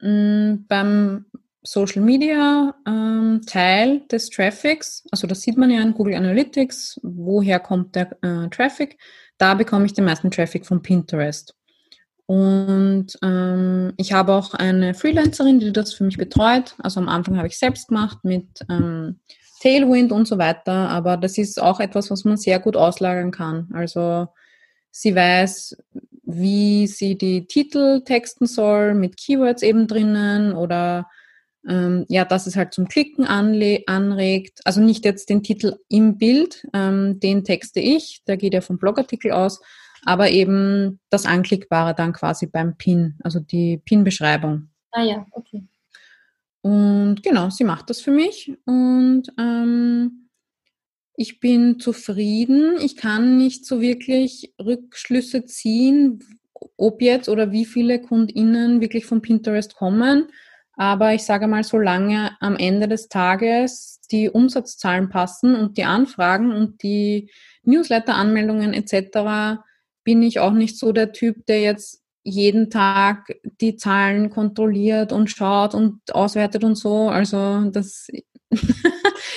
mh, 0.00 0.08
mm, 0.08 0.66
beim 0.68 1.26
Social 1.62 2.02
Media 2.02 2.74
ähm, 2.86 3.42
Teil 3.46 4.00
des 4.10 4.30
Traffics, 4.30 5.04
also 5.10 5.26
das 5.26 5.42
sieht 5.42 5.58
man 5.58 5.70
ja 5.70 5.82
in 5.82 5.92
Google 5.92 6.14
Analytics, 6.14 6.98
woher 7.02 7.60
kommt 7.60 7.94
der 7.94 8.16
äh, 8.22 8.48
Traffic, 8.48 8.98
da 9.36 9.54
bekomme 9.54 9.84
ich 9.86 9.92
den 9.92 10.06
meisten 10.06 10.30
Traffic 10.30 10.64
von 10.64 10.80
Pinterest. 10.80 11.54
Und 12.26 13.08
ähm, 13.22 13.92
ich 13.96 14.12
habe 14.12 14.32
auch 14.34 14.54
eine 14.54 14.94
Freelancerin, 14.94 15.58
die 15.58 15.72
das 15.72 15.92
für 15.92 16.04
mich 16.04 16.16
betreut. 16.16 16.76
Also 16.78 17.00
am 17.00 17.08
Anfang 17.08 17.36
habe 17.36 17.48
ich 17.48 17.58
selbst 17.58 17.88
gemacht 17.88 18.18
mit 18.22 18.46
ähm, 18.70 19.18
Tailwind 19.60 20.12
und 20.12 20.28
so 20.28 20.38
weiter, 20.38 20.72
aber 20.72 21.16
das 21.16 21.36
ist 21.38 21.60
auch 21.60 21.80
etwas, 21.80 22.10
was 22.10 22.24
man 22.24 22.36
sehr 22.36 22.60
gut 22.60 22.76
auslagern 22.76 23.32
kann. 23.32 23.68
Also 23.74 24.28
sie 24.90 25.14
weiß, 25.14 25.76
wie 26.24 26.86
sie 26.86 27.16
die 27.16 27.46
Titel 27.46 28.02
texten 28.02 28.46
soll, 28.46 28.94
mit 28.94 29.16
Keywords 29.16 29.62
eben 29.62 29.86
drinnen 29.86 30.52
oder 30.52 31.08
ähm, 31.68 32.06
ja, 32.08 32.24
dass 32.24 32.46
es 32.46 32.56
halt 32.56 32.72
zum 32.72 32.88
Klicken 32.88 33.24
anregt. 33.26 34.60
Also 34.64 34.80
nicht 34.80 35.04
jetzt 35.04 35.28
den 35.28 35.42
Titel 35.42 35.76
im 35.88 36.16
Bild, 36.18 36.66
ähm, 36.72 37.20
den 37.20 37.44
texte 37.44 37.80
ich, 37.80 38.22
der 38.26 38.36
geht 38.36 38.54
ja 38.54 38.60
vom 38.60 38.78
Blogartikel 38.78 39.32
aus, 39.32 39.60
aber 40.04 40.30
eben 40.30 41.00
das 41.10 41.26
Anklickbare 41.26 41.94
dann 41.94 42.12
quasi 42.12 42.46
beim 42.46 42.76
Pin, 42.76 43.18
also 43.22 43.40
die 43.40 43.78
Pin-Beschreibung. 43.78 44.70
Ah 44.92 45.02
ja, 45.02 45.26
okay. 45.32 45.64
Und 46.62 47.22
genau, 47.22 47.50
sie 47.50 47.64
macht 47.64 47.90
das 47.90 48.00
für 48.00 48.10
mich 48.10 48.52
und 48.66 49.24
ähm, 49.38 50.29
ich 51.20 51.38
bin 51.38 51.78
zufrieden. 51.78 52.76
Ich 52.82 52.96
kann 52.96 53.36
nicht 53.36 53.66
so 53.66 53.82
wirklich 53.82 54.54
Rückschlüsse 54.58 55.44
ziehen, 55.44 56.24
ob 56.78 57.02
jetzt 57.02 57.28
oder 57.28 57.52
wie 57.52 57.66
viele 57.66 58.00
KundInnen 58.00 58.80
wirklich 58.80 59.04
von 59.04 59.20
Pinterest 59.20 59.74
kommen. 59.74 60.28
Aber 60.78 61.12
ich 61.12 61.24
sage 61.24 61.46
mal, 61.46 61.62
solange 61.62 62.30
am 62.40 62.56
Ende 62.56 62.88
des 62.88 63.08
Tages 63.08 64.00
die 64.10 64.30
Umsatzzahlen 64.30 65.10
passen 65.10 65.54
und 65.56 65.76
die 65.76 65.84
Anfragen 65.84 66.52
und 66.52 66.82
die 66.82 67.30
Newsletter-Anmeldungen 67.64 68.72
etc., 68.72 69.60
bin 70.04 70.22
ich 70.22 70.38
auch 70.38 70.52
nicht 70.52 70.78
so 70.78 70.92
der 70.92 71.12
Typ, 71.12 71.44
der 71.44 71.60
jetzt 71.60 72.02
jeden 72.22 72.70
Tag 72.70 73.26
die 73.60 73.76
Zahlen 73.76 74.30
kontrolliert 74.30 75.12
und 75.12 75.28
schaut 75.28 75.74
und 75.74 76.00
auswertet 76.14 76.64
und 76.64 76.76
so. 76.76 77.10
Also 77.10 77.70
das 77.70 78.08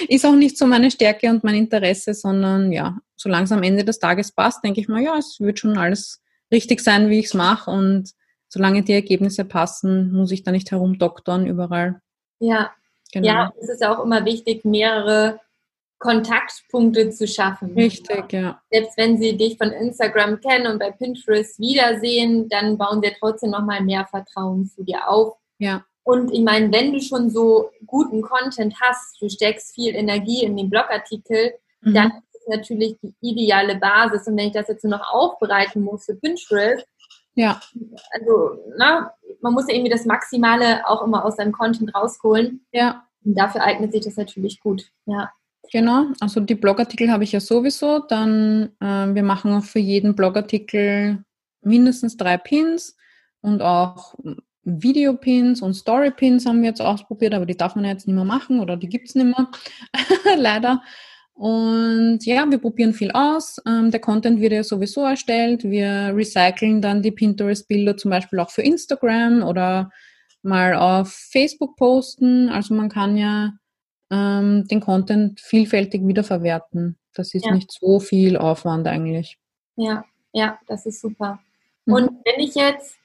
ist 0.10 0.26
auch 0.26 0.36
nicht 0.36 0.58
so 0.58 0.66
meine 0.66 0.92
Stärke 0.92 1.30
und 1.30 1.44
mein 1.44 1.56
Interesse, 1.56 2.14
sondern 2.14 2.72
ja, 2.72 2.98
solange 3.16 3.46
es 3.46 3.52
am 3.52 3.64
Ende 3.64 3.84
des 3.84 4.00
Tages 4.00 4.32
passt, 4.32 4.64
denke 4.64 4.82
ich 4.82 4.88
mal, 4.88 5.02
ja, 5.02 5.18
es 5.18 5.40
wird 5.40 5.60
schon 5.60 5.78
alles 5.78 6.22
richtig 6.52 6.82
sein, 6.82 7.10
wie 7.10 7.20
ich 7.20 7.28
es 7.28 7.34
mache 7.34 7.72
und 7.72 8.12
solange 8.48 8.84
die 8.84 8.94
Ergebnisse 8.94 9.46
passen, 9.46 10.12
muss 10.12 10.32
ich 10.32 10.44
da 10.44 10.52
nicht 10.52 10.72
herumdoktern 10.72 11.48
überall. 11.48 12.02
Ja, 12.40 12.72
genau. 13.12 13.28
ja, 13.28 13.54
es 13.60 13.70
ist 13.70 13.84
auch 13.84 14.04
immer 14.04 14.26
wichtig, 14.26 14.64
mehrere 14.64 15.40
Kontaktpunkte 16.04 17.10
zu 17.10 17.28
schaffen. 17.28 17.74
Richtig, 17.74 18.32
ja. 18.32 18.62
Selbst 18.70 18.98
wenn 18.98 19.18
sie 19.18 19.38
dich 19.38 19.58
von 19.58 19.72
Instagram 19.72 20.42
kennen 20.42 20.68
und 20.68 20.80
bei 20.80 20.92
Pinterest 20.92 21.58
wiedersehen, 21.60 22.50
dann 22.50 22.78
bauen 22.78 23.02
sie 23.02 23.14
trotzdem 23.20 23.52
nochmal 23.52 23.82
mehr 23.82 24.06
Vertrauen 24.06 24.66
zu 24.66 24.84
dir 24.84 25.08
auf. 25.08 25.38
Ja. 25.60 25.86
Und 26.04 26.32
ich 26.32 26.42
meine, 26.42 26.72
wenn 26.72 26.94
du 26.94 27.00
schon 27.00 27.30
so 27.30 27.72
guten 27.86 28.22
Content 28.22 28.76
hast, 28.82 29.22
du 29.22 29.30
steckst 29.30 29.74
viel 29.74 29.96
Energie 29.96 30.44
in 30.44 30.58
den 30.58 30.70
Blogartikel, 30.70 31.54
mhm. 31.82 31.94
dann 31.94 32.08
ist 32.08 32.42
es 32.42 32.48
natürlich 32.48 32.98
die 33.02 33.14
ideale 33.22 33.76
Basis. 33.76 34.28
Und 34.28 34.38
wenn 34.38 34.48
ich 34.48 34.54
das 34.54 34.68
jetzt 34.68 34.84
nur 34.84 34.98
noch 34.98 35.14
aufbereiten 35.14 35.84
muss 35.84 36.06
für 36.06 36.16
Pinterest, 36.16 36.86
ja. 37.36 37.60
Also, 38.12 38.74
na, 38.78 39.12
man 39.42 39.54
muss 39.54 39.68
ja 39.68 39.76
irgendwie 39.76 39.92
das 39.92 40.06
Maximale 40.06 40.88
auch 40.88 41.04
immer 41.04 41.26
aus 41.26 41.38
seinem 41.38 41.52
Content 41.52 41.94
rausholen. 41.96 42.66
Ja. 42.72 43.08
Und 43.26 43.36
dafür 43.38 43.64
eignet 43.64 43.92
sich 43.92 44.04
das 44.04 44.18
natürlich 44.18 44.60
gut. 44.60 44.92
Ja. 45.06 45.32
Genau, 45.72 46.08
also 46.20 46.40
die 46.42 46.56
Blogartikel 46.56 47.10
habe 47.12 47.24
ich 47.24 47.32
ja 47.32 47.40
sowieso. 47.40 48.00
Dann, 48.00 48.76
äh, 48.80 49.14
wir 49.16 49.24
machen 49.24 49.54
auch 49.54 49.64
für 49.64 49.80
jeden 49.80 50.16
Blogartikel 50.16 51.24
mindestens 51.62 52.18
drei 52.18 52.38
Pins 52.38 52.96
und 53.42 53.62
auch 53.62 54.14
Videopins 54.64 55.62
und 55.62 55.74
Storypins 55.74 56.46
haben 56.46 56.62
wir 56.62 56.70
jetzt 56.70 56.82
ausprobiert, 56.82 57.34
aber 57.34 57.46
die 57.46 57.58
darf 57.58 57.76
man 57.76 57.86
jetzt 57.86 58.08
nicht 58.08 58.16
mehr 58.16 58.24
machen 58.24 58.60
oder 58.60 58.78
die 58.78 58.88
gibt's 58.88 59.16
nicht 59.16 59.26
mehr, 59.26 59.50
leider. 60.38 60.82
Und 61.34 62.20
ja, 62.26 62.50
wir 62.50 62.60
probieren 62.60 62.94
viel 62.94 63.12
aus. 63.12 63.62
Ähm, 63.68 63.92
der 63.92 64.00
Content 64.00 64.40
wird 64.40 64.54
ja 64.54 64.64
sowieso 64.64 65.02
erstellt. 65.02 65.64
Wir 65.64 66.14
recyceln 66.16 66.82
dann 66.82 67.02
die 67.02 67.12
Pinterest-Bilder 67.12 67.98
zum 67.98 68.12
Beispiel 68.12 68.40
auch 68.40 68.52
für 68.52 68.62
Instagram 68.62 69.42
oder 69.44 69.90
mal 70.44 70.76
auf 70.76 71.12
Facebook 71.12 71.76
posten. 71.76 72.50
Also 72.50 72.76
man 72.76 72.90
kann 72.90 73.18
ja 73.18 73.54
ähm, 74.12 74.68
den 74.68 74.80
Content 74.80 75.40
vielfältig 75.40 76.06
wiederverwerten. 76.06 76.98
Das 77.16 77.34
ist 77.34 77.46
ja. 77.46 77.54
nicht 77.54 77.72
so 77.72 78.00
viel 78.00 78.38
Aufwand 78.38 78.88
eigentlich. 78.88 79.38
Ja, 79.76 80.06
ja, 80.34 80.60
das 80.68 80.86
ist 80.86 81.02
super. 81.02 81.40
Mhm. 81.86 81.94
Und 81.94 82.10
wenn 82.26 82.40
ich 82.40 82.54
jetzt 82.54 82.98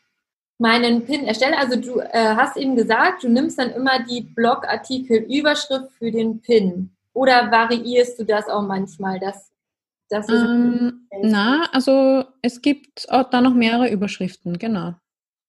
meinen 0.59 1.05
Pin 1.05 1.25
erstelle, 1.25 1.57
also 1.57 1.81
du 1.81 2.01
äh, 2.01 2.35
hast 2.37 2.57
eben 2.57 2.75
gesagt, 2.75 3.23
du 3.23 3.29
nimmst 3.29 3.59
dann 3.59 3.71
immer 3.71 4.05
die 4.05 4.23
Blogartikel-Überschrift 4.23 5.93
für 5.93 6.11
den 6.11 6.41
Pin. 6.41 6.91
Oder 7.13 7.51
variierst 7.51 8.19
du 8.19 8.25
das 8.25 8.49
auch 8.49 8.63
manchmal? 8.63 9.19
Dass, 9.21 9.51
dass 10.09 10.29
ähm, 10.29 11.09
na, 11.23 11.69
also 11.73 12.25
es 12.43 12.61
gibt 12.61 13.07
auch 13.09 13.31
da 13.31 13.41
noch 13.41 13.55
mehrere 13.55 13.89
Überschriften, 13.91 14.59
genau. 14.59 14.95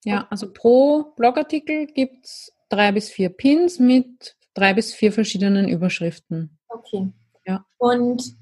Ja, 0.05 0.28
also 0.30 0.51
pro 0.51 1.14
Blogartikel 1.18 1.88
gibt 1.88 2.26
es 2.26 2.53
drei 2.70 2.91
bis 2.91 3.10
vier 3.10 3.30
Pins 3.30 3.80
mit 3.80 4.36
drei 4.53 4.74
bis 4.74 4.93
vier 4.93 5.12
verschiedenen 5.12 5.68
Überschriften. 5.68 6.57
Okay. 6.70 7.12
Ja. 7.45 7.66
Und 7.78 8.36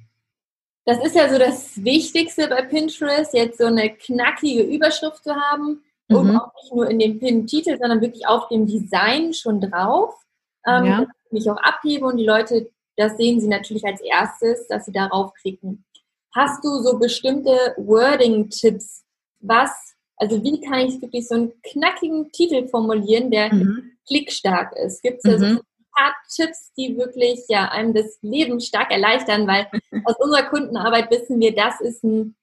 das 0.86 1.03
ist 1.03 1.15
ja 1.15 1.30
so 1.30 1.38
das 1.38 1.84
Wichtigste 1.84 2.47
bei 2.47 2.61
Pinterest, 2.61 3.34
jetzt 3.34 3.57
so 3.57 3.65
eine 3.65 3.89
knackige 3.89 4.63
Überschrift 4.63 5.24
zu 5.24 5.36
haben 5.36 5.82
mhm. 6.08 6.16
und 6.16 6.38
auch 6.38 6.53
nicht 6.62 6.74
nur 6.74 6.89
in 6.89 6.99
dem 6.99 7.20
Pin-Titel, 7.20 7.78
sondern 7.78 8.01
wirklich 8.01 8.28
auf 8.28 8.47
dem 8.49 8.66
Design 8.66 9.34
schon 9.34 9.62
drauf. 9.62 10.14
Ähm, 10.66 10.86
ja. 10.86 11.01
Dass 11.01 11.10
ich 11.26 11.32
mich 11.32 11.49
auch 11.49 11.58
abhebe 11.58 12.05
und 12.05 12.18
die 12.18 12.26
Leute, 12.26 12.70
das 12.95 13.18
sehen 13.18 13.39
sie 13.39 13.47
natürlich 13.47 13.86
als 13.86 14.01
erstes, 14.01 14.68
dass 14.68 14.86
sie 14.86 14.91
darauf 14.91 15.34
klicken. 15.34 15.86
Hast 16.36 16.64
du 16.64 16.80
so 16.80 16.99
bestimmte 16.99 17.74
Wording-Tipps? 17.78 19.03
Was, 19.39 19.72
also 20.18 20.43
wie 20.43 20.60
kann 20.62 20.80
ich 20.80 21.01
wirklich 21.01 21.28
so 21.28 21.36
einen 21.36 21.53
knackigen 21.62 22.32
Titel 22.32 22.68
formulieren, 22.68 23.32
der 23.32 23.53
mhm. 23.53 23.91
klickstark 24.08 24.76
ist? 24.76 25.01
Gibt 25.01 25.18
es 25.18 25.24
da 25.24 25.38
mhm. 25.38 25.55
so 25.55 25.62
paar 25.97 26.14
Tipps, 26.34 26.72
die 26.78 26.97
wirklich 26.97 27.41
ja 27.49 27.70
einem 27.70 27.93
das 27.93 28.20
Leben 28.22 28.60
stark 28.60 28.91
erleichtern, 28.91 29.47
weil 29.47 29.68
aus 30.05 30.16
unserer 30.20 30.43
Kundenarbeit 30.43 31.10
wissen 31.12 31.39
wir, 31.39 31.55
das 31.55 31.82
ist 31.82 32.03
ein 32.03 32.36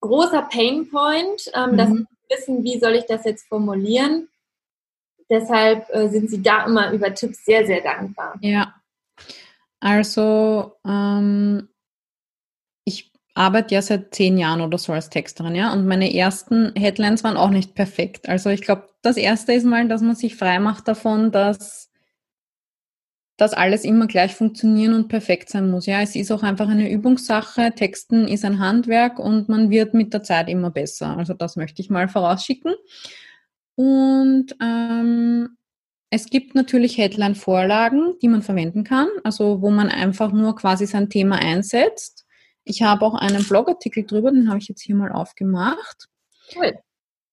großer 0.00 0.42
Painpoint, 0.42 1.50
ähm, 1.54 1.72
mhm. 1.72 1.76
dass 1.76 1.88
wissen, 2.28 2.64
wie 2.64 2.78
soll 2.78 2.94
ich 2.94 3.06
das 3.06 3.24
jetzt 3.24 3.46
formulieren. 3.48 4.28
Deshalb 5.28 5.88
äh, 5.90 6.08
sind 6.08 6.30
sie 6.30 6.42
da 6.42 6.66
immer 6.66 6.92
über 6.92 7.12
Tipps 7.12 7.44
sehr, 7.44 7.66
sehr 7.66 7.82
dankbar. 7.82 8.36
Ja, 8.40 8.74
also 9.80 10.72
ähm, 10.86 11.68
ich 12.84 13.12
arbeite 13.34 13.74
ja 13.74 13.82
seit 13.82 14.14
zehn 14.14 14.38
Jahren 14.38 14.60
oder 14.60 14.78
so 14.78 14.92
als 14.92 15.10
Texterin, 15.10 15.54
ja, 15.54 15.72
und 15.72 15.86
meine 15.86 16.14
ersten 16.14 16.72
Headlines 16.74 17.24
waren 17.24 17.36
auch 17.36 17.50
nicht 17.50 17.74
perfekt. 17.74 18.28
Also 18.28 18.50
ich 18.50 18.62
glaube, 18.62 18.88
das 19.02 19.16
erste 19.16 19.52
ist 19.52 19.64
mal, 19.64 19.86
dass 19.88 20.00
man 20.00 20.16
sich 20.16 20.36
frei 20.36 20.58
macht 20.58 20.88
davon, 20.88 21.32
dass 21.32 21.85
dass 23.36 23.52
alles 23.52 23.84
immer 23.84 24.06
gleich 24.06 24.34
funktionieren 24.34 24.94
und 24.94 25.08
perfekt 25.08 25.50
sein 25.50 25.70
muss. 25.70 25.86
Ja, 25.86 26.00
es 26.00 26.16
ist 26.16 26.32
auch 26.32 26.42
einfach 26.42 26.68
eine 26.68 26.90
Übungssache. 26.90 27.72
Texten 27.74 28.26
ist 28.26 28.44
ein 28.44 28.58
Handwerk 28.58 29.18
und 29.18 29.48
man 29.48 29.68
wird 29.70 29.92
mit 29.92 30.14
der 30.14 30.22
Zeit 30.22 30.48
immer 30.48 30.70
besser. 30.70 31.16
Also 31.16 31.34
das 31.34 31.56
möchte 31.56 31.82
ich 31.82 31.90
mal 31.90 32.08
vorausschicken. 32.08 32.74
Und 33.74 34.56
ähm, 34.62 35.56
es 36.08 36.30
gibt 36.30 36.54
natürlich 36.54 36.96
Headline-Vorlagen, 36.96 38.14
die 38.22 38.28
man 38.28 38.40
verwenden 38.40 38.84
kann, 38.84 39.08
also 39.22 39.60
wo 39.60 39.70
man 39.70 39.88
einfach 39.90 40.32
nur 40.32 40.56
quasi 40.56 40.86
sein 40.86 41.10
Thema 41.10 41.36
einsetzt. 41.36 42.24
Ich 42.64 42.82
habe 42.82 43.04
auch 43.04 43.14
einen 43.14 43.44
Blogartikel 43.44 44.04
drüber, 44.04 44.32
den 44.32 44.48
habe 44.48 44.58
ich 44.58 44.68
jetzt 44.68 44.82
hier 44.82 44.96
mal 44.96 45.12
aufgemacht. 45.12 46.08
Cool. 46.54 46.78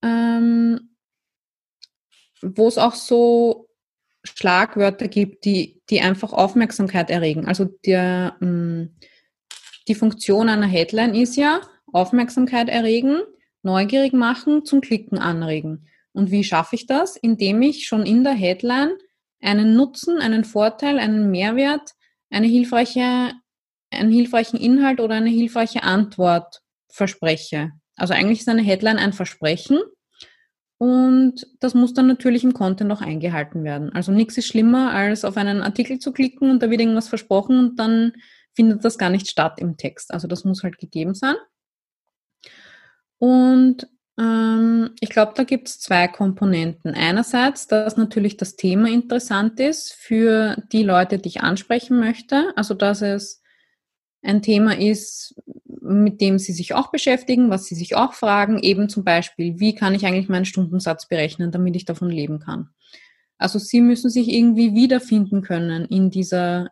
Ähm, 0.02 0.96
wo 2.42 2.68
es 2.68 2.78
auch 2.78 2.94
so 2.94 3.70
Schlagwörter 4.24 5.08
gibt, 5.08 5.46
die, 5.46 5.82
die 5.90 6.02
einfach 6.02 6.34
Aufmerksamkeit 6.34 7.10
erregen. 7.10 7.46
Also 7.46 7.66
der, 7.86 8.36
mm, 8.40 8.96
die 9.88 9.96
Funktion 9.96 10.50
einer 10.50 10.68
Headline 10.68 11.14
ist 11.14 11.36
ja 11.36 11.62
Aufmerksamkeit 11.92 12.70
erregen, 12.70 13.22
neugierig 13.62 14.14
machen, 14.14 14.66
zum 14.66 14.82
Klicken 14.82 15.18
anregen. 15.18 15.88
Und 16.14 16.32
wie 16.32 16.44
schaffe 16.44 16.76
ich 16.76 16.86
das? 16.86 17.18
Indem 17.18 17.62
ich 17.62 17.88
schon 17.88 18.06
in 18.06 18.24
der 18.24 18.34
Headline 18.34 18.94
einen 19.42 19.76
Nutzen, 19.76 20.20
einen 20.20 20.46
Vorteil, 20.46 21.00
einen 21.00 21.30
Mehrwert, 21.30 21.92
eine 22.30 22.48
hilfreiche, 22.48 23.34
einen 23.92 24.12
hilfreichen 24.12 24.60
Inhalt 24.60 25.00
oder 25.00 25.16
eine 25.16 25.30
hilfreiche 25.30 25.84
Antwort 25.84 26.62
verspreche. 26.88 27.72
Also 27.96 28.14
eigentlich 28.14 28.40
ist 28.40 28.50
eine 28.50 28.62
Headline 28.62 28.98
ein 28.98 29.14
Versprechen 29.14 29.80
und 30.84 31.48
das 31.62 31.76
muss 31.76 31.94
dann 31.94 32.08
natürlich 32.08 32.44
im 32.44 32.54
Content 32.54 32.92
auch 32.92 33.00
eingehalten 33.00 33.64
werden. 33.64 33.94
Also 33.94 34.12
nichts 34.12 34.38
ist 34.38 34.48
schlimmer, 34.48 34.92
als 34.92 35.24
auf 35.24 35.38
einen 35.38 35.62
Artikel 35.62 35.98
zu 35.98 36.12
klicken 36.12 36.52
und 36.52 36.62
da 36.62 36.70
wird 36.70 36.82
irgendwas 36.82 37.08
versprochen 37.08 37.58
und 37.58 37.80
dann 37.80 38.12
findet 38.54 38.84
das 38.84 38.98
gar 38.98 39.10
nicht 39.10 39.30
statt 39.30 39.62
im 39.62 39.78
Text. 39.78 40.14
Also 40.14 40.28
das 40.28 40.44
muss 40.44 40.62
halt 40.62 40.78
gegeben 40.78 41.14
sein. 41.14 41.36
Und 43.18 43.88
ähm, 44.20 44.90
ich 45.00 45.10
glaube, 45.10 45.32
da 45.38 45.46
gibt 45.46 45.70
es 45.70 45.80
zwei 45.80 46.10
Komponenten. 46.10 46.96
Einerseits, 46.96 47.68
dass 47.68 47.96
natürlich 47.96 48.36
das 48.36 48.58
Thema 48.58 48.90
interessant 48.90 49.62
ist 49.62 49.94
für 49.94 50.58
die 50.74 50.84
Leute, 50.84 51.18
die 51.18 51.30
ich 51.30 51.44
ansprechen 51.44 51.98
möchte. 51.98 52.52
Also 52.58 52.74
dass 52.74 53.02
es 53.02 53.42
ein 54.22 54.42
Thema 54.42 54.78
ist, 54.78 55.42
mit 55.84 56.22
dem 56.22 56.40
Sie 56.40 56.54
sich 56.54 56.74
auch 56.74 56.92
beschäftigen, 56.92 57.50
was 57.50 57.66
Sie 57.66 57.76
sich 57.76 57.96
auch 57.96 58.14
fragen, 58.14 58.60
eben 58.60 58.90
zum 58.90 59.04
Beispiel, 59.04 59.60
wie 59.60 59.76
kann 59.76 59.94
ich 59.94 60.06
eigentlich 60.06 60.30
meinen 60.30 60.46
Stundensatz 60.46 61.08
berechnen, 61.08 61.52
damit 61.52 61.76
ich 61.76 61.86
davon 61.86 62.10
leben 62.10 62.40
kann. 62.40 62.70
Also 63.38 63.60
Sie 63.60 63.82
müssen 63.82 64.10
sich 64.10 64.30
irgendwie 64.30 64.74
wiederfinden 64.74 65.42
können 65.42 65.86
in 65.86 66.10
dieser 66.10 66.70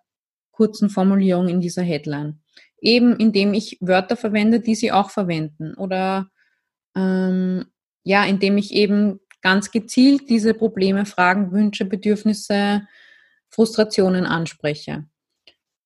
kurzen 0.51 0.89
Formulierung, 0.89 1.49
in 1.49 1.59
dieser 1.59 1.81
Headline. 1.81 2.39
Eben 2.79 3.17
indem 3.17 3.53
ich 3.53 3.77
Wörter 3.81 4.15
verwende, 4.15 4.59
die 4.59 4.75
Sie 4.75 4.91
auch 4.91 5.09
verwenden. 5.09 5.73
Oder 5.75 6.29
ähm, 6.95 7.65
ja, 8.03 8.23
indem 8.25 8.57
ich 8.57 8.73
eben 8.73 9.19
ganz 9.41 9.71
gezielt 9.71 10.29
diese 10.29 10.53
Probleme, 10.53 11.05
Fragen, 11.05 11.51
Wünsche, 11.51 11.85
Bedürfnisse, 11.85 12.87
Frustrationen 13.49 14.25
anspreche. 14.25 15.05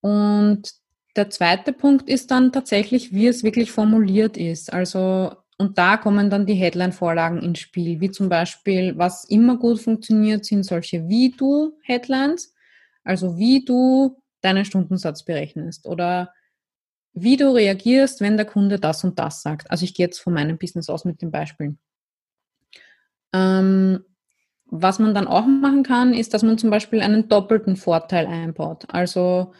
Und 0.01 0.71
der 1.15 1.29
zweite 1.29 1.73
Punkt 1.73 2.09
ist 2.09 2.31
dann 2.31 2.51
tatsächlich, 2.51 3.13
wie 3.13 3.27
es 3.27 3.43
wirklich 3.43 3.71
formuliert 3.71 4.37
ist. 4.37 4.71
Also, 4.73 5.35
und 5.57 5.77
da 5.77 5.97
kommen 5.97 6.29
dann 6.29 6.45
die 6.45 6.55
Headline-Vorlagen 6.55 7.41
ins 7.41 7.59
Spiel, 7.59 8.01
wie 8.01 8.11
zum 8.11 8.27
Beispiel, 8.27 8.97
was 8.97 9.23
immer 9.25 9.57
gut 9.57 9.79
funktioniert, 9.79 10.45
sind 10.45 10.63
solche 10.63 11.07
wie 11.07 11.31
du 11.31 11.77
Headlines, 11.83 12.53
also 13.03 13.37
wie 13.37 13.63
du 13.63 14.21
deinen 14.41 14.65
Stundensatz 14.65 15.23
berechnest 15.23 15.87
oder 15.87 16.33
wie 17.13 17.37
du 17.37 17.53
reagierst, 17.53 18.19
wenn 18.19 18.35
der 18.35 18.45
Kunde 18.45 18.77
das 18.77 19.03
und 19.05 19.17
das 19.17 19.41
sagt. 19.41 19.71
Also 19.71 19.85
ich 19.85 19.93
gehe 19.93 20.07
jetzt 20.07 20.19
von 20.19 20.33
meinem 20.33 20.57
Business 20.57 20.89
aus 20.89 21.05
mit 21.05 21.21
den 21.21 21.31
Beispielen. 21.31 21.79
Ähm, 23.33 24.03
was 24.65 24.99
man 24.99 25.13
dann 25.13 25.27
auch 25.27 25.45
machen 25.45 25.83
kann, 25.83 26.13
ist, 26.13 26.33
dass 26.33 26.43
man 26.43 26.57
zum 26.57 26.69
Beispiel 26.69 27.01
einen 27.01 27.29
doppelten 27.29 27.77
Vorteil 27.77 28.25
einbaut. 28.27 28.85
Also 28.89 29.53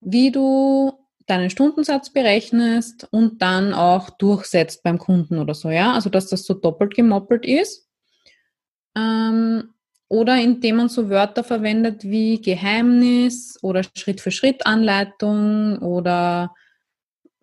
wie 0.00 0.30
du 0.30 1.01
deinen 1.26 1.50
Stundensatz 1.50 2.10
berechnest 2.10 3.08
und 3.10 3.42
dann 3.42 3.74
auch 3.74 4.10
durchsetzt 4.10 4.82
beim 4.82 4.98
Kunden 4.98 5.38
oder 5.38 5.54
so, 5.54 5.70
ja. 5.70 5.92
Also 5.92 6.10
dass 6.10 6.28
das 6.28 6.44
so 6.44 6.54
doppelt 6.54 6.94
gemoppelt 6.94 7.44
ist. 7.44 7.88
Ähm, 8.96 9.72
oder 10.08 10.36
indem 10.38 10.76
man 10.76 10.88
so 10.88 11.08
Wörter 11.08 11.42
verwendet 11.42 12.04
wie 12.04 12.40
Geheimnis 12.40 13.58
oder 13.62 13.82
Schritt-für-Schritt-Anleitung 13.96 15.78
oder 15.78 16.54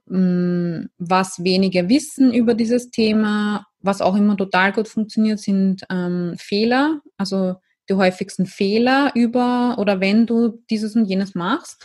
mh, 0.06 0.20
mm, 0.20 0.90
was 1.00 1.44
wenige 1.44 1.90
wissen 1.90 2.34
über 2.34 2.54
dieses 2.54 2.92
Thema. 2.92 3.66
Was 3.82 4.02
auch 4.02 4.16
immer 4.16 4.38
total 4.38 4.74
gut 4.74 4.88
funktioniert, 4.88 5.40
sind 5.40 5.84
ähm, 5.90 6.36
Fehler, 6.38 7.02
also 7.18 7.56
die 7.90 7.96
häufigsten 7.96 8.46
Fehler 8.46 9.12
über 9.16 9.78
oder 9.80 10.00
wenn 10.00 10.26
du 10.28 10.62
dieses 10.70 10.96
und 10.96 11.06
jenes 11.06 11.34
machst 11.34 11.84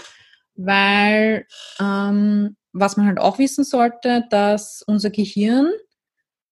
weil 0.56 1.46
ähm, 1.80 2.56
was 2.72 2.96
man 2.96 3.06
halt 3.06 3.18
auch 3.18 3.38
wissen 3.38 3.64
sollte, 3.64 4.24
dass 4.30 4.82
unser 4.86 5.10
Gehirn 5.10 5.70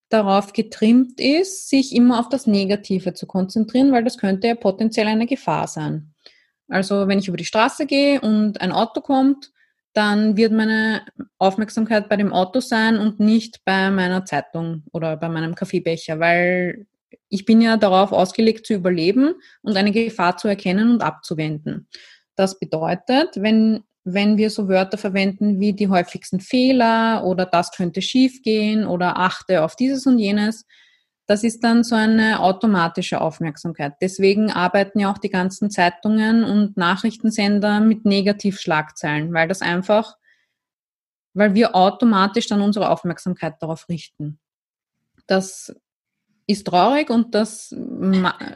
darauf 0.09 0.53
getrimmt 0.53 1.20
ist, 1.20 1.68
sich 1.68 1.94
immer 1.94 2.20
auf 2.20 2.28
das 2.28 2.46
Negative 2.46 3.14
zu 3.14 3.26
konzentrieren, 3.26 3.92
weil 3.92 4.05
das 4.05 4.18
könnte 4.18 4.46
ja 4.46 4.55
potenziell 4.55 5.07
eine 5.07 5.26
Gefahr 5.26 5.66
sein. 5.66 6.12
Also 6.68 7.09
wenn 7.09 7.18
ich 7.18 7.28
über 7.28 7.36
die 7.36 7.44
Straße 7.44 7.86
gehe 7.86 8.20
und 8.20 8.61
ein 8.61 8.72
Auto 8.72 9.00
kommt, 9.00 9.53
dann 9.94 10.36
wird 10.36 10.53
meine 10.53 11.03
Aufmerksamkeit 11.38 12.09
bei 12.09 12.16
dem 12.16 12.32
Auto 12.32 12.61
sein 12.61 12.98
und 12.98 13.20
nicht 13.20 13.64
bei 13.64 13.90
meiner 13.90 14.24
Zeitung 14.24 14.84
oder 14.92 15.16
bei 15.16 15.28
meinem 15.28 15.55
Kaffeebecher, 15.55 16.18
weil 16.18 16.86
ich 17.28 17.44
bin 17.44 17.61
ja 17.61 17.76
darauf 17.76 18.12
ausgelegt 18.12 18.66
zu 18.66 18.74
überleben 18.74 19.34
und 19.62 19.76
eine 19.76 19.92
Gefahr 19.92 20.36
zu 20.36 20.48
erkennen 20.48 20.90
und 20.90 21.03
abzuwenden. 21.03 21.88
Das 22.36 22.59
bedeutet, 22.59 23.30
wenn, 23.36 23.84
wenn 24.05 24.36
wir 24.36 24.50
so 24.50 24.68
Wörter 24.68 24.98
verwenden 24.98 25.61
wie 25.61 25.72
die 25.72 25.88
häufigsten 25.88 26.40
Fehler 26.40 27.24
oder 27.24 27.46
das 27.46 27.70
könnte 27.70 28.03
schiefgehen 28.03 28.86
oder 28.86 29.18
achte 29.18 29.62
auf 29.62 29.76
dieses 29.76 30.07
und 30.07 30.18
jenes, 30.18 30.66
das 31.26 31.44
ist 31.44 31.62
dann 31.62 31.84
so 31.84 31.94
eine 31.94 32.40
automatische 32.40 33.20
Aufmerksamkeit. 33.20 33.94
Deswegen 34.00 34.50
arbeiten 34.50 34.98
ja 34.98 35.12
auch 35.12 35.18
die 35.18 35.30
ganzen 35.30 35.70
Zeitungen 35.70 36.42
und 36.42 36.76
Nachrichtensender 36.76 37.80
mit 37.80 38.05
Negativschlagzeilen, 38.05 39.32
weil 39.32 39.46
das 39.46 39.62
einfach, 39.62 40.16
weil 41.32 41.55
wir 41.55 41.76
automatisch 41.76 42.48
dann 42.48 42.61
unsere 42.61 42.90
Aufmerksamkeit 42.90 43.55
darauf 43.61 43.88
richten. 43.88 44.40
Das 45.28 45.74
ist 46.47 46.66
traurig 46.66 47.11
und 47.11 47.34
das, 47.34 47.74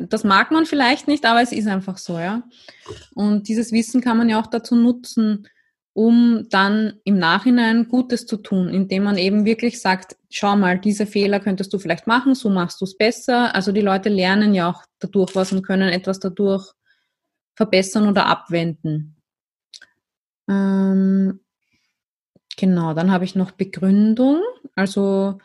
das 0.00 0.24
mag 0.24 0.50
man 0.50 0.66
vielleicht 0.66 1.08
nicht, 1.08 1.24
aber 1.24 1.42
es 1.42 1.52
ist 1.52 1.66
einfach 1.66 1.98
so, 1.98 2.18
ja. 2.18 2.42
Und 3.14 3.48
dieses 3.48 3.72
Wissen 3.72 4.00
kann 4.00 4.16
man 4.16 4.28
ja 4.28 4.40
auch 4.40 4.48
dazu 4.48 4.74
nutzen, 4.74 5.46
um 5.92 6.46
dann 6.50 7.00
im 7.04 7.18
Nachhinein 7.18 7.88
Gutes 7.88 8.26
zu 8.26 8.36
tun, 8.36 8.68
indem 8.68 9.04
man 9.04 9.16
eben 9.16 9.46
wirklich 9.46 9.80
sagt, 9.80 10.16
schau 10.28 10.54
mal, 10.54 10.78
diese 10.78 11.06
Fehler 11.06 11.40
könntest 11.40 11.72
du 11.72 11.78
vielleicht 11.78 12.06
machen, 12.06 12.34
so 12.34 12.50
machst 12.50 12.82
du 12.82 12.84
es 12.84 12.98
besser. 12.98 13.54
Also 13.54 13.72
die 13.72 13.80
Leute 13.80 14.10
lernen 14.10 14.54
ja 14.54 14.68
auch 14.68 14.82
dadurch 14.98 15.34
was 15.34 15.52
und 15.52 15.62
können 15.62 15.88
etwas 15.88 16.20
dadurch 16.20 16.70
verbessern 17.54 18.08
oder 18.08 18.26
abwenden. 18.26 19.16
Ähm, 20.48 21.40
genau, 22.58 22.92
dann 22.92 23.10
habe 23.10 23.24
ich 23.24 23.34
noch 23.34 23.52
Begründung, 23.52 24.42
also 24.74 25.38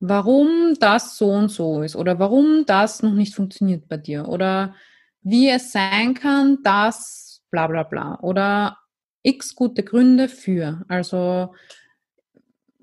warum 0.00 0.74
das 0.78 1.16
so 1.16 1.30
und 1.30 1.48
so 1.50 1.82
ist 1.82 1.96
oder 1.96 2.18
warum 2.18 2.64
das 2.66 3.02
noch 3.02 3.14
nicht 3.14 3.34
funktioniert 3.34 3.88
bei 3.88 3.96
dir 3.96 4.28
oder 4.28 4.74
wie 5.22 5.48
es 5.48 5.72
sein 5.72 6.14
kann, 6.14 6.58
dass 6.62 7.42
bla 7.50 7.66
bla 7.66 7.82
bla 7.82 8.18
oder 8.20 8.78
x 9.22 9.54
gute 9.54 9.82
Gründe 9.82 10.28
für. 10.28 10.84
Also 10.88 11.54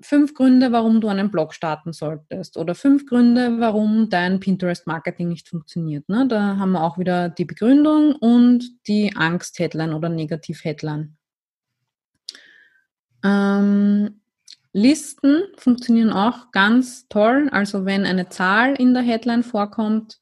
fünf 0.04 0.34
Gründe, 0.34 0.70
warum 0.70 1.00
du 1.00 1.08
einen 1.08 1.30
Blog 1.30 1.54
starten 1.54 1.94
solltest 1.94 2.58
oder 2.58 2.74
fünf 2.74 3.06
Gründe, 3.06 3.58
warum 3.58 4.10
dein 4.10 4.38
Pinterest-Marketing 4.38 5.28
nicht 5.28 5.48
funktioniert. 5.48 6.08
Ne? 6.10 6.28
Da 6.28 6.58
haben 6.58 6.72
wir 6.72 6.82
auch 6.82 6.98
wieder 6.98 7.30
die 7.30 7.46
Begründung 7.46 8.14
und 8.16 8.86
die 8.86 9.16
Angst-Headline 9.16 9.94
oder 9.94 10.10
Negativ-Headline. 10.10 11.16
Ähm, 13.24 14.20
Listen 14.76 15.44
funktionieren 15.56 16.10
auch 16.10 16.50
ganz 16.50 17.06
toll. 17.08 17.48
Also 17.52 17.84
wenn 17.84 18.04
eine 18.04 18.28
Zahl 18.28 18.74
in 18.74 18.92
der 18.92 19.04
Headline 19.04 19.44
vorkommt, 19.44 20.18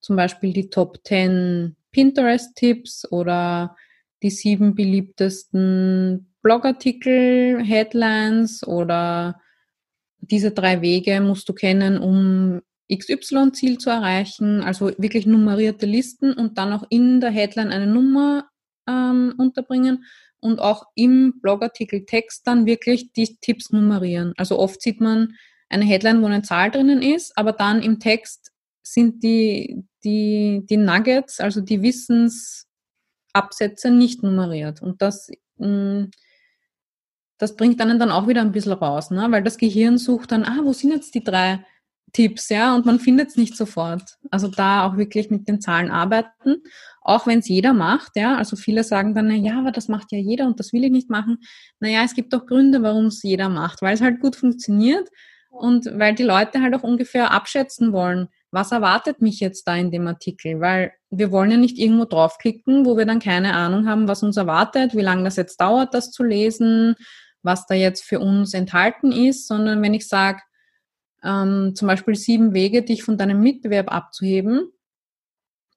zum 0.00 0.14
Beispiel 0.14 0.52
die 0.52 0.68
Top 0.68 0.98
10 1.04 1.74
Pinterest-Tipps 1.90 3.10
oder 3.10 3.74
die 4.22 4.28
sieben 4.28 4.74
beliebtesten 4.74 6.34
Blogartikel, 6.42 7.64
Headlines 7.64 8.66
oder 8.66 9.40
diese 10.20 10.50
drei 10.50 10.82
Wege 10.82 11.22
musst 11.22 11.48
du 11.48 11.54
kennen, 11.54 11.96
um 11.98 12.60
XY-Ziel 12.92 13.78
zu 13.78 13.88
erreichen, 13.88 14.62
also 14.62 14.88
wirklich 14.98 15.24
nummerierte 15.24 15.86
Listen 15.86 16.34
und 16.34 16.58
dann 16.58 16.74
auch 16.74 16.84
in 16.90 17.22
der 17.22 17.30
Headline 17.30 17.70
eine 17.70 17.86
Nummer 17.86 18.50
ähm, 18.86 19.32
unterbringen 19.38 20.04
und 20.44 20.60
auch 20.60 20.84
im 20.94 21.40
Blogartikel 21.40 22.04
Text 22.04 22.46
dann 22.46 22.66
wirklich 22.66 23.12
die 23.12 23.36
Tipps 23.40 23.70
nummerieren. 23.70 24.34
Also 24.36 24.58
oft 24.58 24.82
sieht 24.82 25.00
man 25.00 25.34
eine 25.70 25.84
Headline, 25.84 26.22
wo 26.22 26.26
eine 26.26 26.42
Zahl 26.42 26.70
drinnen 26.70 27.02
ist, 27.02 27.36
aber 27.36 27.52
dann 27.52 27.82
im 27.82 27.98
Text 27.98 28.52
sind 28.82 29.22
die, 29.22 29.82
die, 30.04 30.64
die 30.68 30.76
Nuggets, 30.76 31.40
also 31.40 31.62
die 31.62 31.82
Wissens, 31.82 32.68
Absätze 33.32 33.90
nicht 33.90 34.22
nummeriert. 34.22 34.80
Und 34.80 35.02
das, 35.02 35.28
mm, 35.56 36.04
das 37.38 37.56
bringt 37.56 37.80
einen 37.80 37.98
dann 37.98 38.10
auch 38.10 38.28
wieder 38.28 38.42
ein 38.42 38.52
bisschen 38.52 38.72
raus, 38.72 39.10
ne? 39.10 39.26
weil 39.30 39.42
das 39.42 39.58
Gehirn 39.58 39.98
sucht 39.98 40.30
dann, 40.32 40.44
ah, 40.44 40.60
wo 40.62 40.72
sind 40.72 40.92
jetzt 40.92 41.14
die 41.14 41.24
drei 41.24 41.64
Tipps, 42.12 42.48
ja, 42.48 42.76
und 42.76 42.86
man 42.86 43.00
findet 43.00 43.30
es 43.30 43.36
nicht 43.36 43.56
sofort. 43.56 44.18
Also 44.30 44.46
da 44.46 44.86
auch 44.86 44.96
wirklich 44.96 45.30
mit 45.30 45.48
den 45.48 45.60
Zahlen 45.60 45.90
arbeiten, 45.90 46.62
auch 47.04 47.26
wenn 47.26 47.40
es 47.40 47.48
jeder 47.48 47.74
macht, 47.74 48.12
ja. 48.16 48.36
Also 48.36 48.56
viele 48.56 48.82
sagen 48.82 49.14
dann, 49.14 49.28
na 49.28 49.34
ja, 49.34 49.58
aber 49.58 49.70
das 49.70 49.88
macht 49.88 50.10
ja 50.10 50.18
jeder 50.18 50.46
und 50.46 50.58
das 50.58 50.72
will 50.72 50.84
ich 50.84 50.90
nicht 50.90 51.10
machen. 51.10 51.38
Naja, 51.78 52.02
es 52.04 52.14
gibt 52.14 52.32
doch 52.32 52.46
Gründe, 52.46 52.82
warum 52.82 53.06
es 53.06 53.22
jeder 53.22 53.48
macht, 53.48 53.82
weil 53.82 53.94
es 53.94 54.00
halt 54.00 54.20
gut 54.20 54.34
funktioniert 54.34 55.08
und 55.50 55.86
weil 55.98 56.14
die 56.14 56.22
Leute 56.24 56.62
halt 56.62 56.74
auch 56.74 56.82
ungefähr 56.82 57.30
abschätzen 57.30 57.92
wollen, 57.92 58.28
was 58.50 58.72
erwartet 58.72 59.20
mich 59.20 59.40
jetzt 59.40 59.68
da 59.68 59.76
in 59.76 59.90
dem 59.90 60.06
Artikel? 60.06 60.60
Weil 60.60 60.92
wir 61.10 61.30
wollen 61.30 61.50
ja 61.50 61.56
nicht 61.56 61.76
irgendwo 61.78 62.06
draufklicken, 62.06 62.86
wo 62.86 62.96
wir 62.96 63.04
dann 63.04 63.18
keine 63.18 63.52
Ahnung 63.54 63.86
haben, 63.86 64.08
was 64.08 64.22
uns 64.22 64.36
erwartet, 64.36 64.96
wie 64.96 65.02
lange 65.02 65.24
das 65.24 65.36
jetzt 65.36 65.60
dauert, 65.60 65.92
das 65.92 66.10
zu 66.10 66.22
lesen, 66.22 66.94
was 67.42 67.66
da 67.66 67.74
jetzt 67.74 68.04
für 68.04 68.20
uns 68.20 68.54
enthalten 68.54 69.12
ist, 69.12 69.46
sondern 69.46 69.82
wenn 69.82 69.92
ich 69.92 70.08
sage, 70.08 70.40
ähm, 71.22 71.72
zum 71.74 71.88
Beispiel 71.88 72.14
sieben 72.14 72.54
Wege, 72.54 72.82
dich 72.82 73.02
von 73.02 73.18
deinem 73.18 73.40
Mitbewerb 73.42 73.92
abzuheben, 73.92 74.70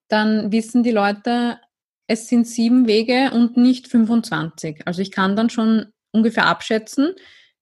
dann 0.07 0.51
wissen 0.51 0.83
die 0.83 0.91
Leute, 0.91 1.59
es 2.07 2.27
sind 2.27 2.47
sieben 2.47 2.87
Wege 2.87 3.31
und 3.33 3.57
nicht 3.57 3.87
25. 3.87 4.87
Also 4.87 5.01
ich 5.01 5.11
kann 5.11 5.35
dann 5.35 5.49
schon 5.49 5.87
ungefähr 6.11 6.45
abschätzen, 6.45 7.13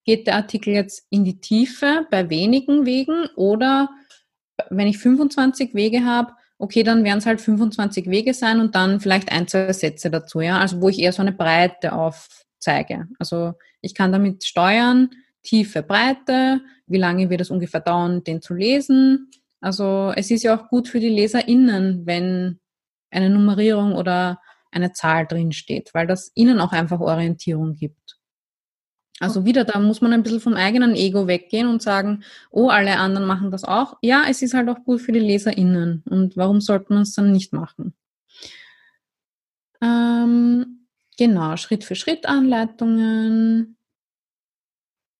geht 0.03 0.27
der 0.27 0.35
Artikel 0.35 0.73
jetzt 0.73 1.07
in 1.09 1.25
die 1.25 1.39
Tiefe 1.39 2.07
bei 2.11 2.29
wenigen 2.29 2.85
Wegen 2.85 3.25
oder 3.35 3.89
wenn 4.69 4.87
ich 4.87 4.99
25 4.99 5.73
Wege 5.73 6.05
habe, 6.05 6.33
okay, 6.57 6.83
dann 6.83 7.03
werden 7.03 7.17
es 7.19 7.25
halt 7.25 7.41
25 7.41 8.09
Wege 8.09 8.33
sein 8.33 8.59
und 8.59 8.75
dann 8.75 8.99
vielleicht 8.99 9.31
ein, 9.31 9.47
zwei 9.47 9.73
Sätze 9.73 10.09
dazu, 10.09 10.41
ja. 10.41 10.59
Also 10.59 10.81
wo 10.81 10.89
ich 10.89 10.99
eher 10.99 11.11
so 11.11 11.21
eine 11.21 11.33
Breite 11.33 11.93
aufzeige. 11.93 13.07
Also 13.19 13.53
ich 13.81 13.93
kann 13.93 14.11
damit 14.11 14.45
steuern, 14.45 15.09
Tiefe, 15.43 15.83
Breite, 15.83 16.61
wie 16.87 16.97
lange 16.97 17.29
wird 17.29 17.41
es 17.41 17.51
ungefähr 17.51 17.81
dauern, 17.81 18.23
den 18.23 18.41
zu 18.41 18.53
lesen. 18.53 19.29
Also 19.61 20.13
es 20.15 20.31
ist 20.31 20.43
ja 20.43 20.57
auch 20.57 20.69
gut 20.69 20.87
für 20.87 20.99
die 20.99 21.09
LeserInnen, 21.09 22.05
wenn 22.05 22.59
eine 23.09 23.29
Nummerierung 23.29 23.93
oder 23.93 24.39
eine 24.71 24.91
Zahl 24.91 25.25
drin 25.25 25.51
steht, 25.51 25.93
weil 25.93 26.07
das 26.07 26.31
ihnen 26.35 26.59
auch 26.59 26.73
einfach 26.73 26.99
Orientierung 26.99 27.75
gibt. 27.75 28.17
Also 29.19 29.45
wieder, 29.45 29.63
da 29.63 29.79
muss 29.79 30.01
man 30.01 30.11
ein 30.11 30.23
bisschen 30.23 30.41
vom 30.41 30.55
eigenen 30.55 30.93
Ego 30.93 31.25
weggehen 31.25 31.67
und 31.67 31.81
sagen, 31.81 32.23
oh, 32.51 32.67
alle 32.67 32.97
anderen 32.97 33.25
machen 33.25 33.49
das 33.49 33.63
auch. 33.63 33.97
Ja, 34.01 34.25
es 34.29 34.41
ist 34.41 34.53
halt 34.53 34.67
auch 34.67 34.83
gut 34.83 35.01
für 35.01 35.13
die 35.13 35.19
LeserInnen. 35.19 36.03
Und 36.09 36.35
warum 36.35 36.59
sollte 36.59 36.93
man 36.93 37.03
es 37.03 37.13
dann 37.13 37.31
nicht 37.31 37.53
machen? 37.53 37.93
Ähm, 39.81 40.87
genau, 41.17 41.55
Schritt 41.55 41.85
für 41.85 41.95
Schritt 41.95 42.25
Anleitungen. 42.25 43.77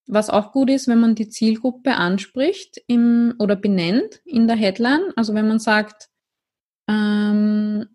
Was 0.08 0.30
auch 0.30 0.52
gut 0.52 0.70
ist, 0.70 0.88
wenn 0.88 1.00
man 1.00 1.16
die 1.16 1.30
Zielgruppe 1.30 1.96
anspricht 1.96 2.82
im, 2.88 3.34
oder 3.40 3.56
benennt 3.56 4.22
in 4.26 4.48
der 4.48 4.56
Headline. 4.56 5.12
Also 5.16 5.34
wenn 5.34 5.48
man 5.48 5.60
sagt, 5.60 6.10
ähm, 6.88 7.88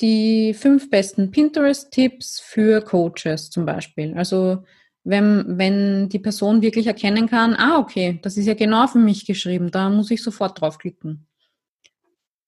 die 0.00 0.54
fünf 0.54 0.90
besten 0.90 1.30
Pinterest-Tipps 1.30 2.40
für 2.40 2.82
Coaches 2.82 3.50
zum 3.50 3.64
Beispiel. 3.64 4.14
Also 4.14 4.64
wenn, 5.04 5.58
wenn 5.58 6.08
die 6.08 6.18
Person 6.18 6.62
wirklich 6.62 6.86
erkennen 6.86 7.28
kann, 7.28 7.54
ah, 7.54 7.78
okay, 7.78 8.18
das 8.22 8.36
ist 8.36 8.46
ja 8.46 8.54
genau 8.54 8.86
für 8.86 8.98
mich 8.98 9.26
geschrieben, 9.26 9.70
da 9.70 9.88
muss 9.88 10.10
ich 10.10 10.22
sofort 10.22 10.60
draufklicken. 10.60 11.26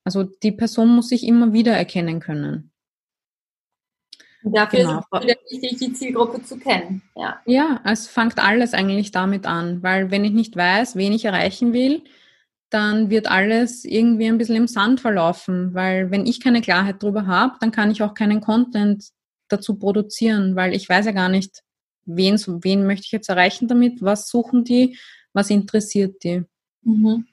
Also 0.04 0.24
die 0.24 0.52
Person 0.52 0.88
muss 0.88 1.08
sich 1.08 1.26
immer 1.26 1.52
wieder 1.52 1.72
erkennen 1.72 2.20
können. 2.20 2.72
Dafür 4.42 4.80
genau. 4.80 4.98
ist 4.98 5.06
es 5.10 5.22
wieder 5.22 5.34
wichtig, 5.50 5.78
die 5.78 5.92
Zielgruppe 5.92 6.42
zu 6.42 6.58
kennen. 6.58 7.02
Ja. 7.16 7.40
ja, 7.44 7.80
es 7.84 8.06
fängt 8.06 8.38
alles 8.38 8.72
eigentlich 8.72 9.10
damit 9.10 9.46
an, 9.46 9.82
weil 9.82 10.10
wenn 10.10 10.24
ich 10.24 10.32
nicht 10.32 10.56
weiß, 10.56 10.96
wen 10.96 11.12
ich 11.12 11.24
erreichen 11.24 11.72
will, 11.72 12.02
dann 12.70 13.10
wird 13.10 13.30
alles 13.30 13.84
irgendwie 13.84 14.26
ein 14.26 14.38
bisschen 14.38 14.56
im 14.56 14.68
Sand 14.68 15.00
verlaufen, 15.00 15.74
weil 15.74 16.10
wenn 16.10 16.26
ich 16.26 16.40
keine 16.40 16.60
Klarheit 16.60 17.02
darüber 17.02 17.26
habe, 17.26 17.56
dann 17.60 17.72
kann 17.72 17.90
ich 17.90 18.02
auch 18.02 18.14
keinen 18.14 18.40
Content 18.40 19.08
dazu 19.48 19.78
produzieren, 19.78 20.54
weil 20.54 20.74
ich 20.74 20.88
weiß 20.88 21.06
ja 21.06 21.12
gar 21.12 21.30
nicht, 21.30 21.62
wen, 22.04 22.36
wen 22.36 22.86
möchte 22.86 23.06
ich 23.06 23.12
jetzt 23.12 23.28
erreichen 23.28 23.68
damit, 23.68 24.02
was 24.02 24.28
suchen 24.28 24.64
die, 24.64 24.98
was 25.32 25.50
interessiert 25.50 26.22
die. 26.24 26.44
Mhm. 26.82 27.26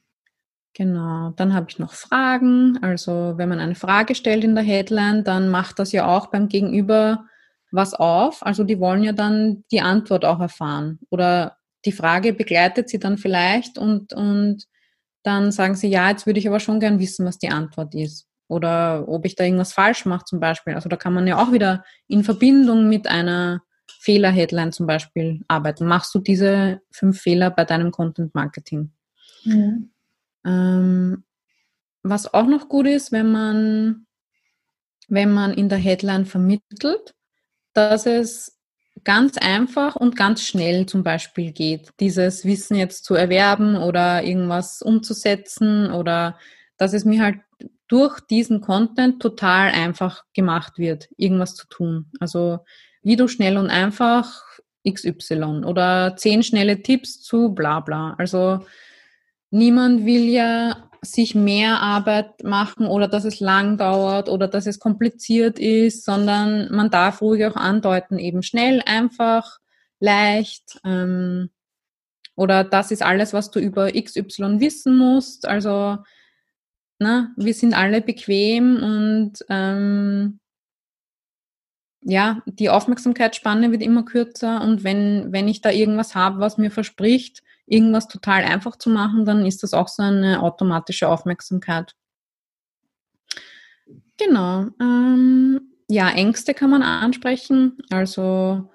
Genau, 0.76 1.30
dann 1.38 1.54
habe 1.54 1.68
ich 1.70 1.80
noch 1.80 1.94
Fragen. 1.94 2.78
Also 2.82 3.36
wenn 3.38 3.48
man 3.48 3.60
eine 3.60 3.76
Frage 3.76 4.14
stellt 4.14 4.44
in 4.44 4.56
der 4.56 4.64
Headline, 4.64 5.24
dann 5.24 5.48
macht 5.48 5.80
das 5.80 5.94
ja 5.94 6.06
auch 6.06 6.28
beim 6.28 6.50
Gegenüber 6.50 7.26
was 7.72 7.94
auf. 7.94 8.46
Also 8.46 8.66
die 8.66 8.80
wollen 8.80 9.02
ja 9.02 9.14
dann 9.14 9.64
die 9.72 9.80
Antwort 9.80 10.26
auch 10.26 10.42
erfahren. 10.42 11.00
Oder 11.10 11.56
die 11.86 11.94
Frage 11.94 12.34
begleitet 12.34 12.90
sie 12.90 13.00
dann 13.00 13.18
vielleicht 13.18 13.78
und, 13.78 14.12
und 14.12 14.66
dann 15.24 15.54
sagen 15.54 15.76
sie, 15.76 15.88
ja, 15.88 16.10
jetzt 16.10 16.26
würde 16.26 16.40
ich 16.40 16.48
aber 16.48 16.60
schon 16.60 16.82
gern 16.82 17.00
wissen, 17.00 17.26
was 17.26 17.38
die 17.38 17.50
Antwort 17.50 17.96
ist. 17.96 18.28
Oder 18.50 19.08
ob 19.08 19.26
ich 19.26 19.36
da 19.36 19.46
irgendwas 19.46 19.72
falsch 19.72 20.06
mache 20.06 20.26
zum 20.26 20.42
Beispiel. 20.42 20.76
Also 20.76 20.90
da 20.90 20.98
kann 20.98 21.14
man 21.14 21.26
ja 21.26 21.42
auch 21.42 21.54
wieder 21.54 21.86
in 22.08 22.26
Verbindung 22.26 22.90
mit 22.90 23.08
einer 23.08 23.62
Fehler-Headline 24.02 24.74
zum 24.74 24.88
Beispiel 24.88 25.42
arbeiten. 25.48 25.86
Machst 25.86 26.14
du 26.14 26.20
diese 26.20 26.82
fünf 26.92 27.22
Fehler 27.22 27.50
bei 27.50 27.64
deinem 27.64 27.92
Content 27.92 28.36
Marketing? 28.36 28.92
Mhm. 29.46 29.92
Ähm, 30.46 31.24
was 32.04 32.34
auch 32.34 32.46
noch 32.46 32.70
gut 32.70 32.88
ist, 32.88 33.12
wenn 33.12 33.32
man, 33.32 34.06
wenn 35.08 35.34
man 35.34 35.54
in 35.54 35.70
der 35.70 35.80
Headline 35.80 36.26
vermittelt, 36.26 37.16
dass 37.74 38.06
es 38.06 38.60
ganz 39.04 39.38
einfach 39.38 39.96
und 39.96 40.16
ganz 40.16 40.44
schnell 40.44 40.86
zum 40.86 41.04
Beispiel 41.04 41.52
geht, 41.52 41.90
dieses 42.00 42.46
Wissen 42.46 42.76
jetzt 42.76 43.06
zu 43.06 43.16
erwerben 43.16 43.76
oder 43.76 44.24
irgendwas 44.24 44.82
umzusetzen 44.82 45.92
oder 45.92 46.38
dass 46.78 46.94
es 46.94 47.06
mir 47.06 47.22
halt 47.22 47.40
durch 47.88 48.20
diesen 48.20 48.62
Content 48.62 49.22
total 49.22 49.72
einfach 49.72 50.24
gemacht 50.34 50.78
wird, 50.78 51.10
irgendwas 51.18 51.56
zu 51.56 51.68
tun. 51.68 52.12
Also 52.20 52.60
wie 53.04 53.16
du 53.16 53.28
schnell 53.28 53.58
und 53.58 53.70
einfach 53.70 54.42
XY 54.88 55.64
oder 55.66 56.16
zehn 56.18 56.42
schnelle 56.42 56.82
Tipps 56.82 57.22
zu 57.22 57.54
bla 57.54 57.80
bla. 57.80 58.16
Also 58.18 58.66
niemand 59.52 60.06
will 60.06 60.26
ja 60.26 60.90
sich 61.02 61.36
mehr 61.36 61.80
Arbeit 61.82 62.44
machen 62.44 62.88
oder 62.88 63.08
dass 63.08 63.26
es 63.26 63.40
lang 63.40 63.78
dauert 63.78 64.30
oder 64.30 64.48
dass 64.48 64.66
es 64.66 64.80
kompliziert 64.80 65.60
ist, 65.60 66.04
sondern 66.04 66.74
man 66.74 66.90
darf 66.90 67.22
ruhig 67.22 67.46
auch 67.46 67.56
andeuten, 67.56 68.20
eben 68.20 68.44
schnell, 68.44 68.82
einfach, 68.86 69.60
leicht. 70.00 70.80
Ähm, 70.84 71.50
oder 72.36 72.64
das 72.64 72.92
ist 72.92 73.02
alles, 73.02 73.34
was 73.34 73.52
du 73.52 73.60
über 73.60 73.92
XY 73.92 74.60
wissen 74.60 74.98
musst. 74.98 75.48
Also, 75.48 75.98
na, 77.00 77.34
wir 77.38 77.54
sind 77.54 77.74
alle 77.74 78.02
bequem 78.02 78.78
und 78.82 79.34
ähm, 79.50 80.40
ja, 82.02 82.42
die 82.46 82.70
Aufmerksamkeitsspanne 82.70 83.72
wird 83.72 83.82
immer 83.82 84.04
kürzer 84.06 84.62
und 84.62 84.84
wenn, 84.84 85.32
wenn 85.32 85.48
ich 85.48 85.62
da 85.62 85.72
irgendwas 85.72 86.14
habe, 86.14 86.40
was 86.40 86.58
mir 86.58 86.72
verspricht, 86.72 87.42
irgendwas 87.68 88.08
total 88.08 88.44
einfach 88.44 88.76
zu 88.78 88.90
machen, 88.90 89.26
dann 89.26 89.46
ist 89.46 89.64
das 89.64 89.74
auch 89.74 89.88
so 89.88 90.04
eine 90.04 90.42
automatische 90.42 91.10
Aufmerksamkeit. 91.10 91.96
Genau. 94.18 94.68
Ähm, 94.80 95.62
ja, 95.90 96.10
Ängste 96.10 96.54
kann 96.54 96.70
man 96.70 96.84
ansprechen. 96.84 97.78
Also 97.90 98.70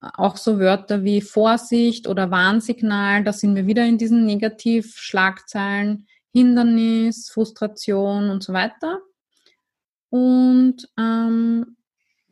auch 0.00 0.36
so 0.36 0.58
Wörter 0.58 1.04
wie 1.04 1.20
Vorsicht 1.20 2.06
oder 2.06 2.30
Warnsignal, 2.30 3.24
da 3.24 3.32
sind 3.32 3.54
wir 3.54 3.66
wieder 3.66 3.84
in 3.84 3.98
diesen 3.98 4.24
Negativschlagzeilen, 4.24 6.06
Hindernis, 6.32 7.30
Frustration 7.30 8.30
und 8.30 8.42
so 8.42 8.52
weiter. 8.52 9.00
Und 10.10 10.88
ähm, 10.98 11.76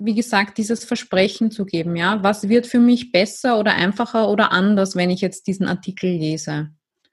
wie 0.01 0.15
gesagt, 0.15 0.59
dieses 0.59 0.85
Versprechen 0.85 1.51
zu 1.51 1.67
geben, 1.67 1.95
ja, 1.95 2.23
was 2.23 2.49
wird 2.49 2.67
für 2.67 2.81
mich 2.81 3.13
besser 3.13 3.59
oder 3.59 3.75
einfacher 3.75 4.29
oder 4.31 4.51
anders, 4.51 4.97
wenn 4.97 5.11
ich 5.11 5.21
jetzt 5.21 5.47
diesen 5.47 5.69
Artikel 5.69 6.11
lese? 6.11 6.71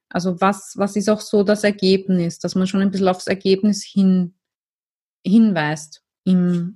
Also 0.10 0.40
was, 0.40 0.74
was 0.78 0.96
ist 0.96 1.10
auch 1.10 1.20
so 1.20 1.44
das 1.44 1.64
Ergebnis, 1.66 2.40
dass 2.40 2.56
man 2.56 2.66
schon 2.66 2.82
ein 2.82 2.90
bisschen 2.90 3.10
aufs 3.10 3.28
Ergebnis 3.28 3.84
hin, 3.84 4.36
hinweist 5.26 6.02
im, 6.24 6.76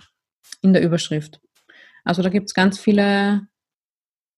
in 0.62 0.74
der 0.74 0.84
Überschrift. 0.84 1.40
Also 2.04 2.22
da 2.22 2.30
gibt 2.30 2.50
es 2.50 2.54
ganz 2.54 2.78
viele 2.78 3.48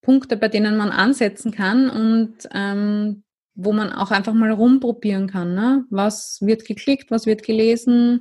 Punkte, 0.02 0.38
bei 0.38 0.50
denen 0.50 0.78
man 0.78 0.92
ansetzen 0.92 1.52
kann 1.52 1.90
und 1.90 2.48
ähm, 2.54 3.24
wo 3.56 3.74
man 3.74 3.92
auch 3.92 4.12
einfach 4.12 4.34
mal 4.34 4.52
rumprobieren 4.52 5.28
kann. 5.28 5.56
Ne? 5.56 5.86
Was 5.90 6.40
wird 6.42 6.66
geklickt, 6.66 7.10
was 7.10 7.26
wird 7.26 7.44
gelesen, 7.44 8.20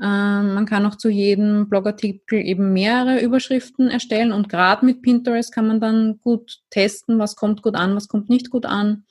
ähm, 0.00 0.54
man 0.54 0.66
kann 0.66 0.86
auch 0.86 0.96
zu 0.96 1.08
jedem 1.08 1.68
Blogartikel 1.68 2.38
eben 2.38 2.72
mehrere 2.72 3.20
Überschriften 3.20 3.88
erstellen 3.88 4.32
und 4.32 4.48
gerade 4.48 4.86
mit 4.86 5.02
Pinterest 5.02 5.52
kann 5.52 5.66
man 5.66 5.80
dann 5.80 6.20
gut 6.20 6.60
testen, 6.70 7.18
was 7.18 7.34
kommt 7.34 7.62
gut 7.62 7.74
an, 7.74 7.96
was 7.96 8.06
kommt 8.06 8.28
nicht 8.28 8.50
gut 8.50 8.64
an. 8.64 9.04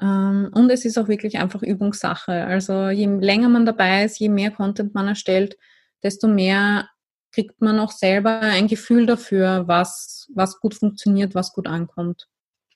Ähm, 0.00 0.50
und 0.54 0.70
es 0.70 0.84
ist 0.86 0.98
auch 0.98 1.08
wirklich 1.08 1.38
einfach 1.38 1.62
Übungssache. 1.62 2.44
Also 2.44 2.88
je 2.88 3.06
länger 3.06 3.50
man 3.50 3.66
dabei 3.66 4.04
ist, 4.04 4.18
je 4.18 4.30
mehr 4.30 4.50
Content 4.50 4.94
man 4.94 5.08
erstellt, 5.08 5.56
desto 6.02 6.28
mehr 6.28 6.88
kriegt 7.32 7.60
man 7.60 7.78
auch 7.78 7.90
selber 7.90 8.40
ein 8.40 8.68
Gefühl 8.68 9.04
dafür, 9.04 9.64
was, 9.66 10.30
was 10.34 10.60
gut 10.60 10.74
funktioniert, 10.74 11.34
was 11.34 11.52
gut 11.52 11.66
ankommt. 11.66 12.28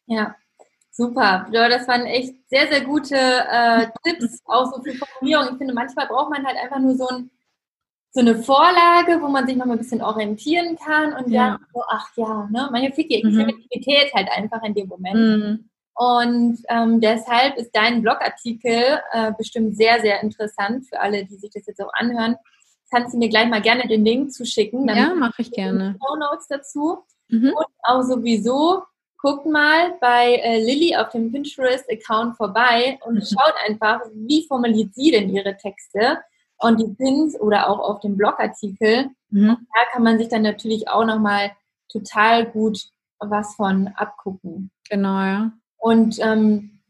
Ja, 0.04 0.34
Super, 0.92 1.46
ja, 1.52 1.68
das 1.68 1.86
waren 1.86 2.04
echt 2.06 2.34
sehr, 2.48 2.68
sehr 2.68 2.82
gute 2.82 3.16
äh, 3.16 3.86
Tipps, 4.04 4.40
auch 4.44 4.72
so 4.74 4.82
für 4.82 4.94
Formulierung. 4.94 5.52
Ich 5.52 5.58
finde, 5.58 5.72
manchmal 5.72 6.06
braucht 6.06 6.30
man 6.30 6.44
halt 6.44 6.56
einfach 6.58 6.80
nur 6.80 6.96
so, 6.96 7.06
ein, 7.08 7.30
so 8.10 8.20
eine 8.20 8.42
Vorlage, 8.42 9.22
wo 9.22 9.28
man 9.28 9.46
sich 9.46 9.56
noch 9.56 9.66
mal 9.66 9.74
ein 9.74 9.78
bisschen 9.78 10.02
orientieren 10.02 10.76
kann 10.76 11.12
und 11.12 11.30
ja. 11.30 11.50
dann 11.50 11.66
so, 11.72 11.82
ach 11.88 12.08
ja, 12.16 12.48
ne, 12.50 12.92
fehlt 12.94 13.10
die 13.10 13.24
mhm. 13.24 14.14
Halt 14.14 14.28
einfach 14.36 14.62
in 14.64 14.74
dem 14.74 14.88
Moment. 14.88 15.14
Mhm. 15.14 15.70
Und 15.94 16.62
ähm, 16.68 17.00
deshalb 17.00 17.56
ist 17.56 17.70
dein 17.74 18.02
Blogartikel 18.02 19.00
äh, 19.12 19.32
bestimmt 19.36 19.76
sehr, 19.76 20.00
sehr 20.00 20.22
interessant 20.22 20.86
für 20.88 20.98
alle, 20.98 21.24
die 21.24 21.36
sich 21.36 21.50
das 21.50 21.66
jetzt 21.66 21.80
auch 21.80 21.92
anhören. 21.92 22.36
Kannst 22.90 23.14
du 23.14 23.18
mir 23.18 23.28
gleich 23.28 23.48
mal 23.48 23.60
gerne 23.60 23.86
den 23.86 24.04
Link 24.04 24.32
zuschicken? 24.32 24.88
ja, 24.88 25.14
mache 25.14 25.42
ich 25.42 25.52
gerne. 25.52 25.96
Show 26.00 26.16
Notes 26.16 26.48
dazu. 26.48 27.04
Mhm. 27.28 27.52
Und 27.54 27.66
auch 27.82 28.02
sowieso 28.02 28.82
guckt 29.22 29.46
mal 29.46 29.94
bei 30.00 30.36
äh, 30.36 30.62
Lilly 30.62 30.96
auf 30.96 31.10
dem 31.10 31.30
Pinterest-Account 31.32 32.36
vorbei 32.36 32.98
und 33.04 33.14
mhm. 33.14 33.22
schaut 33.22 33.54
einfach, 33.66 34.00
wie 34.14 34.46
formuliert 34.46 34.94
sie 34.94 35.10
denn 35.10 35.30
ihre 35.30 35.56
Texte 35.56 36.18
und 36.58 36.80
die 36.80 36.94
Pins 36.94 37.38
oder 37.40 37.68
auch 37.68 37.78
auf 37.78 38.00
dem 38.00 38.16
Blogartikel. 38.16 39.10
Mhm. 39.30 39.56
Da 39.74 39.80
kann 39.92 40.02
man 40.02 40.18
sich 40.18 40.28
dann 40.28 40.42
natürlich 40.42 40.88
auch 40.88 41.04
nochmal 41.04 41.52
total 41.90 42.46
gut 42.46 42.78
was 43.18 43.54
von 43.54 43.88
abgucken. 43.96 44.70
Genau, 44.88 45.20
ja. 45.20 45.52
Und 45.76 46.18
ähm, 46.20 46.80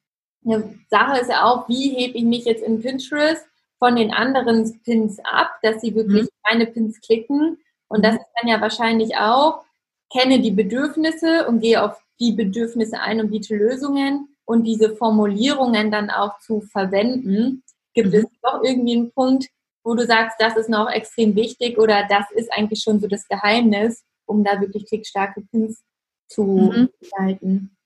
eine 0.45 0.79
Sache 0.89 1.21
ist 1.21 1.31
ja 1.31 1.45
auch, 1.45 1.69
wie 1.69 1.91
hebe 1.91 2.19
ich 2.19 2.25
mich 2.25 2.45
jetzt 2.45 2.63
in 2.63 2.81
Pinterest 2.81 3.45
von 3.79 3.97
den 3.97 4.13
anderen 4.13 4.81
Pins 4.83 5.19
ab, 5.25 5.51
dass 5.63 5.81
sie 5.81 5.95
wirklich 5.95 6.25
mhm. 6.25 6.29
meine 6.49 6.67
Pins 6.67 7.01
klicken. 7.01 7.59
Und 7.89 8.05
das 8.05 8.15
mhm. 8.15 8.21
ist 8.21 8.29
dann 8.41 8.49
ja 8.49 8.61
wahrscheinlich 8.61 9.17
auch, 9.17 9.65
kenne 10.13 10.41
die 10.41 10.51
Bedürfnisse 10.51 11.47
und 11.47 11.61
gehe 11.61 11.83
auf 11.83 12.03
die 12.19 12.33
Bedürfnisse 12.33 13.01
ein 13.01 13.21
und 13.21 13.31
biete 13.31 13.57
Lösungen 13.57 14.29
und 14.45 14.65
diese 14.65 14.95
Formulierungen 14.97 15.91
dann 15.91 16.11
auch 16.11 16.39
zu 16.41 16.61
verwenden. 16.61 17.63
Gibt 17.95 18.13
mhm. 18.13 18.15
es 18.15 18.27
doch 18.43 18.63
irgendwie 18.63 18.97
einen 18.97 19.13
Punkt, 19.13 19.47
wo 19.85 19.95
du 19.95 20.07
sagst, 20.07 20.37
das 20.41 20.57
ist 20.57 20.69
noch 20.69 20.91
extrem 20.91 21.35
wichtig 21.35 21.79
oder 21.79 22.07
das 22.09 22.27
ist 22.35 22.53
eigentlich 22.53 22.83
schon 22.83 23.01
so 23.01 23.09
das 23.09 23.27
Geheimnis, 23.29 24.05
um 24.27 24.45
da 24.45 24.61
wirklich 24.61 24.87
klickstarke 24.87 25.43
Pins 25.51 25.83
zu 26.29 26.45
mhm. 26.45 26.89
gestalten? 27.01 27.77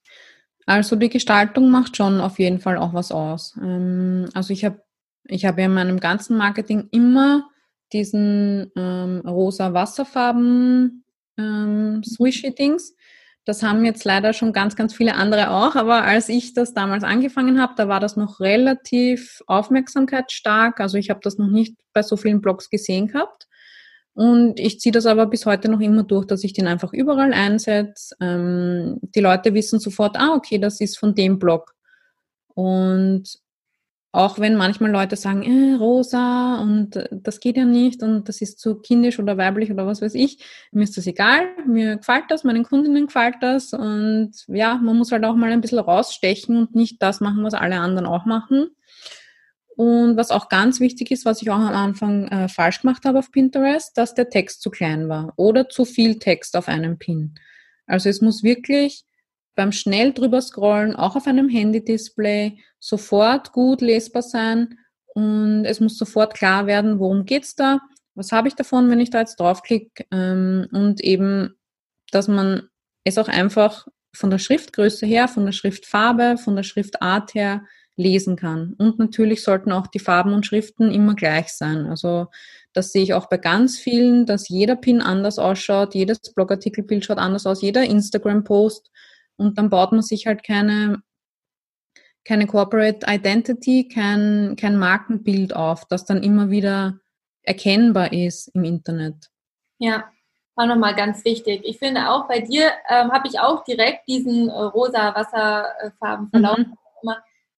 Also 0.67 0.97
die 0.97 1.11
Gestaltung 1.11 1.71
macht 1.71 1.97
schon 1.97 2.21
auf 2.21 2.39
jeden 2.39 2.59
Fall 2.59 2.79
auch 2.79 2.95
was 2.95 3.13
aus. 3.13 3.55
Ähm, 3.63 4.29
also 4.35 4.53
ich 4.53 4.65
habe 4.65 4.83
ich 5.27 5.45
hab 5.45 5.59
ja 5.59 5.67
in 5.67 5.75
meinem 5.75 6.01
ganzen 6.01 6.37
Marketing 6.37 6.89
immer 6.91 7.49
diesen 7.93 8.73
ähm, 8.77 9.23
rosa 9.27 9.73
Wasserfarben 9.73 11.04
ähm, 11.39 12.03
Swishy-Dings. 12.05 12.95
Das 13.45 13.63
haben 13.63 13.85
jetzt 13.85 14.05
leider 14.05 14.33
schon 14.33 14.55
ganz, 14.55 14.75
ganz 14.75 14.95
viele 14.95 15.17
andere 15.17 15.51
auch, 15.51 15.77
aber 15.77 16.05
als 16.05 16.31
ich 16.31 16.55
das 16.55 16.73
damals 16.73 17.05
angefangen 17.05 17.61
habe, 17.61 17.75
da 17.77 17.89
war 17.89 18.01
das 18.01 18.17
noch 18.17 18.41
relativ 18.41 19.43
aufmerksamkeitsstark. 19.47 20.81
Also 20.81 20.97
ich 20.97 21.11
habe 21.11 21.21
das 21.23 21.37
noch 21.37 21.49
nicht 21.49 21.77
bei 21.93 22.03
so 22.03 22.17
vielen 22.17 22.41
Blogs 22.41 22.71
gesehen 22.71 23.09
gehabt. 23.09 23.47
Und 24.15 24.61
ich 24.61 24.79
ziehe 24.81 24.93
das 24.93 25.07
aber 25.07 25.27
bis 25.27 25.45
heute 25.45 25.69
noch 25.69 25.81
immer 25.81 26.05
durch, 26.05 26.25
dass 26.25 26.45
ich 26.45 26.53
den 26.53 26.69
einfach 26.69 26.93
überall 26.93 27.33
einsetze. 27.33 28.15
Ähm, 28.21 28.99
die 29.03 29.21
Leute 29.21 29.53
wissen 29.55 29.81
sofort, 29.81 30.17
ah, 30.17 30.35
okay, 30.35 30.59
das 30.59 30.81
ist 30.81 30.99
von 30.99 31.15
dem 31.15 31.39
Blog. 31.39 31.75
Und 32.55 33.25
auch 34.15 34.39
wenn 34.39 34.55
manchmal 34.55 34.93
Leute 34.93 35.17
sagen, 35.17 35.43
äh, 35.43 35.75
rosa 35.75 36.61
und 36.63 36.95
äh, 36.95 37.09
das 37.11 37.41
geht 37.41 37.57
ja 37.57 37.65
nicht 37.65 38.01
und 38.01 38.29
das 38.29 38.41
ist 38.41 38.61
zu 38.61 38.77
kindisch 38.77 39.19
oder 39.19 39.37
weiblich 39.37 39.73
oder 39.73 39.89
was 39.89 40.03
weiß 40.03 40.15
ich, 40.15 40.39
mir 40.71 40.85
ist 40.85 40.97
das 40.97 41.09
egal, 41.09 41.49
mir 41.67 41.97
gefällt 41.97 42.27
das, 42.29 42.45
meinen 42.45 42.63
Kundinnen 42.63 43.07
gefällt 43.07 43.37
das 43.41 43.73
und 43.73 44.31
ja, 44.47 44.77
man 44.77 44.97
muss 44.97 45.11
halt 45.11 45.25
auch 45.25 45.35
mal 45.35 45.51
ein 45.51 45.61
bisschen 45.61 45.81
rausstechen 45.81 46.57
und 46.57 46.77
nicht 46.77 47.03
das 47.03 47.21
machen, 47.21 47.43
was 47.43 47.55
alle 47.55 47.81
anderen 47.81 48.07
auch 48.07 48.25
machen. 48.25 48.69
Und 49.77 50.17
was 50.17 50.31
auch 50.31 50.49
ganz 50.49 50.79
wichtig 50.79 51.11
ist, 51.11 51.25
was 51.25 51.43
ich 51.43 51.51
auch 51.51 51.57
am 51.57 51.75
Anfang 51.75 52.29
äh, 52.29 52.49
falsch 52.49 52.83
gemacht 52.83 53.05
habe 53.05 53.19
auf 53.19 53.33
Pinterest, 53.33 53.99
dass 53.99 54.15
der 54.15 54.31
Text 54.31 54.63
zu 54.63 54.71
klein 54.71 55.09
war 55.09 55.33
oder 55.37 55.69
zu 55.69 55.85
viel 55.85 56.21
Text 56.21 56.57
auf 56.57 56.69
einem 56.69 56.97
Pin. 56.99 57.35
Also 57.85 58.09
es 58.09 58.21
muss 58.21 58.45
wirklich 58.45 59.05
beim 59.55 59.73
schnell 59.73 60.13
drüber 60.13 60.41
scrollen, 60.41 60.97
auch 60.97 61.17
auf 61.17 61.27
einem 61.27 61.49
Handy-Display, 61.49 62.59
sofort 62.81 63.53
gut 63.53 63.81
lesbar 63.81 64.23
sein 64.23 64.79
und 65.15 65.65
es 65.65 65.81
muss 65.81 65.97
sofort 65.97 66.35
klar 66.35 66.67
werden, 66.67 66.99
worum 66.99 67.25
geht's 67.25 67.55
da, 67.55 67.81
was 68.15 68.33
habe 68.33 68.49
ich 68.49 68.55
davon, 68.55 68.91
wenn 68.91 69.01
ich 69.01 69.11
da 69.11 69.21
jetzt 69.21 69.41
draufklicke 69.41 70.05
ähm, 70.11 70.69
und 70.73 71.01
eben, 71.01 71.55
dass 72.11 72.29
man 72.29 72.69
es 73.05 73.19
auch 73.19 73.29
einfach 73.29 73.87
von 74.15 74.31
der 74.31 74.39
Schriftgröße 74.39 75.07
her, 75.07 75.29
von 75.29 75.45
der 75.45 75.53
Schriftfarbe, 75.53 76.37
von 76.39 76.57
der 76.57 76.63
Schriftart 76.63 77.35
her 77.35 77.65
lesen 77.97 78.37
kann. 78.37 78.75
Und 78.79 78.99
natürlich 78.99 79.43
sollten 79.43 79.73
auch 79.73 79.87
die 79.87 79.99
Farben 79.99 80.33
und 80.33 80.47
Schriften 80.47 80.91
immer 80.91 81.15
gleich 81.15 81.49
sein. 81.49 81.87
Also 81.87 82.27
das 82.73 82.91
sehe 82.91 83.03
ich 83.03 83.15
auch 83.15 83.29
bei 83.29 83.37
ganz 83.37 83.79
vielen, 83.79 84.27
dass 84.27 84.49
jeder 84.49 84.77
Pin 84.77 85.01
anders 85.01 85.39
ausschaut, 85.39 85.95
jedes 85.95 86.19
Blogartikelbild 86.35 87.05
schaut 87.05 87.19
anders 87.19 87.47
aus, 87.47 87.63
jeder 87.63 87.85
Instagram-Post. 87.85 88.91
Und 89.37 89.59
dann 89.59 89.71
baut 89.71 89.93
man 89.93 90.03
sich 90.03 90.27
halt 90.27 90.45
keine, 90.45 91.03
keine 92.25 92.47
Corporate 92.47 93.07
Identity, 93.07 93.89
kein, 93.89 94.57
kein 94.59 94.77
Markenbild 94.77 95.55
auf, 95.55 95.85
das 95.87 96.05
dann 96.05 96.23
immer 96.23 96.51
wieder 96.51 96.99
erkennbar 97.43 98.13
ist 98.13 98.49
im 98.55 98.65
Internet. 98.65 99.29
Ja, 99.79 100.11
war 100.57 100.67
nochmal 100.67 100.95
ganz 100.95 101.25
wichtig. 101.25 101.63
Ich 101.65 101.79
finde 101.79 102.11
auch 102.11 102.29
bei 102.29 102.41
dir 102.41 102.71
ähm, 102.89 103.11
habe 103.13 103.29
ich 103.29 103.41
auch 103.41 103.65
direkt 103.65 104.09
diesen 104.09 104.49
äh, 104.49 104.53
rosa 104.53 105.15
Wasserfarbenverlauf 105.15 106.59
mhm. 106.59 107.13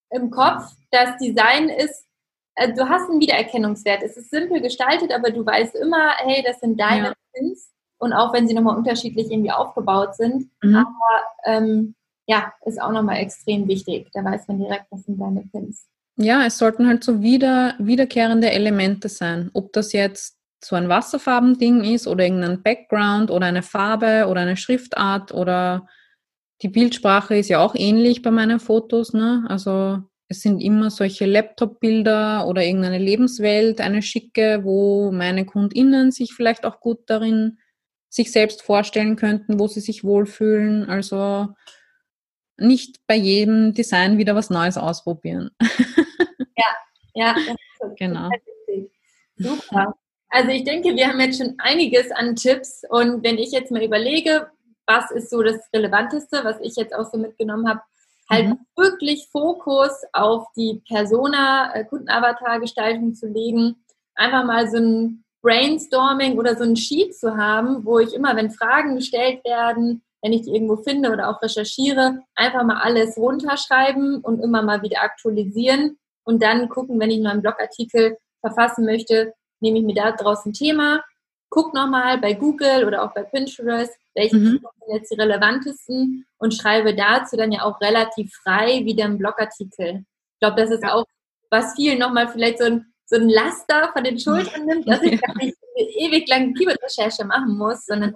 im 0.09 0.31
Kopf. 0.31 0.63
Das 0.91 1.17
Design 1.17 1.69
ist, 1.69 2.07
äh, 2.55 2.73
du 2.73 2.89
hast 2.89 3.09
einen 3.09 3.19
Wiedererkennungswert. 3.19 4.01
Es 4.03 4.17
ist 4.17 4.31
simpel 4.31 4.61
gestaltet, 4.61 5.11
aber 5.11 5.29
du 5.29 5.45
weißt 5.45 5.75
immer, 5.75 6.11
hey, 6.17 6.43
das 6.45 6.59
sind 6.59 6.79
deine 6.79 7.09
ja. 7.09 7.13
Pins. 7.33 7.71
Und 7.99 8.13
auch 8.13 8.33
wenn 8.33 8.47
sie 8.47 8.53
nochmal 8.53 8.77
unterschiedlich 8.77 9.31
irgendwie 9.31 9.51
aufgebaut 9.51 10.15
sind. 10.15 10.49
Mhm. 10.61 10.75
Aber 10.75 11.23
ähm, 11.45 11.95
ja, 12.27 12.53
ist 12.65 12.81
auch 12.81 12.91
nochmal 12.91 13.17
extrem 13.17 13.67
wichtig. 13.67 14.09
Da 14.13 14.23
weiß 14.23 14.47
man 14.47 14.59
direkt, 14.59 14.85
was 14.91 15.03
sind 15.03 15.19
deine 15.19 15.43
Pins. 15.51 15.87
Ja, 16.17 16.45
es 16.45 16.57
sollten 16.57 16.87
halt 16.87 17.03
so 17.03 17.21
wieder, 17.21 17.75
wiederkehrende 17.79 18.51
Elemente 18.51 19.07
sein. 19.07 19.49
Ob 19.53 19.71
das 19.73 19.93
jetzt 19.93 20.37
so 20.63 20.75
ein 20.75 20.89
Wasserfarbending 20.89 21.83
ist 21.83 22.07
oder 22.07 22.23
irgendein 22.23 22.63
Background 22.63 23.29
oder 23.29 23.45
eine 23.45 23.61
Farbe 23.61 24.27
oder 24.27 24.41
eine 24.41 24.57
Schriftart 24.57 25.31
oder 25.31 25.87
die 26.63 26.69
Bildsprache 26.69 27.37
ist 27.37 27.49
ja 27.49 27.59
auch 27.59 27.75
ähnlich 27.75 28.23
bei 28.23 28.31
meinen 28.31 28.59
Fotos. 28.59 29.13
Ne? 29.13 29.45
Also 29.47 29.99
es 30.27 30.41
sind 30.41 30.59
immer 30.59 30.89
solche 30.89 31.25
Laptop-Bilder 31.25 32.47
oder 32.47 32.63
irgendeine 32.63 32.97
Lebenswelt, 32.97 33.79
eine 33.79 34.01
schicke, 34.01 34.61
wo 34.63 35.11
meine 35.11 35.45
KundInnen 35.45 36.11
sich 36.11 36.33
vielleicht 36.33 36.65
auch 36.65 36.79
gut 36.79 37.01
darin 37.05 37.59
sich 38.09 38.31
selbst 38.31 38.61
vorstellen 38.61 39.15
könnten, 39.15 39.59
wo 39.59 39.67
sie 39.67 39.81
sich 39.81 40.03
wohlfühlen. 40.03 40.89
Also 40.89 41.49
nicht 42.57 42.97
bei 43.07 43.15
jedem 43.15 43.73
Design 43.73 44.17
wieder 44.17 44.35
was 44.35 44.49
Neues 44.49 44.77
ausprobieren. 44.77 45.51
Ja, 46.55 46.65
ja, 47.13 47.35
genau. 47.97 48.29
Super. 49.35 49.95
Also 50.29 50.49
ich 50.49 50.63
denke, 50.63 50.95
wir 50.95 51.07
haben 51.07 51.19
jetzt 51.19 51.37
schon 51.37 51.55
einiges 51.59 52.11
an 52.11 52.35
Tipps 52.35 52.81
und 52.89 53.23
wenn 53.23 53.37
ich 53.37 53.51
jetzt 53.51 53.71
mal 53.71 53.83
überlege, 53.83 54.49
was 54.85 55.11
ist 55.11 55.29
so 55.29 55.41
das 55.41 55.57
Relevanteste, 55.73 56.43
was 56.43 56.57
ich 56.61 56.75
jetzt 56.75 56.93
auch 56.95 57.09
so 57.09 57.17
mitgenommen 57.17 57.67
habe, 57.67 57.81
halt 58.29 58.47
mhm. 58.47 58.59
wirklich 58.75 59.27
Fokus 59.31 59.91
auf 60.13 60.45
die 60.55 60.81
Persona, 60.87 61.73
äh, 61.73 61.85
Kundenavatar-Gestaltung 61.85 63.13
zu 63.13 63.27
legen, 63.27 63.83
einfach 64.15 64.43
mal 64.45 64.69
so 64.69 64.77
ein 64.77 65.23
Brainstorming 65.47 66.37
oder 66.37 66.57
so 66.57 66.63
ein 66.63 66.75
Sheet 66.75 67.15
zu 67.15 67.37
haben, 67.37 67.85
wo 67.85 67.99
ich 67.99 68.13
immer, 68.13 68.35
wenn 68.35 68.51
Fragen 68.51 68.95
gestellt 68.95 69.45
werden, 69.45 70.03
wenn 70.21 70.33
ich 70.33 70.41
die 70.41 70.51
irgendwo 70.51 70.75
finde 70.75 71.09
oder 71.09 71.29
auch 71.29 71.41
recherchiere, 71.41 72.19
einfach 72.35 72.63
mal 72.63 72.81
alles 72.81 73.15
runterschreiben 73.17 74.19
und 74.19 74.41
immer 74.41 74.61
mal 74.61 74.81
wieder 74.81 75.01
aktualisieren 75.03 75.97
und 76.25 76.43
dann 76.43 76.67
gucken, 76.67 76.99
wenn 76.99 77.11
ich 77.11 77.19
noch 77.19 77.31
einen 77.31 77.41
Blogartikel 77.41 78.17
verfassen 78.41 78.83
möchte, 78.83 79.33
nehme 79.61 79.79
ich 79.79 79.85
mir 79.85 79.95
da 79.95 80.11
draußen 80.11 80.51
ein 80.51 80.53
Thema, 80.53 81.01
guck 81.49 81.73
nochmal 81.73 82.17
bei 82.17 82.33
Google 82.33 82.85
oder 82.85 83.03
auch 83.03 83.13
bei 83.13 83.23
Pinterest, 83.23 83.93
welche 84.15 84.35
mhm. 84.35 84.45
sind 84.45 84.63
jetzt 84.93 85.11
die 85.11 85.15
relevantesten 85.15 86.25
und 86.39 86.53
schreibe 86.53 86.93
dazu 86.93 87.37
dann 87.37 87.53
ja 87.53 87.63
auch 87.63 87.79
relativ 87.79 88.33
frei 88.43 88.83
wieder 88.83 89.05
einen 89.05 89.17
Blogartikel. 89.17 90.03
Ich 90.33 90.39
glaube, 90.39 90.61
das 90.61 90.71
ist 90.71 90.83
auch, 90.83 91.05
was 91.49 91.73
vielen 91.75 91.99
nochmal 91.99 92.27
vielleicht 92.27 92.59
so 92.59 92.65
ein, 92.65 92.93
so 93.07 93.15
ein 93.15 93.29
Laster 93.29 93.89
von 93.93 94.03
den 94.03 94.19
Schultern 94.19 94.65
nimmt, 94.65 94.87
dass 94.87 95.01
ich 95.01 95.19
gar 95.21 95.35
nicht 95.37 95.57
eine 95.75 95.87
ewig 95.89 96.27
lange 96.27 96.53
Keyword-Recherche 96.53 97.25
machen 97.25 97.57
muss, 97.57 97.85
sondern 97.85 98.15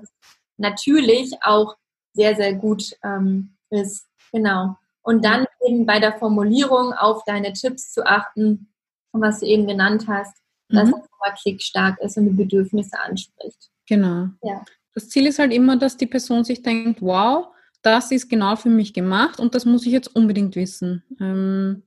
natürlich 0.57 1.33
auch 1.41 1.75
sehr, 2.13 2.35
sehr 2.35 2.53
gut 2.53 2.95
ähm, 3.03 3.55
ist. 3.69 4.05
Genau. 4.31 4.75
Und 5.01 5.25
dann 5.25 5.45
eben 5.65 5.85
bei 5.85 5.99
der 5.99 6.17
Formulierung 6.19 6.93
auf 6.93 7.23
deine 7.25 7.53
Tipps 7.53 7.91
zu 7.91 8.05
achten, 8.05 8.71
was 9.13 9.39
du 9.39 9.45
eben 9.45 9.65
genannt 9.65 10.05
hast, 10.07 10.35
dass 10.69 10.89
mhm. 10.89 10.95
es 10.95 11.09
aber 11.19 11.35
klickstark 11.35 11.99
ist 12.01 12.17
und 12.17 12.25
die 12.25 12.35
Bedürfnisse 12.35 12.99
anspricht. 12.99 13.69
Genau. 13.87 14.27
Ja. 14.43 14.63
Das 14.93 15.09
Ziel 15.09 15.25
ist 15.25 15.39
halt 15.39 15.53
immer, 15.53 15.77
dass 15.77 15.97
die 15.97 16.05
Person 16.05 16.43
sich 16.43 16.61
denkt, 16.61 17.01
wow, 17.01 17.47
das 17.81 18.11
ist 18.11 18.29
genau 18.29 18.55
für 18.55 18.69
mich 18.69 18.93
gemacht 18.93 19.39
und 19.39 19.55
das 19.55 19.65
muss 19.65 19.85
ich 19.85 19.91
jetzt 19.91 20.15
unbedingt 20.15 20.55
wissen. 20.55 21.03
Ähm, 21.19 21.83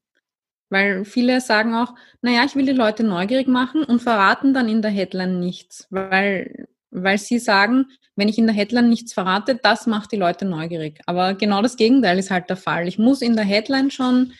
weil 0.74 1.04
viele 1.04 1.40
sagen 1.40 1.72
auch, 1.72 1.94
naja, 2.20 2.44
ich 2.44 2.56
will 2.56 2.66
die 2.66 2.72
Leute 2.72 3.04
neugierig 3.04 3.46
machen 3.46 3.84
und 3.84 4.02
verraten 4.02 4.52
dann 4.52 4.68
in 4.68 4.82
der 4.82 4.90
Headline 4.90 5.38
nichts, 5.38 5.86
weil, 5.90 6.66
weil 6.90 7.16
sie 7.16 7.38
sagen, 7.38 7.86
wenn 8.16 8.28
ich 8.28 8.38
in 8.38 8.46
der 8.48 8.56
Headline 8.56 8.88
nichts 8.88 9.12
verrate, 9.12 9.54
das 9.54 9.86
macht 9.86 10.10
die 10.10 10.16
Leute 10.16 10.46
neugierig. 10.46 11.00
Aber 11.06 11.34
genau 11.34 11.62
das 11.62 11.76
Gegenteil 11.76 12.18
ist 12.18 12.32
halt 12.32 12.50
der 12.50 12.56
Fall. 12.56 12.88
Ich 12.88 12.98
muss 12.98 13.22
in 13.22 13.36
der 13.36 13.44
Headline 13.44 13.92
schon 13.92 14.32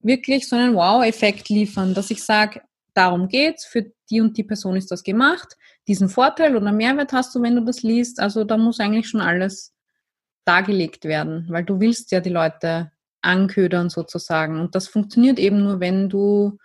wirklich 0.00 0.48
so 0.48 0.56
einen 0.56 0.74
Wow-Effekt 0.74 1.50
liefern, 1.50 1.92
dass 1.92 2.10
ich 2.10 2.24
sage, 2.24 2.62
darum 2.94 3.28
geht's, 3.28 3.66
für 3.66 3.92
die 4.08 4.22
und 4.22 4.38
die 4.38 4.44
Person 4.44 4.76
ist 4.76 4.90
das 4.90 5.02
gemacht, 5.02 5.58
diesen 5.88 6.08
Vorteil 6.08 6.56
oder 6.56 6.72
Mehrwert 6.72 7.12
hast 7.12 7.34
du, 7.34 7.42
wenn 7.42 7.56
du 7.56 7.64
das 7.66 7.82
liest. 7.82 8.18
Also 8.18 8.44
da 8.44 8.56
muss 8.56 8.80
eigentlich 8.80 9.08
schon 9.10 9.20
alles 9.20 9.74
dargelegt 10.46 11.04
werden, 11.04 11.48
weil 11.50 11.64
du 11.64 11.80
willst 11.80 12.12
ja 12.12 12.20
die 12.20 12.30
Leute 12.30 12.92
anködern 13.22 13.90
sozusagen. 13.90 14.60
Und 14.60 14.74
das 14.74 14.88
funktioniert 14.88 15.38
eben 15.38 15.62
nur, 15.62 15.80
wenn 15.80 16.08
du, 16.08 16.58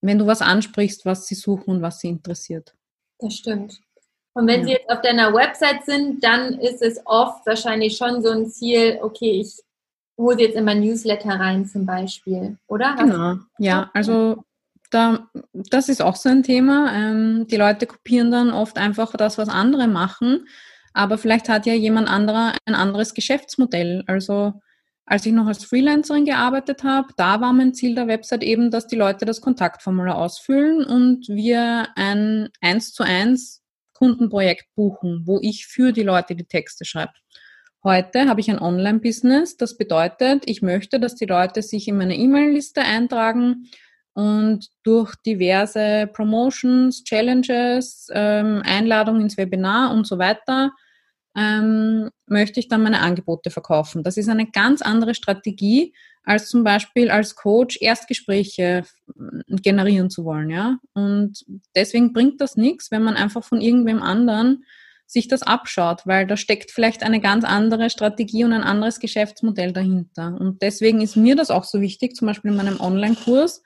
wenn 0.00 0.18
du 0.18 0.26
was 0.26 0.42
ansprichst, 0.42 1.04
was 1.04 1.26
sie 1.26 1.34
suchen 1.34 1.76
und 1.76 1.82
was 1.82 2.00
sie 2.00 2.08
interessiert. 2.08 2.74
Das 3.18 3.34
stimmt. 3.34 3.80
Und 4.34 4.48
wenn 4.48 4.60
ja. 4.60 4.66
sie 4.66 4.72
jetzt 4.72 4.90
auf 4.90 5.00
deiner 5.00 5.32
Website 5.32 5.84
sind, 5.84 6.22
dann 6.24 6.58
ist 6.58 6.82
es 6.82 7.00
oft 7.04 7.46
wahrscheinlich 7.46 7.96
schon 7.96 8.22
so 8.22 8.30
ein 8.30 8.48
Ziel, 8.48 8.98
okay, 9.00 9.40
ich 9.40 9.60
hole 10.18 10.40
jetzt 10.40 10.56
in 10.56 10.64
mein 10.64 10.80
Newsletter 10.80 11.30
rein 11.30 11.66
zum 11.66 11.86
Beispiel, 11.86 12.58
oder? 12.66 12.96
Genau, 12.96 13.36
ja, 13.58 13.90
also 13.94 14.44
da, 14.90 15.28
das 15.52 15.88
ist 15.88 16.02
auch 16.02 16.16
so 16.16 16.28
ein 16.28 16.42
Thema. 16.42 16.92
Ähm, 16.94 17.46
die 17.48 17.56
Leute 17.56 17.86
kopieren 17.86 18.30
dann 18.30 18.50
oft 18.50 18.78
einfach 18.78 19.12
das, 19.12 19.38
was 19.38 19.48
andere 19.48 19.88
machen, 19.88 20.46
aber 20.92 21.18
vielleicht 21.18 21.48
hat 21.48 21.66
ja 21.66 21.74
jemand 21.74 22.08
anderer 22.08 22.54
ein 22.66 22.74
anderes 22.74 23.14
Geschäftsmodell. 23.14 24.04
Also 24.06 24.54
als 25.06 25.26
ich 25.26 25.32
noch 25.32 25.46
als 25.46 25.64
Freelancerin 25.64 26.24
gearbeitet 26.24 26.82
habe, 26.82 27.08
da 27.16 27.40
war 27.40 27.52
mein 27.52 27.74
Ziel 27.74 27.94
der 27.94 28.08
Website 28.08 28.42
eben, 28.42 28.70
dass 28.70 28.86
die 28.86 28.96
Leute 28.96 29.24
das 29.26 29.40
Kontaktformular 29.40 30.16
ausfüllen 30.16 30.84
und 30.84 31.28
wir 31.28 31.88
ein 31.94 32.48
eins 32.60 32.92
zu 32.92 33.02
eins 33.02 33.62
Kundenprojekt 33.92 34.66
buchen, 34.74 35.22
wo 35.26 35.38
ich 35.40 35.66
für 35.66 35.92
die 35.92 36.02
Leute 36.02 36.34
die 36.34 36.46
Texte 36.46 36.84
schreibe. 36.84 37.12
Heute 37.82 38.28
habe 38.28 38.40
ich 38.40 38.50
ein 38.50 38.58
Online-Business. 38.58 39.58
Das 39.58 39.76
bedeutet, 39.76 40.44
ich 40.46 40.62
möchte, 40.62 40.98
dass 40.98 41.16
die 41.16 41.26
Leute 41.26 41.60
sich 41.62 41.86
in 41.86 41.98
meine 41.98 42.16
E-Mail-Liste 42.16 42.80
eintragen 42.80 43.68
und 44.14 44.68
durch 44.84 45.14
diverse 45.26 46.08
Promotions, 46.12 47.04
Challenges, 47.04 48.08
ähm, 48.12 48.62
Einladungen 48.64 49.20
ins 49.20 49.36
Webinar 49.36 49.92
und 49.92 50.06
so 50.06 50.18
weiter 50.18 50.72
ähm, 51.36 52.10
möchte 52.26 52.60
ich 52.60 52.68
dann 52.68 52.82
meine 52.82 53.00
Angebote 53.00 53.50
verkaufen. 53.50 54.02
Das 54.02 54.16
ist 54.16 54.28
eine 54.28 54.46
ganz 54.46 54.82
andere 54.82 55.14
Strategie, 55.14 55.94
als 56.24 56.48
zum 56.48 56.64
Beispiel 56.64 57.10
als 57.10 57.34
Coach 57.34 57.78
Erstgespräche 57.80 58.84
generieren 59.48 60.10
zu 60.10 60.24
wollen. 60.24 60.50
Ja? 60.50 60.78
Und 60.94 61.44
deswegen 61.74 62.12
bringt 62.12 62.40
das 62.40 62.56
nichts, 62.56 62.90
wenn 62.90 63.02
man 63.02 63.16
einfach 63.16 63.44
von 63.44 63.60
irgendwem 63.60 64.02
anderen 64.02 64.64
sich 65.06 65.28
das 65.28 65.42
abschaut, 65.42 66.06
weil 66.06 66.26
da 66.26 66.36
steckt 66.36 66.70
vielleicht 66.70 67.02
eine 67.02 67.20
ganz 67.20 67.44
andere 67.44 67.90
Strategie 67.90 68.44
und 68.44 68.52
ein 68.52 68.62
anderes 68.62 69.00
Geschäftsmodell 69.00 69.72
dahinter. 69.72 70.36
Und 70.40 70.62
deswegen 70.62 71.02
ist 71.02 71.16
mir 71.16 71.36
das 71.36 71.50
auch 71.50 71.64
so 71.64 71.80
wichtig, 71.82 72.16
zum 72.16 72.26
Beispiel 72.26 72.52
in 72.52 72.56
meinem 72.56 72.80
Online-Kurs, 72.80 73.62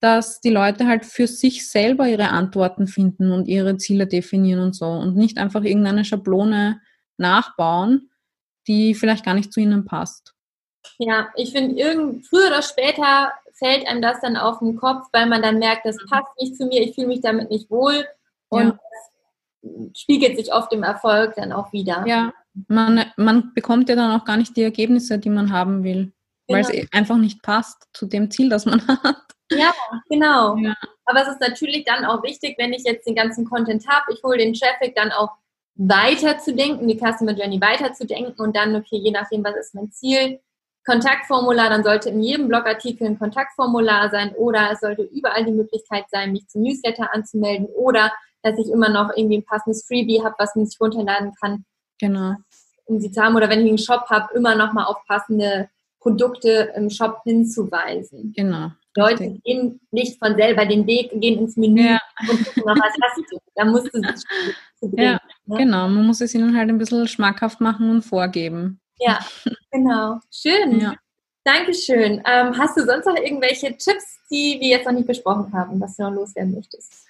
dass 0.00 0.40
die 0.40 0.50
Leute 0.50 0.86
halt 0.86 1.06
für 1.06 1.26
sich 1.26 1.68
selber 1.68 2.06
ihre 2.06 2.28
Antworten 2.28 2.86
finden 2.86 3.32
und 3.32 3.48
ihre 3.48 3.78
Ziele 3.78 4.06
definieren 4.06 4.60
und 4.60 4.76
so 4.76 4.86
und 4.86 5.16
nicht 5.16 5.38
einfach 5.38 5.64
irgendeine 5.64 6.04
Schablone 6.04 6.80
nachbauen, 7.18 8.10
die 8.66 8.94
vielleicht 8.94 9.24
gar 9.24 9.34
nicht 9.34 9.52
zu 9.52 9.60
ihnen 9.60 9.84
passt. 9.84 10.34
Ja, 10.98 11.28
ich 11.36 11.52
finde, 11.52 12.20
früher 12.28 12.48
oder 12.48 12.62
später 12.62 13.32
fällt 13.54 13.86
einem 13.86 14.02
das 14.02 14.20
dann 14.20 14.36
auf 14.36 14.60
den 14.60 14.76
Kopf, 14.76 15.08
weil 15.12 15.26
man 15.26 15.42
dann 15.42 15.58
merkt, 15.58 15.84
das 15.84 15.96
mhm. 15.96 16.08
passt 16.08 16.32
nicht 16.40 16.56
zu 16.56 16.66
mir, 16.66 16.82
ich 16.82 16.94
fühle 16.94 17.08
mich 17.08 17.20
damit 17.20 17.50
nicht 17.50 17.70
wohl 17.70 18.06
und 18.48 18.78
ja. 19.62 19.70
spiegelt 19.94 20.38
sich 20.38 20.52
oft 20.52 20.72
im 20.72 20.82
Erfolg 20.82 21.34
dann 21.34 21.52
auch 21.52 21.72
wieder. 21.72 22.04
Ja, 22.06 22.32
man, 22.68 23.04
man 23.16 23.52
bekommt 23.54 23.88
ja 23.88 23.96
dann 23.96 24.18
auch 24.18 24.24
gar 24.24 24.36
nicht 24.36 24.56
die 24.56 24.62
Ergebnisse, 24.62 25.18
die 25.18 25.30
man 25.30 25.52
haben 25.52 25.84
will, 25.84 26.12
genau. 26.46 26.58
weil 26.58 26.60
es 26.60 26.92
einfach 26.92 27.16
nicht 27.16 27.42
passt 27.42 27.88
zu 27.92 28.06
dem 28.06 28.30
Ziel, 28.30 28.48
das 28.48 28.64
man 28.64 28.86
hat. 28.88 29.16
Ja, 29.50 29.72
genau. 30.08 30.56
Ja. 30.56 30.74
Aber 31.06 31.22
es 31.22 31.28
ist 31.28 31.40
natürlich 31.40 31.84
dann 31.84 32.04
auch 32.04 32.22
wichtig, 32.22 32.56
wenn 32.58 32.72
ich 32.72 32.84
jetzt 32.84 33.06
den 33.06 33.14
ganzen 33.14 33.48
Content 33.48 33.86
habe, 33.88 34.12
ich 34.12 34.22
hole 34.22 34.38
den 34.38 34.52
Traffic 34.52 34.94
dann 34.94 35.10
auch 35.10 35.30
weiter 35.78 36.38
zu 36.38 36.54
denken, 36.54 36.88
die 36.88 36.98
Customer 36.98 37.32
Journey 37.32 37.60
weiter 37.60 37.92
zu 37.94 38.04
denken 38.04 38.40
und 38.42 38.54
dann, 38.54 38.74
okay, 38.74 38.96
je 38.96 39.12
nachdem, 39.12 39.44
was 39.44 39.56
ist 39.56 39.74
mein 39.74 39.90
Ziel, 39.92 40.40
Kontaktformular, 40.84 41.70
dann 41.70 41.84
sollte 41.84 42.10
in 42.10 42.22
jedem 42.22 42.48
Blogartikel 42.48 43.06
ein 43.06 43.18
Kontaktformular 43.18 44.10
sein 44.10 44.32
oder 44.34 44.70
es 44.72 44.80
sollte 44.80 45.02
überall 45.02 45.44
die 45.44 45.52
Möglichkeit 45.52 46.04
sein, 46.10 46.32
mich 46.32 46.48
zum 46.48 46.62
Newsletter 46.62 47.14
anzumelden 47.14 47.66
oder 47.76 48.12
dass 48.42 48.58
ich 48.58 48.70
immer 48.70 48.88
noch 48.88 49.10
irgendwie 49.14 49.38
ein 49.38 49.44
passendes 49.44 49.86
Freebie 49.86 50.22
habe, 50.22 50.34
was 50.38 50.56
man 50.56 50.66
sich 50.66 50.80
runterladen 50.80 51.32
kann. 51.40 51.64
Genau. 52.00 52.34
Um 52.86 53.00
sie 53.00 53.12
zu 53.12 53.22
haben 53.22 53.36
oder 53.36 53.50
wenn 53.50 53.60
ich 53.60 53.68
einen 53.68 53.78
Shop 53.78 54.06
habe, 54.08 54.34
immer 54.34 54.54
noch 54.54 54.72
mal 54.72 54.84
auf 54.84 55.04
passende 55.06 55.68
Produkte 56.00 56.72
im 56.74 56.90
Shop 56.90 57.20
hinzuweisen. 57.24 58.32
Genau. 58.34 58.70
Leute 58.96 59.38
gehen 59.44 59.80
nicht 59.90 60.18
von 60.18 60.36
selber 60.36 60.66
den 60.66 60.86
Weg, 60.86 61.10
gehen 61.20 61.38
ins 61.38 61.56
Menü 61.56 61.82
ja. 61.82 62.00
und 62.28 62.44
gucken 62.44 62.62
noch, 62.66 62.76
was 62.76 62.92
hast 63.02 63.30
du. 63.30 63.38
Da 63.54 63.64
musst 63.64 63.94
du 63.94 64.00
es 64.00 64.24
ja, 64.92 65.20
ne? 65.46 65.56
genau. 65.56 65.88
Man 65.88 66.06
muss 66.06 66.20
es 66.20 66.34
ihnen 66.34 66.56
halt 66.56 66.68
ein 66.68 66.78
bisschen 66.78 67.06
schmackhaft 67.06 67.60
machen 67.60 67.90
und 67.90 68.02
vorgeben. 68.02 68.80
Ja, 68.98 69.20
genau. 69.70 70.18
Schön. 70.30 70.80
Ja. 70.80 70.94
Dankeschön. 71.44 72.22
Ähm, 72.26 72.58
hast 72.58 72.76
du 72.76 72.84
sonst 72.84 73.06
noch 73.06 73.16
irgendwelche 73.16 73.68
Tipps, 73.76 74.18
die 74.30 74.58
wir 74.60 74.68
jetzt 74.68 74.86
noch 74.86 74.92
nicht 74.92 75.06
besprochen 75.06 75.52
haben, 75.52 75.80
was 75.80 75.96
du 75.96 76.02
noch 76.02 76.12
loswerden 76.12 76.54
möchtest? 76.54 77.06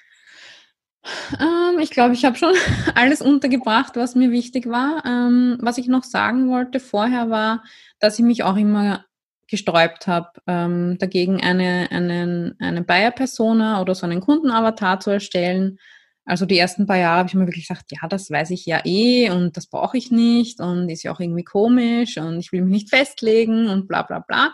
Ähm, 1.40 1.78
ich 1.80 1.90
glaube, 1.90 2.14
ich 2.14 2.24
habe 2.24 2.36
schon 2.36 2.54
alles 2.94 3.22
untergebracht, 3.22 3.96
was 3.96 4.14
mir 4.14 4.30
wichtig 4.30 4.68
war. 4.68 5.04
Ähm, 5.04 5.58
was 5.60 5.78
ich 5.78 5.88
noch 5.88 6.04
sagen 6.04 6.50
wollte 6.50 6.80
vorher 6.80 7.30
war, 7.30 7.64
dass 7.98 8.18
ich 8.18 8.24
mich 8.24 8.44
auch 8.44 8.56
immer 8.56 9.04
gesträubt 9.48 10.06
habe, 10.06 10.30
ähm, 10.46 10.96
dagegen 10.98 11.42
eine, 11.42 11.88
einen, 11.90 12.54
eine 12.60 12.82
Buyer-Persona 12.82 13.80
oder 13.80 13.94
so 13.94 14.06
einen 14.06 14.20
Kundenavatar 14.20 15.00
zu 15.00 15.10
erstellen. 15.10 15.78
Also 16.24 16.44
die 16.44 16.58
ersten 16.58 16.86
paar 16.86 16.98
Jahre 16.98 17.20
habe 17.20 17.28
ich 17.28 17.34
mir 17.34 17.46
wirklich 17.46 17.66
gesagt, 17.66 17.90
ja, 17.90 18.06
das 18.06 18.30
weiß 18.30 18.50
ich 18.50 18.66
ja 18.66 18.82
eh 18.84 19.30
und 19.30 19.56
das 19.56 19.66
brauche 19.66 19.96
ich 19.96 20.10
nicht 20.10 20.60
und 20.60 20.90
ist 20.90 21.02
ja 21.02 21.12
auch 21.12 21.20
irgendwie 21.20 21.44
komisch 21.44 22.18
und 22.18 22.38
ich 22.38 22.52
will 22.52 22.62
mich 22.62 22.72
nicht 22.72 22.90
festlegen 22.90 23.68
und 23.68 23.88
bla 23.88 24.02
bla 24.02 24.18
bla. 24.18 24.52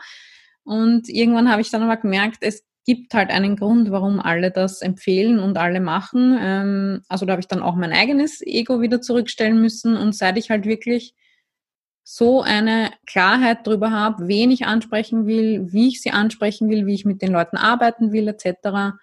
Und 0.63 1.09
irgendwann 1.09 1.51
habe 1.51 1.61
ich 1.61 1.71
dann 1.71 1.83
aber 1.83 1.97
gemerkt, 1.97 2.39
es 2.41 2.65
gibt 2.87 3.15
halt 3.15 3.31
einen 3.31 3.57
Grund, 3.57 3.91
warum 3.91 4.21
alle 4.21 4.51
das 4.51 4.83
empfehlen 4.83 5.39
und 5.39 5.57
alle 5.59 5.81
machen. 5.81 6.39
Ähm, 6.41 7.03
also 7.09 7.27
da 7.27 7.33
habe 7.33 7.41
ich 7.41 7.49
dann 7.49 7.63
auch 7.63 7.75
mein 7.75 7.93
eigenes 7.93 8.41
Ego 8.43 8.81
wieder 8.81 9.01
zurückstellen 9.01 9.61
müssen. 9.61 9.97
Und 9.97 10.15
seit 10.15 10.39
ich 10.39 10.51
halt 10.51 10.67
wirklich 10.67 11.15
so 12.05 12.43
eine 12.43 12.91
Klarheit 13.07 13.67
darüber 13.67 13.91
habe, 13.91 14.29
wen 14.29 14.51
ich 14.51 14.67
ansprechen 14.67 15.27
will, 15.27 15.73
wie 15.73 15.89
ich 15.89 16.03
sie 16.03 16.11
ansprechen 16.11 16.69
will, 16.69 16.87
wie 16.87 16.95
ich 16.95 17.07
mit 17.07 17.23
den 17.23 17.33
Leuten 17.33 17.57
arbeiten 17.57 18.13
will, 18.13 18.29
etc., 18.29 18.97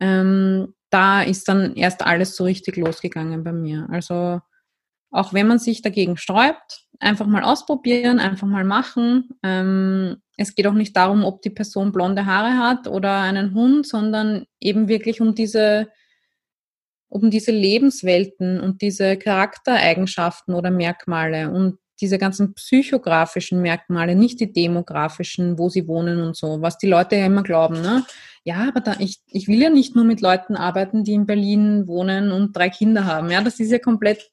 ähm, 0.00 0.74
da 0.90 1.22
ist 1.22 1.48
dann 1.48 1.76
erst 1.76 2.04
alles 2.04 2.34
so 2.34 2.44
richtig 2.44 2.76
losgegangen 2.76 3.44
bei 3.44 3.52
mir. 3.52 3.86
Also 3.90 4.40
auch 5.12 5.32
wenn 5.32 5.46
man 5.46 5.58
sich 5.58 5.82
dagegen 5.82 6.16
sträubt, 6.16 6.86
einfach 6.98 7.26
mal 7.26 7.44
ausprobieren, 7.44 8.18
einfach 8.18 8.46
mal 8.46 8.64
machen. 8.64 9.28
Ähm, 9.42 10.16
es 10.36 10.54
geht 10.54 10.66
auch 10.66 10.74
nicht 10.74 10.96
darum, 10.96 11.24
ob 11.24 11.42
die 11.42 11.50
Person 11.50 11.92
blonde 11.92 12.26
Haare 12.26 12.58
hat 12.58 12.88
oder 12.88 13.20
einen 13.20 13.54
Hund, 13.54 13.86
sondern 13.86 14.46
eben 14.58 14.88
wirklich 14.88 15.20
um 15.20 15.34
diese, 15.34 15.88
um 17.08 17.30
diese 17.30 17.52
Lebenswelten 17.52 18.60
und 18.60 18.82
diese 18.82 19.16
Charaktereigenschaften 19.16 20.54
oder 20.54 20.70
Merkmale 20.70 21.50
und 21.50 21.78
diese 22.00 22.18
ganzen 22.18 22.54
psychografischen 22.54 23.60
Merkmale, 23.62 24.14
nicht 24.14 24.40
die 24.40 24.52
demografischen, 24.52 25.58
wo 25.58 25.68
sie 25.68 25.86
wohnen 25.86 26.20
und 26.20 26.36
so, 26.36 26.62
was 26.62 26.78
die 26.78 26.88
Leute 26.88 27.16
ja 27.16 27.26
immer 27.26 27.42
glauben, 27.42 27.80
ne? 27.80 28.04
Ja, 28.42 28.68
aber 28.68 28.80
da, 28.80 28.96
ich, 28.98 29.20
ich 29.26 29.48
will 29.48 29.60
ja 29.60 29.68
nicht 29.68 29.94
nur 29.94 30.04
mit 30.04 30.22
Leuten 30.22 30.56
arbeiten, 30.56 31.04
die 31.04 31.12
in 31.12 31.26
Berlin 31.26 31.86
wohnen 31.86 32.32
und 32.32 32.56
drei 32.56 32.70
Kinder 32.70 33.04
haben. 33.04 33.30
Ja, 33.30 33.42
das 33.42 33.60
ist 33.60 33.70
ja 33.70 33.78
komplett 33.78 34.30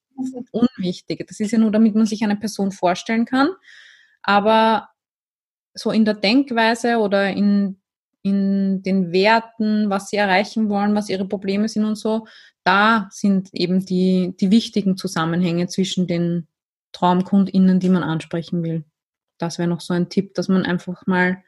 unwichtig. 0.51 1.25
Das 1.27 1.39
ist 1.39 1.51
ja 1.51 1.57
nur, 1.57 1.71
damit 1.71 1.93
man 1.93 2.05
sich 2.05 2.23
eine 2.23 2.37
Person 2.37 2.71
vorstellen 2.71 3.25
kann. 3.25 3.49
Aber 4.21 4.89
so 5.73 5.91
in 5.91 6.05
der 6.05 6.13
Denkweise 6.13 6.97
oder 6.97 7.29
in, 7.29 7.81
in 8.23 8.81
den 8.81 9.11
Werten, 9.11 9.89
was 9.89 10.09
sie 10.09 10.17
erreichen 10.17 10.69
wollen, 10.69 10.95
was 10.95 11.09
ihre 11.09 11.27
Probleme 11.27 11.67
sind 11.67 11.85
und 11.85 11.97
so, 11.97 12.27
da 12.63 13.07
sind 13.11 13.49
eben 13.53 13.85
die, 13.85 14.35
die 14.39 14.51
wichtigen 14.51 14.97
Zusammenhänge 14.97 15.67
zwischen 15.67 16.07
den 16.07 16.47
TraumkundInnen, 16.93 17.79
die 17.79 17.89
man 17.89 18.03
ansprechen 18.03 18.63
will. 18.63 18.83
Das 19.37 19.59
wäre 19.59 19.69
noch 19.69 19.81
so 19.81 19.93
ein 19.93 20.09
Tipp, 20.09 20.33
dass 20.33 20.47
man 20.47 20.65
einfach 20.65 21.05
mal 21.05 21.43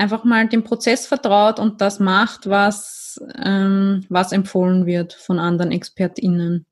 einfach 0.00 0.24
mal 0.24 0.48
dem 0.48 0.64
Prozess 0.64 1.06
vertraut 1.06 1.58
und 1.58 1.80
das 1.82 2.00
macht, 2.00 2.48
was, 2.48 3.22
ähm, 3.36 4.06
was 4.08 4.32
empfohlen 4.32 4.86
wird 4.86 5.12
von 5.12 5.38
anderen 5.38 5.72
ExpertInnen. 5.72 6.66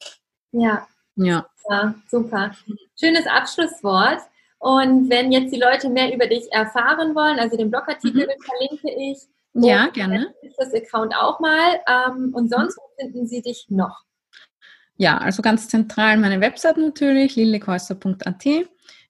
Ja. 0.53 0.87
Ja. 1.17 1.47
Ja, 1.69 1.95
super. 2.09 2.53
Schönes 2.99 3.27
Abschlusswort. 3.27 4.21
Und 4.59 5.11
wenn 5.11 5.31
jetzt 5.31 5.53
die 5.53 5.61
Leute 5.61 5.91
mehr 5.91 6.13
über 6.15 6.27
dich 6.27 6.51
erfahren 6.51 7.15
wollen, 7.15 7.39
also 7.39 7.57
den 7.57 7.71
Blogartikel 7.71 8.27
mhm. 8.27 8.43
verlinke 8.43 8.91
ich. 8.91 9.19
Ja, 9.53 9.89
gerne. 9.89 10.35
Das 10.57 10.73
Account 10.73 11.15
auch 11.15 11.39
mal. 11.41 11.81
Ähm, 11.87 12.33
und 12.35 12.49
sonst 12.49 12.79
mhm. 12.79 13.03
finden 13.03 13.27
sie 13.27 13.43
dich 13.43 13.67
noch? 13.69 14.05
Ja, 14.99 15.19
also 15.19 15.43
ganz 15.43 15.69
zentral 15.69 16.19
meine 16.19 16.41
Website 16.41 16.77
natürlich, 16.77 17.37
lillekäuser.at. 17.37 18.45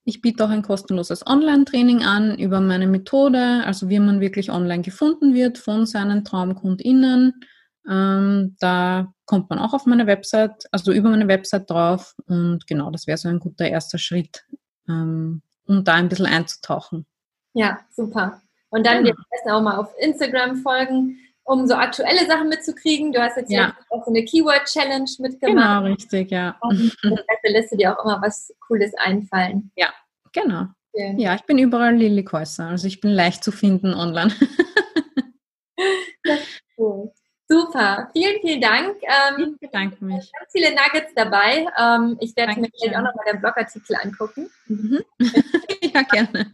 Ich 0.05 0.21
biete 0.21 0.45
auch 0.45 0.49
ein 0.49 0.61
kostenloses 0.61 1.25
Online-Training 1.25 2.03
an 2.03 2.37
über 2.37 2.61
meine 2.61 2.87
Methode, 2.87 3.63
also 3.65 3.89
wie 3.89 3.99
man 3.99 4.21
wirklich 4.21 4.51
online 4.51 4.83
gefunden 4.83 5.33
wird 5.33 5.57
von 5.57 5.87
seinen 5.87 6.23
TraumkundInnen. 6.23 7.41
Ähm, 7.89 8.55
da 8.59 9.11
kommt 9.25 9.49
man 9.49 9.57
auch 9.57 9.73
auf 9.73 9.87
meine 9.87 10.05
Website, 10.05 10.65
also 10.71 10.91
über 10.91 11.09
meine 11.09 11.27
Website 11.27 11.69
drauf. 11.69 12.15
Und 12.27 12.67
genau, 12.67 12.91
das 12.91 13.07
wäre 13.07 13.17
so 13.17 13.27
ein 13.27 13.39
guter 13.39 13.67
erster 13.67 13.97
Schritt, 13.97 14.45
ähm, 14.87 15.41
um 15.65 15.83
da 15.83 15.95
ein 15.95 16.09
bisschen 16.09 16.27
einzutauchen. 16.27 17.07
Ja, 17.53 17.79
super. 17.89 18.41
Und 18.69 18.85
dann 18.85 19.05
ja. 19.07 19.13
wir 19.43 19.55
auch 19.55 19.61
mal 19.61 19.77
auf 19.77 19.91
Instagram 19.99 20.57
folgen, 20.57 21.17
um 21.49 21.67
so 21.67 21.73
aktuelle 21.73 22.27
Sachen 22.27 22.47
mitzukriegen. 22.47 23.11
Du 23.11 23.19
hast 23.19 23.35
jetzt 23.35 23.51
ja. 23.51 23.75
auch 23.89 24.05
so 24.05 24.11
eine 24.11 24.23
Keyword-Challenge 24.23 25.09
mitgemacht. 25.17 25.81
Genau, 25.81 25.81
richtig, 25.81 26.31
ja. 26.31 26.55
Und 26.61 26.93
da 27.01 27.49
lässt 27.49 27.71
du 27.71 27.77
dir 27.77 27.97
auch 27.97 28.05
immer 28.05 28.21
was 28.21 28.53
Cooles 28.67 28.93
einfallen. 28.97 29.71
Ja, 29.75 29.91
genau. 30.31 30.67
Schön. 30.95 31.17
Ja, 31.17 31.35
ich 31.35 31.43
bin 31.43 31.57
überall 31.57 31.95
Lilly 31.95 32.23
Käuser, 32.23 32.67
also 32.67 32.87
ich 32.87 33.01
bin 33.01 33.11
leicht 33.11 33.43
zu 33.43 33.51
finden 33.51 33.93
online. 33.93 34.31
das 36.23 36.39
ist 36.39 36.61
cool. 36.77 37.11
Super, 37.47 38.09
vielen, 38.13 38.39
vielen 38.41 38.61
Dank. 38.61 38.97
Ähm, 39.01 39.53
ich 39.55 39.59
bedanke 39.59 40.05
mich. 40.05 40.31
Ganz 40.31 40.51
viele 40.51 40.69
Nuggets 40.69 41.13
dabei. 41.15 41.65
Ähm, 41.79 42.15
ich 42.19 42.35
werde 42.35 42.59
mir 42.59 42.69
vielleicht 42.71 42.95
auch 42.95 43.01
nochmal 43.01 43.25
den 43.31 43.41
Blogartikel 43.41 43.95
angucken. 43.95 44.51
Mhm. 44.67 44.99
ja, 45.81 46.03
gerne. 46.03 46.53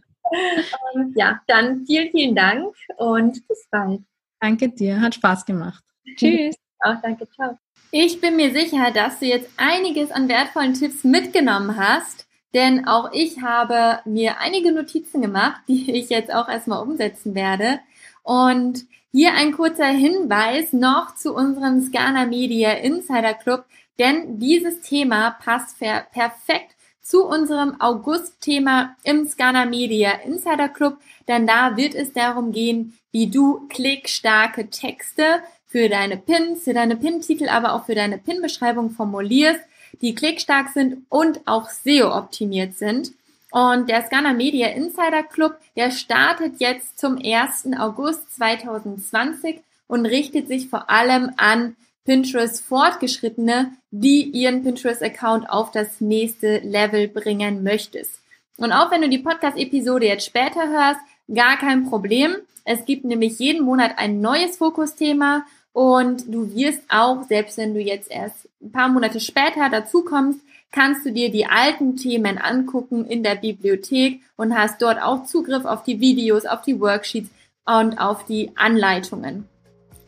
Ähm, 0.94 1.12
ja, 1.14 1.38
dann 1.46 1.84
vielen, 1.84 2.10
vielen 2.12 2.34
Dank 2.34 2.74
und 2.96 3.46
bis 3.46 3.68
bald. 3.70 4.00
Danke 4.40 4.68
dir, 4.68 5.00
hat 5.00 5.14
Spaß 5.14 5.44
gemacht. 5.46 5.82
Tschüss. 6.16 6.56
Auch 6.80 7.00
danke, 7.02 7.28
ciao. 7.30 7.58
Ich 7.90 8.20
bin 8.20 8.36
mir 8.36 8.52
sicher, 8.52 8.90
dass 8.90 9.20
du 9.20 9.26
jetzt 9.26 9.48
einiges 9.56 10.10
an 10.10 10.28
wertvollen 10.28 10.74
Tipps 10.74 11.04
mitgenommen 11.04 11.76
hast, 11.76 12.26
denn 12.52 12.86
auch 12.86 13.10
ich 13.12 13.42
habe 13.42 14.00
mir 14.04 14.38
einige 14.38 14.72
Notizen 14.72 15.22
gemacht, 15.22 15.62
die 15.68 15.90
ich 15.96 16.10
jetzt 16.10 16.32
auch 16.32 16.48
erstmal 16.48 16.82
umsetzen 16.82 17.34
werde. 17.34 17.80
Und 18.22 18.86
hier 19.12 19.34
ein 19.34 19.52
kurzer 19.52 19.86
Hinweis 19.86 20.72
noch 20.72 21.14
zu 21.14 21.34
unserem 21.34 21.80
Scana 21.80 22.26
Media 22.26 22.72
Insider 22.72 23.34
Club, 23.34 23.64
denn 23.98 24.38
dieses 24.38 24.80
Thema 24.82 25.30
passt 25.30 25.78
perfekt 25.78 26.75
zu 27.06 27.24
unserem 27.24 27.80
August-Thema 27.80 28.96
im 29.04 29.28
Scana 29.28 29.64
Media 29.64 30.10
Insider 30.24 30.68
Club, 30.68 30.98
denn 31.28 31.46
da 31.46 31.76
wird 31.76 31.94
es 31.94 32.12
darum 32.12 32.50
gehen, 32.50 32.98
wie 33.12 33.28
du 33.28 33.68
klickstarke 33.68 34.70
Texte 34.70 35.40
für 35.66 35.88
deine 35.88 36.16
Pins, 36.16 36.64
für 36.64 36.74
deine 36.74 36.96
Pin-Titel, 36.96 37.48
aber 37.48 37.74
auch 37.74 37.86
für 37.86 37.94
deine 37.94 38.18
Pin-Beschreibung 38.18 38.90
formulierst, 38.90 39.60
die 40.00 40.16
klickstark 40.16 40.70
sind 40.70 41.06
und 41.08 41.40
auch 41.46 41.68
SEO-optimiert 41.68 42.76
sind. 42.76 43.12
Und 43.52 43.88
der 43.88 44.04
Scanner 44.04 44.34
Media 44.34 44.68
Insider 44.68 45.22
Club, 45.22 45.56
der 45.76 45.92
startet 45.92 46.54
jetzt 46.58 46.98
zum 46.98 47.18
1. 47.22 47.68
August 47.78 48.34
2020 48.34 49.60
und 49.86 50.06
richtet 50.06 50.48
sich 50.48 50.68
vor 50.68 50.90
allem 50.90 51.30
an 51.36 51.76
Pinterest 52.06 52.64
Fortgeschrittene, 52.64 53.72
die 53.90 54.22
ihren 54.22 54.62
Pinterest-Account 54.62 55.50
auf 55.50 55.72
das 55.72 56.00
nächste 56.00 56.58
Level 56.60 57.08
bringen 57.08 57.62
möchtest. 57.62 58.20
Und 58.56 58.72
auch 58.72 58.90
wenn 58.90 59.02
du 59.02 59.08
die 59.08 59.18
Podcast-Episode 59.18 60.06
jetzt 60.06 60.24
später 60.24 60.68
hörst, 60.68 61.00
gar 61.32 61.58
kein 61.58 61.84
Problem. 61.90 62.36
Es 62.64 62.84
gibt 62.84 63.04
nämlich 63.04 63.38
jeden 63.38 63.64
Monat 63.64 63.92
ein 63.96 64.20
neues 64.20 64.56
Fokusthema 64.56 65.44
und 65.72 66.32
du 66.32 66.54
wirst 66.54 66.82
auch, 66.88 67.24
selbst 67.24 67.58
wenn 67.58 67.74
du 67.74 67.80
jetzt 67.80 68.10
erst 68.10 68.48
ein 68.62 68.72
paar 68.72 68.88
Monate 68.88 69.20
später 69.20 69.68
dazukommst, 69.68 70.40
kannst 70.72 71.04
du 71.04 71.12
dir 71.12 71.30
die 71.30 71.46
alten 71.46 71.96
Themen 71.96 72.38
angucken 72.38 73.04
in 73.04 73.22
der 73.22 73.34
Bibliothek 73.34 74.20
und 74.36 74.56
hast 74.56 74.80
dort 74.80 75.02
auch 75.02 75.24
Zugriff 75.24 75.64
auf 75.64 75.82
die 75.82 76.00
Videos, 76.00 76.46
auf 76.46 76.62
die 76.62 76.80
Worksheets 76.80 77.30
und 77.66 77.98
auf 77.98 78.24
die 78.24 78.52
Anleitungen. 78.56 79.48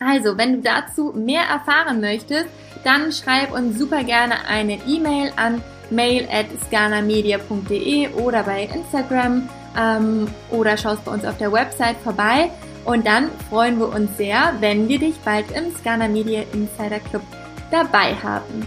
Also, 0.01 0.39
wenn 0.39 0.55
du 0.55 0.61
dazu 0.61 1.13
mehr 1.15 1.43
erfahren 1.43 2.01
möchtest, 2.01 2.47
dann 2.85 3.13
schreib 3.13 3.53
uns 3.53 3.79
super 3.79 4.05
gerne 4.05 4.47
eine 4.49 4.79
E-Mail 4.87 5.33
an 5.37 5.63
mail 5.91 6.29
at 6.31 6.47
scanamedia.de 6.67 8.09
oder 8.15 8.43
bei 8.43 8.65
Instagram 8.73 9.49
ähm, 9.77 10.29
oder 10.51 10.77
schaust 10.77 11.05
bei 11.05 11.13
uns 11.13 11.25
auf 11.25 11.39
der 11.39 11.53
Website 11.53 11.97
vorbei. 12.05 12.51
Und 12.85 13.07
dann 13.07 13.31
freuen 13.51 13.79
wir 13.79 13.89
uns 13.89 14.17
sehr, 14.17 14.55
wenn 14.61 14.89
wir 14.89 14.99
dich 14.99 15.17
bald 15.25 15.51
im 15.51 15.75
Scana 15.77 16.09
Media 16.09 16.43
Insider 16.53 17.01
Club 17.01 17.23
dabei 17.71 18.15
haben. 18.23 18.67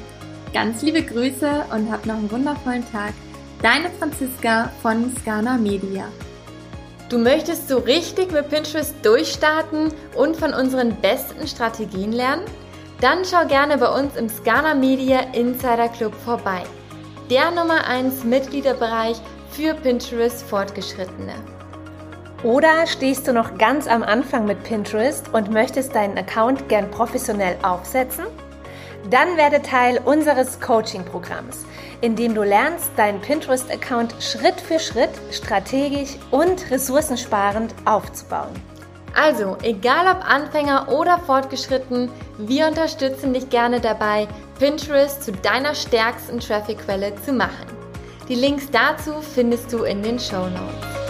Ganz 0.54 0.82
liebe 0.82 1.02
Grüße 1.02 1.66
und 1.74 1.92
hab 1.92 2.06
noch 2.06 2.18
einen 2.18 2.32
wundervollen 2.32 2.84
Tag. 2.92 3.14
Deine 3.62 3.90
Franziska 3.98 4.72
von 4.82 5.12
Scana 5.22 5.58
Media. 5.58 6.06
Du 7.12 7.18
möchtest 7.18 7.68
so 7.68 7.80
richtig 7.80 8.32
mit 8.32 8.48
Pinterest 8.50 8.96
durchstarten 9.04 9.94
und 10.16 10.38
von 10.38 10.54
unseren 10.54 10.96
besten 11.02 11.46
Strategien 11.46 12.14
lernen? 12.14 12.46
Dann 13.02 13.26
schau 13.26 13.46
gerne 13.48 13.78
bei 13.78 13.90
uns 13.90 14.16
im 14.16 14.30
Scana 14.30 14.74
Media 14.74 15.20
Insider 15.34 15.90
Club 15.90 16.16
vorbei. 16.24 16.64
Der 17.30 17.52
Nummer 17.52 17.86
1 17.86 18.24
Mitgliederbereich 18.24 19.18
für 19.52 19.74
Pinterest 19.74 20.42
Fortgeschrittene. 20.44 21.34
Oder 22.46 22.88
stehst 22.88 23.28
du 23.28 23.34
noch 23.34 23.58
ganz 23.58 23.88
am 23.88 24.04
Anfang 24.04 24.46
mit 24.46 24.64
Pinterest 24.64 25.34
und 25.34 25.52
möchtest 25.52 25.94
deinen 25.94 26.18
Account 26.18 26.70
gern 26.70 26.90
professionell 26.92 27.58
aufsetzen? 27.62 28.24
Dann 29.10 29.36
werde 29.36 29.62
Teil 29.62 30.00
unseres 30.06 30.62
Coaching-Programms, 30.62 31.66
in 32.02 32.16
dem 32.16 32.36
du 32.36 32.44
lernst, 32.44 32.90
deinen 32.98 33.22
Pinterest-Account 33.22 34.16
Schritt 34.20 34.60
für 34.60 34.80
Schritt 34.80 35.12
strategisch 35.32 36.18
und 36.32 36.70
ressourcensparend 36.72 37.74
aufzubauen. 37.86 38.54
Also, 39.14 39.58
egal 39.62 40.08
ob 40.08 40.26
Anfänger 40.26 40.90
oder 40.90 41.20
fortgeschritten, 41.20 42.10
wir 42.38 42.68
unterstützen 42.68 43.34
dich 43.34 43.50
gerne 43.50 43.80
dabei, 43.80 44.28
Pinterest 44.58 45.24
zu 45.24 45.32
deiner 45.32 45.76
stärksten 45.76 46.40
Traffic-Quelle 46.40 47.14
zu 47.24 47.34
machen. 47.34 47.68
Die 48.30 48.36
Links 48.36 48.70
dazu 48.72 49.22
findest 49.22 49.74
du 49.74 49.84
in 49.84 50.02
den 50.02 50.20
Show 50.20 50.48
Notes. 50.48 51.01